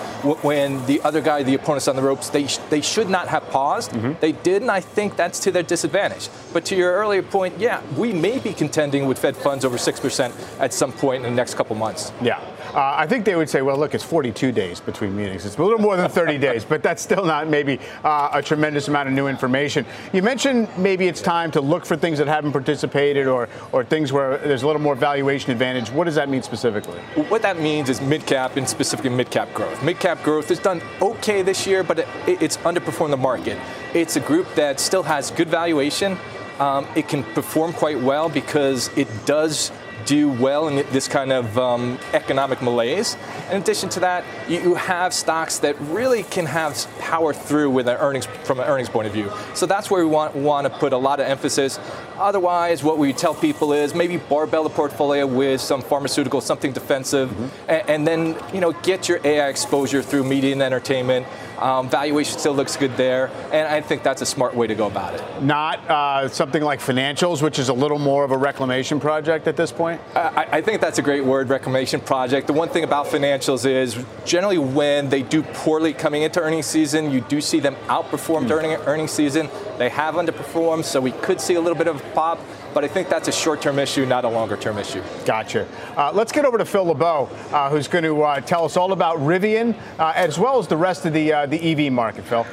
when 0.43 0.85
the 0.87 1.01
other 1.03 1.21
guy, 1.21 1.45
the 1.45 1.55
opponent's 1.55 1.87
on 1.87 1.95
the 1.95 2.03
ropes. 2.03 2.29
They, 2.29 2.49
sh- 2.49 2.59
they 2.71 2.81
should 2.81 3.09
not 3.09 3.29
have 3.29 3.49
paused. 3.51 3.93
Mm-hmm. 3.93 4.15
They 4.21 4.33
did, 4.33 4.63
and 4.63 4.71
I 4.71 4.81
think 4.81 5.15
that's 5.15 5.39
to 5.41 5.53
their 5.53 5.63
disadvantage. 5.63 6.29
But 6.53 6.65
to 6.67 6.77
your 6.77 6.93
earlier 6.95 7.23
point, 7.23 7.57
yeah, 7.61 7.83
we 7.97 8.13
may 8.13 8.41
be 8.41 8.53
contending 8.53 9.07
with 9.07 9.21
Fed 9.21 9.37
funds 9.37 9.65
over 9.65 9.77
6% 9.77 10.61
at 10.61 10.73
some 10.73 10.93
point 10.93 11.25
in 11.25 11.31
the 11.31 11.37
next 11.37 11.55
couple 11.55 11.77
months. 11.77 12.13
Yeah. 12.21 12.41
Uh, 12.75 12.93
I 12.97 13.07
think 13.07 13.25
they 13.25 13.37
would 13.37 13.49
say, 13.49 13.62
well, 13.62 13.79
look, 13.79 13.95
it's 13.95 14.03
42 14.03 14.51
days 14.51 14.81
between 14.81 15.16
meetings. 15.16 15.47
It's 15.47 15.57
a 15.57 15.62
little 15.62 15.79
more 15.79 15.97
than 15.97 16.11
30 16.11 16.39
days, 16.39 16.64
but 16.64 16.83
that's 16.83 17.01
still 17.01 17.25
not 17.25 17.47
maybe 17.47 17.79
uh, 18.03 18.31
a 18.33 18.43
tremendous 18.43 18.89
amount 18.89 19.09
of 19.09 19.14
new 19.14 19.29
information. 19.29 19.87
You 20.12 20.22
mentioned 20.22 20.68
maybe 20.77 21.07
it's 21.07 21.22
time 21.22 21.53
to 21.53 21.61
look 21.61 21.87
for 21.87 21.97
things 21.97 22.18
that 22.18 22.27
haven't 22.27 22.51
participated 22.51 23.29
or, 23.29 23.49
or 23.70 23.85
things 23.85 24.12
where 24.12 24.39
there's 24.39 24.64
a 24.64 24.66
little 24.66 24.83
more 24.83 24.97
valuation 24.97 25.53
advantage. 25.53 25.91
What 25.91 26.05
does 26.05 26.16
that 26.16 26.29
mean 26.29 26.43
specifically? 26.43 26.99
What 27.29 27.43
that 27.43 27.61
means 27.61 27.89
is 27.89 28.01
mid 28.01 28.27
cap 28.27 28.57
and 28.57 28.68
specifically 28.68 29.11
mid 29.11 29.31
cap 29.31 29.55
growth. 29.55 29.81
Mid 29.85 30.01
cap 30.01 30.25
growth 30.25 30.49
has 30.49 30.59
done 30.59 30.83
okay 31.01 31.43
this 31.43 31.68
year, 31.68 31.85
but 31.85 32.01
it, 32.01 32.09
it's 32.27 32.57
underperformed 32.59 33.11
the 33.11 33.16
market. 33.16 33.57
It's 33.95 34.16
a 34.16 34.20
group 34.20 34.53
that 34.57 34.81
still 34.81 35.05
has 35.05 35.31
good 35.31 35.49
valuation. 35.49 36.18
Um, 36.59 36.89
it 36.97 37.07
can 37.09 37.22
perform 37.22 37.72
quite 37.72 38.01
well 38.01 38.29
because 38.29 38.89
it 38.97 39.09
does 39.27 39.70
do 40.05 40.29
well 40.29 40.69
in 40.69 40.77
this 40.93 41.09
kind 41.09 41.33
of 41.33 41.59
um, 41.59 41.99
economic 42.13 42.63
malaise. 42.63 43.17
In 43.51 43.61
addition 43.61 43.89
to 43.91 44.01
that, 44.01 44.25
you 44.49 44.75
have 44.75 45.13
stocks 45.13 45.59
that 45.61 45.77
really 45.81 46.23
can 46.23 46.47
have 46.47 46.87
power 46.99 47.33
through 47.33 47.71
with 47.71 47.89
an 47.89 47.97
earnings 47.97 48.27
from 48.45 48.61
an 48.61 48.67
earnings 48.67 48.89
point 48.89 49.07
of 49.07 49.13
view. 49.13 49.31
So 49.55 49.67
that's 49.67 49.91
where 49.91 50.05
we 50.05 50.11
want 50.11 50.35
want 50.35 50.67
to 50.67 50.79
put 50.79 50.93
a 50.93 50.97
lot 50.97 51.21
of 51.21 51.27
emphasis. 51.27 51.79
Otherwise, 52.17 52.83
what 52.83 52.99
we 52.99 53.13
tell 53.13 53.35
people 53.35 53.73
is 53.73 53.95
maybe 53.95 54.17
barbell 54.17 54.65
the 54.65 54.71
portfolio 54.71 55.27
with 55.27 55.61
some 55.61 55.83
pharmaceutical, 55.83 56.41
something 56.41 56.73
defensive, 56.73 57.31
mm-hmm. 57.31 57.71
and, 57.71 57.91
and, 57.91 58.07
then 58.07 58.37
you 58.53 58.61
know 58.61 58.73
get 58.83 59.09
your 59.09 59.21
AI 59.25 59.49
exposure 59.49 60.03
through 60.03 60.25
media 60.25 60.53
and 60.53 60.63
entertainment. 60.63 61.27
Um, 61.59 61.89
valuation 61.89 62.39
still 62.39 62.55
looks 62.55 62.77
good 62.77 62.97
there, 62.97 63.31
and 63.53 63.69
I 63.69 63.81
think 63.81 64.03
that's 64.03 64.23
a 64.23 64.27
smart 64.27 64.55
way 64.55 64.67
to 64.67 64.75
go 64.75 64.87
about 64.87 65.15
it. 65.15 65.43
Not 65.43 65.79
uh, 65.89 66.29
something 66.29 66.63
like 66.63 66.81
financials, 66.81 67.43
which 67.43 67.59
is 67.59 67.69
a 67.69 67.73
little 67.73 67.99
more 67.99 68.25
of 68.25 68.31
a 68.31 68.37
reclamation 68.37 69.01
project 69.01 69.47
at 69.47 69.57
this 69.57 69.73
point. 69.73 70.01
I, 70.15 70.47
I 70.53 70.61
think 70.61 70.81
that's 70.81 70.99
a 70.99 71.03
great 71.03 71.25
word, 71.25 71.49
reclamation 71.49 72.01
project. 72.01 72.47
The 72.47 72.53
one 72.53 72.69
thing 72.69 72.85
about 72.85 73.07
financials 73.07 73.65
is 73.67 73.97
generally 74.25 74.59
when 74.59 75.09
they 75.09 75.23
do 75.23 75.43
poorly 75.43 75.93
coming 75.93 76.23
into 76.23 76.41
earnings 76.41 76.67
season, 76.67 77.11
you 77.11 77.21
do 77.21 77.41
see 77.41 77.61
them 77.61 77.77
outperform 77.87 78.45
mm. 78.45 78.49
during 78.49 78.71
earnings 78.73 79.13
season. 79.13 79.49
They 79.79 79.89
have 79.89 80.15
underperformed, 80.15 80.85
so 80.85 81.01
we 81.01 81.13
could 81.13 81.41
see 81.41 81.55
a 81.55 81.61
little 81.61 81.79
bit 81.79 81.89
of 81.89 81.97
a 81.97 82.11
pop 82.11 82.39
but 82.75 82.85
I 82.85 82.89
think 82.89 83.09
that's 83.09 83.29
a 83.29 83.33
short-term 83.33 83.79
issue, 83.79 84.05
not 84.05 84.25
a 84.25 84.29
longer-term 84.29 84.77
issue. 84.79 85.03
Gotcha. 85.25 85.66
Uh, 85.97 86.11
let's 86.12 86.33
get 86.33 86.45
over 86.45 86.59
to 86.59 86.64
Phil 86.64 86.85
LeBeau, 86.85 87.31
uh, 87.53 87.70
who's 87.70 87.89
going 87.89 88.05
to 88.05 88.22
uh, 88.22 88.41
tell 88.41 88.64
us 88.64 88.77
all 88.77 88.93
about 88.93 89.18
Rivian, 89.18 89.79
uh, 89.99 90.12
as 90.16 90.39
well 90.39 90.59
as 90.59 90.66
the 90.66 90.77
rest 90.77 91.07
of 91.07 91.12
the 91.12 91.33
uh, 91.33 91.47
the 91.47 91.87
EV 91.87 91.93
market. 91.93 92.25
Phil. 92.25 92.45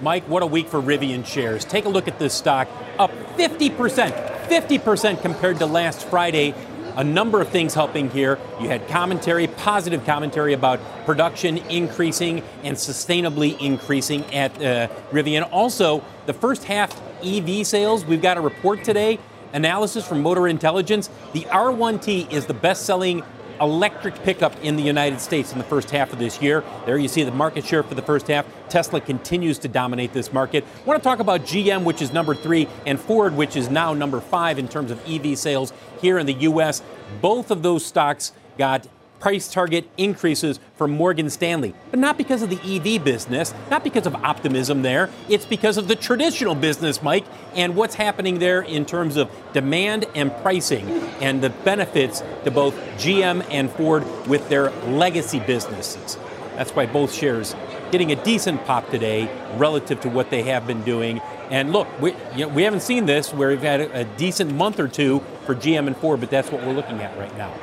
Mike, 0.00 0.28
what 0.28 0.42
a 0.42 0.46
week 0.46 0.68
for 0.68 0.80
Rivian 0.80 1.24
shares. 1.24 1.64
Take 1.64 1.84
a 1.84 1.88
look 1.88 2.08
at 2.08 2.18
this 2.18 2.34
stock, 2.34 2.68
up 2.98 3.10
50%, 3.36 4.48
50% 4.48 5.22
compared 5.22 5.58
to 5.58 5.66
last 5.66 6.04
Friday 6.06 6.54
a 6.96 7.04
number 7.04 7.40
of 7.40 7.48
things 7.48 7.74
helping 7.74 8.10
here. 8.10 8.38
You 8.60 8.68
had 8.68 8.86
commentary, 8.88 9.46
positive 9.46 10.04
commentary 10.04 10.52
about 10.52 10.80
production 11.06 11.58
increasing 11.58 12.42
and 12.62 12.76
sustainably 12.76 13.58
increasing 13.60 14.24
at 14.32 14.52
uh, 14.58 14.88
Rivian. 15.10 15.48
Also, 15.50 16.04
the 16.26 16.32
first 16.32 16.64
half 16.64 16.92
EV 17.24 17.66
sales, 17.66 18.04
we've 18.04 18.22
got 18.22 18.36
a 18.36 18.40
report 18.40 18.84
today, 18.84 19.18
analysis 19.52 20.06
from 20.06 20.22
Motor 20.22 20.46
Intelligence. 20.46 21.08
The 21.32 21.42
R1T 21.42 22.30
is 22.32 22.46
the 22.46 22.54
best 22.54 22.84
selling 22.84 23.22
electric 23.60 24.14
pickup 24.22 24.52
in 24.62 24.76
the 24.76 24.82
United 24.82 25.20
States 25.20 25.52
in 25.52 25.58
the 25.58 25.64
first 25.64 25.90
half 25.90 26.12
of 26.12 26.18
this 26.18 26.42
year. 26.42 26.64
There 26.86 26.98
you 26.98 27.08
see 27.08 27.22
the 27.22 27.30
market 27.30 27.64
share 27.64 27.82
for 27.82 27.94
the 27.94 28.02
first 28.02 28.26
half. 28.28 28.46
Tesla 28.68 29.00
continues 29.00 29.58
to 29.60 29.68
dominate 29.68 30.12
this 30.12 30.32
market. 30.32 30.64
I 30.82 30.84
want 30.84 31.02
to 31.02 31.04
talk 31.04 31.20
about 31.20 31.42
GM, 31.42 31.84
which 31.84 32.02
is 32.02 32.12
number 32.12 32.34
three, 32.34 32.68
and 32.86 32.98
Ford, 32.98 33.36
which 33.36 33.56
is 33.56 33.70
now 33.70 33.94
number 33.94 34.20
five 34.20 34.58
in 34.58 34.68
terms 34.68 34.90
of 34.90 35.00
EV 35.08 35.38
sales 35.38 35.72
here 36.00 36.18
in 36.18 36.26
the 36.26 36.34
U.S. 36.34 36.82
Both 37.20 37.50
of 37.50 37.62
those 37.62 37.84
stocks 37.86 38.32
got 38.58 38.86
price 39.24 39.50
target 39.50 39.88
increases 39.96 40.60
for 40.76 40.86
Morgan 40.86 41.30
Stanley. 41.30 41.72
But 41.90 41.98
not 41.98 42.18
because 42.18 42.42
of 42.42 42.50
the 42.50 42.60
EV 42.60 43.02
business, 43.02 43.54
not 43.70 43.82
because 43.82 44.06
of 44.06 44.14
optimism 44.16 44.82
there. 44.82 45.08
It's 45.30 45.46
because 45.46 45.78
of 45.78 45.88
the 45.88 45.96
traditional 45.96 46.54
business, 46.54 47.02
Mike, 47.02 47.24
and 47.54 47.74
what's 47.74 47.94
happening 47.94 48.38
there 48.38 48.60
in 48.60 48.84
terms 48.84 49.16
of 49.16 49.30
demand 49.54 50.04
and 50.14 50.30
pricing 50.42 50.86
and 51.22 51.42
the 51.42 51.48
benefits 51.48 52.22
to 52.44 52.50
both 52.50 52.74
GM 52.98 53.46
and 53.50 53.70
Ford 53.70 54.04
with 54.28 54.46
their 54.50 54.70
legacy 54.90 55.40
businesses. 55.40 56.18
That's 56.56 56.72
why 56.72 56.84
both 56.84 57.10
shares 57.10 57.56
getting 57.92 58.12
a 58.12 58.22
decent 58.24 58.62
pop 58.66 58.90
today 58.90 59.30
relative 59.56 60.02
to 60.02 60.10
what 60.10 60.28
they 60.28 60.42
have 60.42 60.66
been 60.66 60.82
doing. 60.82 61.20
And 61.50 61.72
look, 61.72 61.88
we, 61.98 62.10
you 62.36 62.40
know, 62.40 62.48
we 62.48 62.62
haven't 62.62 62.82
seen 62.82 63.06
this 63.06 63.32
where 63.32 63.48
we've 63.48 63.62
had 63.62 63.80
a, 63.80 64.00
a 64.00 64.04
decent 64.04 64.52
month 64.52 64.78
or 64.78 64.86
two 64.86 65.22
for 65.46 65.54
GM 65.54 65.86
and 65.86 65.96
Ford, 65.96 66.20
but 66.20 66.28
that's 66.28 66.52
what 66.52 66.62
we're 66.66 66.74
looking 66.74 67.00
at 67.00 67.16
right 67.16 67.34
now. 67.38 67.54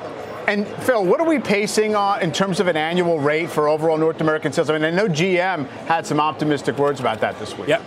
And 0.48 0.68
Phil, 0.68 1.06
what 1.06 1.20
are 1.20 1.28
we 1.28 1.40
pacing 1.40 1.96
on 1.96 2.22
in 2.22 2.32
terms 2.32 2.60
of 2.60 2.68
an 2.68 2.78
annual 2.78 3.20
rate 3.20 3.50
for 3.50 3.68
overall 3.68 3.98
North 3.98 4.22
American 4.22 4.52
sales? 4.52 4.70
I 4.70 4.74
mean, 4.74 4.84
I 4.84 4.90
know 4.90 5.08
GM 5.08 5.68
had 5.86 6.06
some 6.06 6.20
optimistic 6.20 6.78
words 6.78 7.00
about 7.00 7.22
that 7.22 7.40
this 7.40 7.58
week. 7.58 7.70
Yep. 7.70 7.84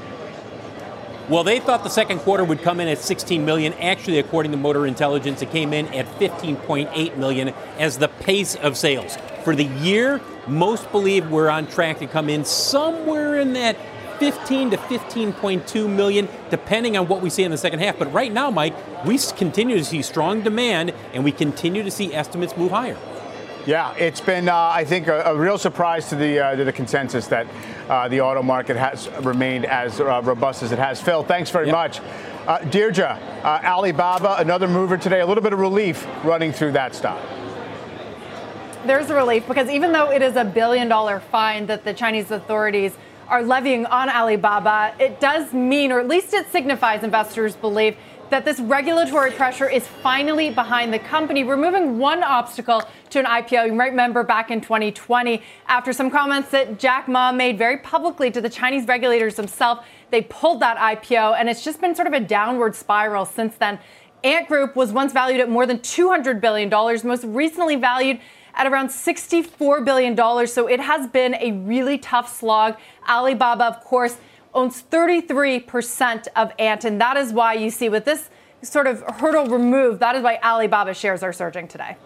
Well, 1.29 1.43
they 1.43 1.59
thought 1.59 1.83
the 1.83 1.91
second 1.91 2.19
quarter 2.19 2.45
would 2.45 2.61
come 2.61 2.81
in 2.81 2.89
at 2.89 2.99
16 2.99 3.47
million. 3.47 3.73
Actually, 3.75 4.19
according 4.19 4.53
to 4.53 4.59
Motor 4.59 4.87
Intelligence, 4.87 5.41
it 5.41 5.51
came 5.51 5.73
in 5.73 5.87
at 5.95 6.07
15.8 6.19 7.17
million 7.17 7.55
as 7.79 7.97
the 7.97 8.09
pace 8.09 8.57
of 8.57 8.77
sales. 8.77 9.17
For 9.43 9.57
the 9.57 9.65
year, 9.65 10.21
most 10.47 10.93
believe 10.93 11.31
we're 11.31 11.49
on 11.49 11.67
track 11.67 11.99
to 12.01 12.07
come 12.07 12.29
in 12.29 12.45
somewhere 12.45 13.41
in 13.41 13.55
that 13.55 13.77
15 14.19 14.71
to 14.71 14.77
15.2 14.77 15.89
million, 15.89 16.29
depending 16.51 16.97
on 16.97 17.09
what 17.09 17.21
we 17.21 17.31
see 17.31 17.43
in 17.43 17.51
the 17.51 17.59
second 17.59 17.81
half. 17.81 17.99
But 17.99 18.13
right 18.13 18.33
now, 18.33 18.51
Mike, 18.51 18.75
we 19.05 19.19
continue 19.19 19.77
to 19.77 19.85
see 19.85 20.03
strong 20.03 20.43
demand, 20.43 20.93
and 21.13 21.25
we 21.25 21.33
continue 21.33 21.83
to 21.83 21.91
see 21.91 22.15
estimates 22.15 22.57
move 22.57 22.71
higher. 22.71 22.97
Yeah, 23.67 23.95
it's 23.95 24.21
been, 24.21 24.51
uh, 24.51 24.55
I 24.55 24.85
think, 24.85 25.09
a, 25.09 25.23
a, 25.23 25.35
real 25.35 25.57
surprise 25.57 26.11
to 26.11 26.17
the 26.17 26.39
uh, 26.39 26.55
to 26.57 26.65
the 26.65 26.73
consensus 26.73 27.29
that 27.29 27.47
uh, 27.89 28.09
the 28.09 28.21
auto 28.21 28.43
market 28.43 28.77
has 28.77 29.09
remained 29.23 29.65
as 29.65 30.01
uh, 30.01 30.21
robust 30.23 30.63
as 30.63 30.71
it 30.71 30.79
has. 30.79 31.01
Phil, 31.01 31.23
thanks 31.23 31.49
very 31.51 31.69
yep. 31.69 31.75
much. 31.75 32.01
Uh, 32.47 32.59
Deirdre, 32.59 33.19
uh, 33.43 33.61
Alibaba, 33.65 34.37
another 34.39 34.69
mover 34.69 34.99
today. 34.99 35.21
A 35.21 35.27
little 35.27 35.43
bit 35.43 35.55
of 35.55 35.61
relief 35.61 36.07
running 36.25 36.53
through 36.53 36.73
that 36.73 36.95
stock. 36.95 37.23
There's 38.85 39.09
a 39.09 39.15
relief 39.15 39.49
because 39.49 39.71
even 39.71 39.93
though 39.93 40.11
it 40.11 40.21
is 40.21 40.37
a 40.37 40.45
billion 40.45 40.87
dollar 40.87 41.21
fine 41.21 41.65
that 41.67 41.85
the 41.85 41.95
Chinese 41.95 42.31
authorities 42.31 42.95
are 43.29 43.43
levying 43.43 43.87
on 43.87 44.09
Alibaba, 44.09 44.95
it 44.99 45.21
does 45.21 45.53
mean, 45.53 45.93
or 45.93 46.01
at 46.01 46.09
least 46.09 46.35
it 46.35 46.51
signifies 46.51 47.03
investors 47.03 47.57
believe, 47.57 47.97
that 48.31 48.45
this 48.45 48.59
regulatory 48.59 49.31
pressure 49.31 49.69
is 49.69 49.87
finally 49.87 50.51
behind 50.51 50.93
the 50.93 50.99
company, 50.99 51.45
removing 51.45 51.99
one 51.99 52.23
obstacle 52.23 52.83
to 53.11 53.19
an 53.19 53.27
IPO. 53.27 53.67
You 53.67 53.73
might 53.73 53.91
remember 53.91 54.23
back 54.23 54.51
in 54.51 54.61
2020, 54.61 55.43
after 55.67 55.93
some 55.93 56.11
comments 56.11 56.51
that 56.51 56.79
Jack 56.79 57.07
Ma 57.07 57.33
made 57.33 57.59
very 57.59 57.79
publicly 57.79 58.31
to 58.31 58.41
the 58.41 58.49
Chinese 58.49 58.87
regulators 58.87 59.37
themselves, 59.37 59.83
they 60.11 60.23
pulled 60.23 60.61
that 60.61 60.77
IPO, 60.77 61.37
and 61.39 61.49
it's 61.49 61.63
just 61.63 61.81
been 61.81 61.95
sort 61.95 62.09
of 62.09 62.13
a 62.13 62.21
downward 62.21 62.75
spiral 62.75 63.25
since 63.25 63.57
then. 63.57 63.79
Ant 64.25 64.49
Group 64.49 64.75
was 64.75 64.91
once 64.91 65.13
valued 65.13 65.41
at 65.41 65.51
more 65.51 65.67
than 65.67 65.79
$200 65.81 66.41
billion, 66.41 66.71
most 67.07 67.25
recently 67.25 67.77
valued 67.77 68.21
at 68.55 68.67
around 68.67 68.89
$64 68.89 69.85
billion. 69.85 70.47
So 70.47 70.67
it 70.67 70.81
has 70.81 71.07
been 71.09 71.35
a 71.35 71.53
really 71.53 71.99
tough 71.99 72.35
slog. 72.35 72.77
Alibaba, 73.09 73.65
of 73.65 73.81
course, 73.83 74.17
owns 74.53 74.83
33% 74.83 76.29
of 76.37 76.53
Ant, 76.59 76.85
and 76.85 77.01
that 77.01 77.17
is 77.17 77.33
why 77.33 77.55
you 77.55 77.71
see 77.71 77.89
with 77.89 78.05
this 78.05 78.31
sort 78.63 78.87
of 78.87 79.03
hurdle 79.17 79.47
removed, 79.47 80.01
that 80.01 80.15
is 80.17 80.23
why 80.23 80.39
Alibaba 80.43 80.95
shares 80.95 81.23
are 81.23 81.33
surging 81.33 81.69
today. 81.69 81.97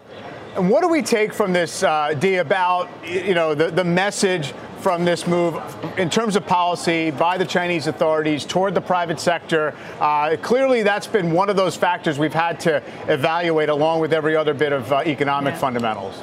And 0.55 0.67
what 0.67 0.81
do 0.81 0.87
we 0.87 1.03
take 1.03 1.31
from 1.31 1.53
this, 1.53 1.83
uh, 1.83 2.15
D, 2.17 2.37
about 2.37 2.89
you 3.05 3.35
know 3.35 3.53
the, 3.53 3.69
the 3.69 3.83
message 3.83 4.51
from 4.79 5.05
this 5.05 5.27
move 5.27 5.61
in 5.97 6.09
terms 6.09 6.35
of 6.35 6.45
policy 6.47 7.11
by 7.11 7.37
the 7.37 7.45
Chinese 7.45 7.85
authorities 7.85 8.45
toward 8.45 8.73
the 8.73 8.81
private 8.81 9.19
sector? 9.19 9.75
Uh, 9.99 10.35
clearly, 10.41 10.81
that's 10.81 11.05
been 11.05 11.31
one 11.31 11.51
of 11.51 11.55
those 11.55 11.75
factors 11.75 12.17
we've 12.17 12.33
had 12.33 12.59
to 12.61 12.81
evaluate 13.07 13.69
along 13.69 13.99
with 13.99 14.11
every 14.11 14.35
other 14.35 14.55
bit 14.55 14.73
of 14.73 14.91
uh, 14.91 15.03
economic 15.05 15.53
yeah. 15.53 15.59
fundamentals. 15.59 16.19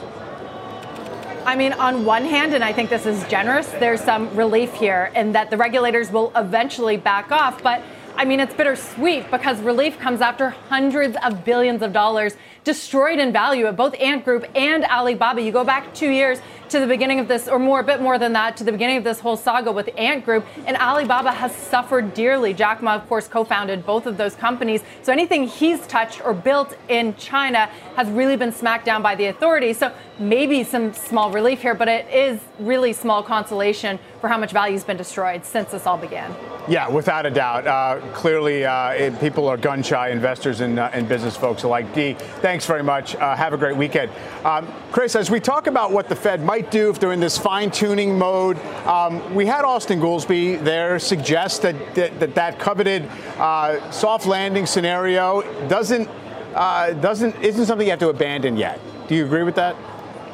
I 1.44 1.54
mean, 1.54 1.72
on 1.74 2.04
one 2.04 2.24
hand, 2.24 2.52
and 2.52 2.64
I 2.64 2.72
think 2.72 2.90
this 2.90 3.06
is 3.06 3.22
generous, 3.28 3.68
there's 3.68 4.00
some 4.00 4.34
relief 4.34 4.74
here 4.74 5.12
in 5.14 5.30
that 5.32 5.50
the 5.50 5.56
regulators 5.56 6.10
will 6.10 6.32
eventually 6.34 6.96
back 6.96 7.30
off. 7.30 7.62
But 7.62 7.80
I 8.16 8.24
mean, 8.24 8.40
it's 8.40 8.54
bittersweet 8.54 9.30
because 9.30 9.60
relief 9.60 10.00
comes 10.00 10.20
after 10.20 10.50
hundreds 10.50 11.16
of 11.22 11.44
billions 11.44 11.82
of 11.82 11.92
dollars 11.92 12.34
destroyed 12.66 13.20
in 13.20 13.32
value 13.32 13.66
at 13.66 13.76
both 13.76 13.94
Ant 14.00 14.24
Group 14.24 14.44
and 14.56 14.84
Alibaba. 14.84 15.40
You 15.40 15.52
go 15.52 15.62
back 15.62 15.94
two 15.94 16.10
years, 16.10 16.40
to 16.70 16.80
the 16.80 16.86
beginning 16.86 17.20
of 17.20 17.28
this, 17.28 17.48
or 17.48 17.58
more, 17.58 17.80
a 17.80 17.84
bit 17.84 18.00
more 18.00 18.18
than 18.18 18.32
that, 18.32 18.56
to 18.56 18.64
the 18.64 18.72
beginning 18.72 18.96
of 18.96 19.04
this 19.04 19.20
whole 19.20 19.36
saga 19.36 19.70
with 19.70 19.88
Ant 19.96 20.24
Group. 20.24 20.44
And 20.66 20.76
Alibaba 20.76 21.32
has 21.32 21.54
suffered 21.54 22.14
dearly. 22.14 22.52
Jack 22.52 22.82
Ma, 22.82 22.94
of 22.94 23.08
course, 23.08 23.28
co 23.28 23.44
founded 23.44 23.86
both 23.86 24.06
of 24.06 24.16
those 24.16 24.34
companies. 24.34 24.82
So 25.02 25.12
anything 25.12 25.46
he's 25.46 25.86
touched 25.86 26.24
or 26.24 26.34
built 26.34 26.76
in 26.88 27.14
China 27.16 27.66
has 27.96 28.08
really 28.08 28.36
been 28.36 28.52
smacked 28.52 28.84
down 28.84 29.02
by 29.02 29.14
the 29.14 29.26
authorities. 29.26 29.78
So 29.78 29.92
maybe 30.18 30.64
some 30.64 30.92
small 30.92 31.30
relief 31.30 31.62
here, 31.62 31.74
but 31.74 31.88
it 31.88 32.08
is 32.10 32.40
really 32.58 32.92
small 32.92 33.22
consolation 33.22 33.98
for 34.20 34.28
how 34.28 34.38
much 34.38 34.52
value 34.52 34.72
has 34.72 34.84
been 34.84 34.96
destroyed 34.96 35.44
since 35.44 35.70
this 35.70 35.86
all 35.86 35.98
began. 35.98 36.34
Yeah, 36.68 36.88
without 36.88 37.26
a 37.26 37.30
doubt. 37.30 37.66
Uh, 37.66 38.00
clearly, 38.12 38.64
uh, 38.64 38.90
it, 38.90 39.20
people 39.20 39.46
are 39.46 39.56
gun 39.56 39.82
shy 39.82 40.08
investors 40.08 40.60
and, 40.60 40.78
uh, 40.78 40.90
and 40.92 41.08
business 41.08 41.36
folks 41.36 41.62
alike. 41.62 41.92
D, 41.94 42.14
thanks. 42.40 42.55
Thanks 42.56 42.64
very 42.64 42.82
much. 42.82 43.14
Uh, 43.14 43.36
have 43.36 43.52
a 43.52 43.58
great 43.58 43.76
weekend. 43.76 44.10
Um, 44.42 44.66
Chris, 44.90 45.14
as 45.14 45.30
we 45.30 45.40
talk 45.40 45.66
about 45.66 45.92
what 45.92 46.08
the 46.08 46.16
Fed 46.16 46.42
might 46.42 46.70
do 46.70 46.88
if 46.88 46.98
they're 46.98 47.12
in 47.12 47.20
this 47.20 47.36
fine 47.36 47.70
tuning 47.70 48.16
mode, 48.16 48.58
um, 48.86 49.34
we 49.34 49.44
had 49.44 49.66
Austan 49.66 50.00
Goolsbee 50.00 50.64
there 50.64 50.98
suggest 50.98 51.60
that 51.60 51.94
that, 51.94 52.18
that, 52.18 52.34
that 52.34 52.58
coveted 52.58 53.02
uh, 53.36 53.90
soft 53.90 54.24
landing 54.24 54.64
scenario 54.64 55.42
doesn't, 55.68 56.08
uh, 56.54 56.94
doesn't, 56.94 57.36
isn't 57.42 57.66
something 57.66 57.86
you 57.86 57.90
have 57.90 58.00
to 58.00 58.08
abandon 58.08 58.56
yet. 58.56 58.80
Do 59.06 59.14
you 59.14 59.26
agree 59.26 59.42
with 59.42 59.56
that? 59.56 59.76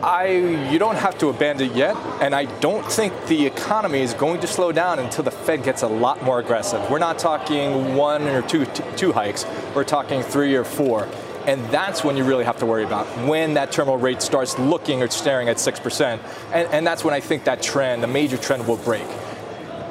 I 0.01 0.69
you 0.71 0.79
don't 0.79 0.97
have 0.97 1.19
to 1.19 1.29
abandon 1.29 1.71
it 1.71 1.77
yet, 1.77 1.97
and 2.21 2.37
I 2.37 2.45
don't 2.61 2.85
think 2.85 3.13
the 3.27 3.47
economy 3.47 4.01
is 4.01 4.15
going 4.15 4.41
to 4.41 4.47
slow 4.47 4.73
down 4.73 4.99
until 4.99 5.23
the 5.23 5.31
Fed 5.31 5.63
gets 5.63 5.83
a 5.83 5.89
lot 5.89 6.23
more 6.23 6.41
aggressive. 6.41 6.89
We're 6.91 6.99
not 6.99 7.21
talking 7.21 7.95
one 7.95 8.23
or 8.23 8.43
two 8.43 8.67
two 8.97 9.13
hikes. 9.13 9.45
We're 9.75 9.85
talking 9.85 10.23
three 10.23 10.55
or 10.57 10.65
four. 10.65 11.09
And 11.47 11.65
that's 11.71 12.05
when 12.05 12.17
you 12.17 12.25
really 12.25 12.45
have 12.45 12.59
to 12.59 12.67
worry 12.67 12.85
about 12.85 13.07
when 13.27 13.55
that 13.55 13.73
terminal 13.73 13.99
rate 13.99 14.23
starts 14.23 14.59
looking 14.59 15.03
or 15.03 15.09
staring 15.09 15.49
at 15.49 15.57
6%. 15.57 16.21
And, 16.53 16.69
and 16.69 16.87
that's 16.87 17.05
when 17.05 17.15
I 17.15 17.21
think 17.21 17.45
that 17.45 17.63
trend, 17.63 18.03
the 18.03 18.07
major 18.07 18.37
trend, 18.37 18.67
will 18.67 18.77
break. 18.79 19.07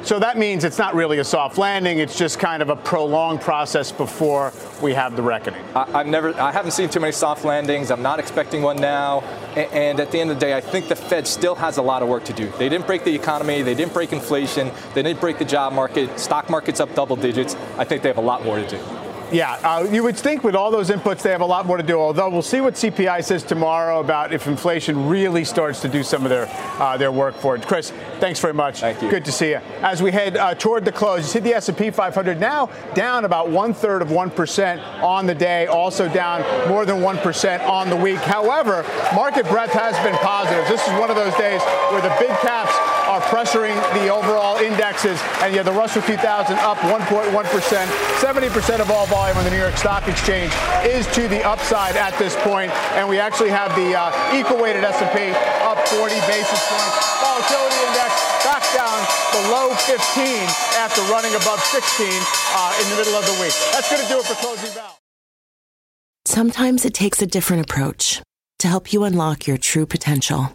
So 0.04 0.18
that 0.18 0.36
means 0.36 0.64
it's 0.64 0.78
not 0.78 0.96
really 0.96 1.18
a 1.18 1.24
soft 1.24 1.58
landing. 1.58 2.00
It's 2.00 2.18
just 2.18 2.40
kind 2.40 2.60
of 2.60 2.70
a 2.70 2.76
prolonged 2.76 3.40
process 3.40 3.92
before 3.92 4.52
we 4.82 4.94
have 4.94 5.14
the 5.14 5.22
reckoning. 5.22 5.64
I, 5.76 5.98
have 5.98 6.08
never, 6.08 6.38
I 6.40 6.50
haven't 6.50 6.72
seen 6.72 6.88
too 6.88 6.98
many 6.98 7.12
soft 7.12 7.44
landings. 7.44 7.88
I'm 7.92 8.02
not 8.02 8.18
expecting 8.18 8.62
one 8.62 8.78
now. 8.78 9.20
And, 9.54 9.72
and 9.72 10.00
at 10.00 10.10
the 10.10 10.18
end 10.18 10.30
of 10.32 10.40
the 10.40 10.44
day, 10.44 10.56
I 10.56 10.60
think 10.60 10.88
the 10.88 10.96
Fed 10.96 11.28
still 11.28 11.54
has 11.54 11.76
a 11.76 11.82
lot 11.82 12.02
of 12.02 12.08
work 12.08 12.24
to 12.24 12.32
do. 12.32 12.50
They 12.58 12.68
didn't 12.68 12.88
break 12.88 13.04
the 13.04 13.14
economy. 13.14 13.62
They 13.62 13.76
didn't 13.76 13.94
break 13.94 14.12
inflation. 14.12 14.72
They 14.94 15.04
didn't 15.04 15.20
break 15.20 15.38
the 15.38 15.44
job 15.44 15.72
market. 15.72 16.18
Stock 16.18 16.50
market's 16.50 16.80
up 16.80 16.92
double 16.96 17.14
digits. 17.14 17.54
I 17.78 17.84
think 17.84 18.02
they 18.02 18.08
have 18.08 18.18
a 18.18 18.22
lot 18.22 18.44
more 18.44 18.56
to 18.56 18.68
do. 18.68 19.01
Yeah, 19.32 19.52
uh, 19.62 19.88
you 19.90 20.02
would 20.02 20.18
think 20.18 20.44
with 20.44 20.54
all 20.54 20.70
those 20.70 20.90
inputs, 20.90 21.22
they 21.22 21.30
have 21.30 21.40
a 21.40 21.46
lot 21.46 21.64
more 21.64 21.78
to 21.78 21.82
do. 21.82 21.98
Although 21.98 22.28
we'll 22.28 22.42
see 22.42 22.60
what 22.60 22.74
CPI 22.74 23.24
says 23.24 23.42
tomorrow 23.42 24.00
about 24.00 24.30
if 24.34 24.46
inflation 24.46 25.08
really 25.08 25.42
starts 25.42 25.80
to 25.80 25.88
do 25.88 26.02
some 26.02 26.24
of 26.24 26.28
their 26.28 26.46
uh, 26.78 26.98
their 26.98 27.10
work 27.10 27.34
for 27.36 27.56
it. 27.56 27.66
Chris, 27.66 27.92
thanks 28.20 28.38
very 28.40 28.52
much. 28.52 28.80
Thank 28.80 29.00
you. 29.00 29.08
Good 29.08 29.24
to 29.24 29.32
see 29.32 29.50
you. 29.50 29.60
As 29.80 30.02
we 30.02 30.12
head 30.12 30.36
uh, 30.36 30.54
toward 30.54 30.84
the 30.84 30.92
close, 30.92 31.22
you 31.22 31.28
see 31.28 31.38
the 31.38 31.54
S&P 31.54 31.90
500 31.90 32.38
now 32.38 32.66
down 32.94 33.24
about 33.24 33.48
one 33.48 33.72
third 33.72 34.02
of 34.02 34.10
one 34.10 34.30
percent 34.30 34.82
on 35.02 35.26
the 35.26 35.34
day, 35.34 35.66
also 35.66 36.12
down 36.12 36.42
more 36.68 36.84
than 36.84 37.00
one 37.00 37.16
percent 37.18 37.62
on 37.62 37.88
the 37.88 37.96
week. 37.96 38.18
However, 38.18 38.84
market 39.14 39.46
breadth 39.46 39.72
has 39.72 39.96
been 40.04 40.16
positive. 40.16 40.68
This 40.68 40.86
is 40.86 40.92
one 41.00 41.08
of 41.08 41.16
those 41.16 41.34
days 41.36 41.62
where 41.90 42.02
the 42.02 42.14
big 42.20 42.36
caps 42.40 42.76
are 43.08 43.20
pressuring 43.22 43.74
the 43.94 44.08
overall 44.08 44.56
indexes, 44.58 45.20
and 45.42 45.54
yeah, 45.54 45.62
the 45.62 45.72
Russell 45.72 46.02
2000 46.02 46.56
up 46.58 46.78
1.1 46.78 47.32
percent, 47.50 47.90
70 48.20 48.48
percent 48.50 48.80
of 48.80 48.90
all 48.90 49.06
volume 49.06 49.36
on 49.36 49.44
the 49.44 49.50
New 49.50 49.58
York 49.58 49.76
Stock 49.76 50.06
Exchange 50.08 50.52
is 50.84 51.06
to 51.14 51.28
the 51.28 51.42
upside 51.42 51.96
at 51.96 52.16
this 52.18 52.36
point, 52.42 52.70
and 52.98 53.08
we 53.08 53.18
actually 53.18 53.50
have 53.50 53.74
the 53.74 53.94
uh, 53.94 54.10
equal-weighted 54.34 54.84
S&P 54.84 55.34
up 55.66 55.78
40 55.88 56.14
basis 56.30 56.60
points. 56.70 56.94
Volatility 57.20 57.78
index 57.90 58.12
back 58.44 58.62
down 58.74 58.98
below 59.32 59.74
15 59.74 59.98
after 60.78 61.02
running 61.12 61.34
above 61.34 61.60
16 61.60 62.06
uh, 62.06 62.80
in 62.82 62.90
the 62.90 62.96
middle 62.96 63.14
of 63.14 63.24
the 63.26 63.36
week. 63.42 63.54
That's 63.72 63.90
going 63.90 64.02
to 64.02 64.08
do 64.08 64.18
it 64.20 64.26
for 64.26 64.34
closing 64.34 64.74
bell. 64.74 64.98
Sometimes 66.24 66.84
it 66.84 66.94
takes 66.94 67.20
a 67.20 67.26
different 67.26 67.62
approach 67.62 68.22
to 68.60 68.68
help 68.68 68.92
you 68.92 69.04
unlock 69.04 69.46
your 69.46 69.58
true 69.58 69.86
potential. 69.86 70.54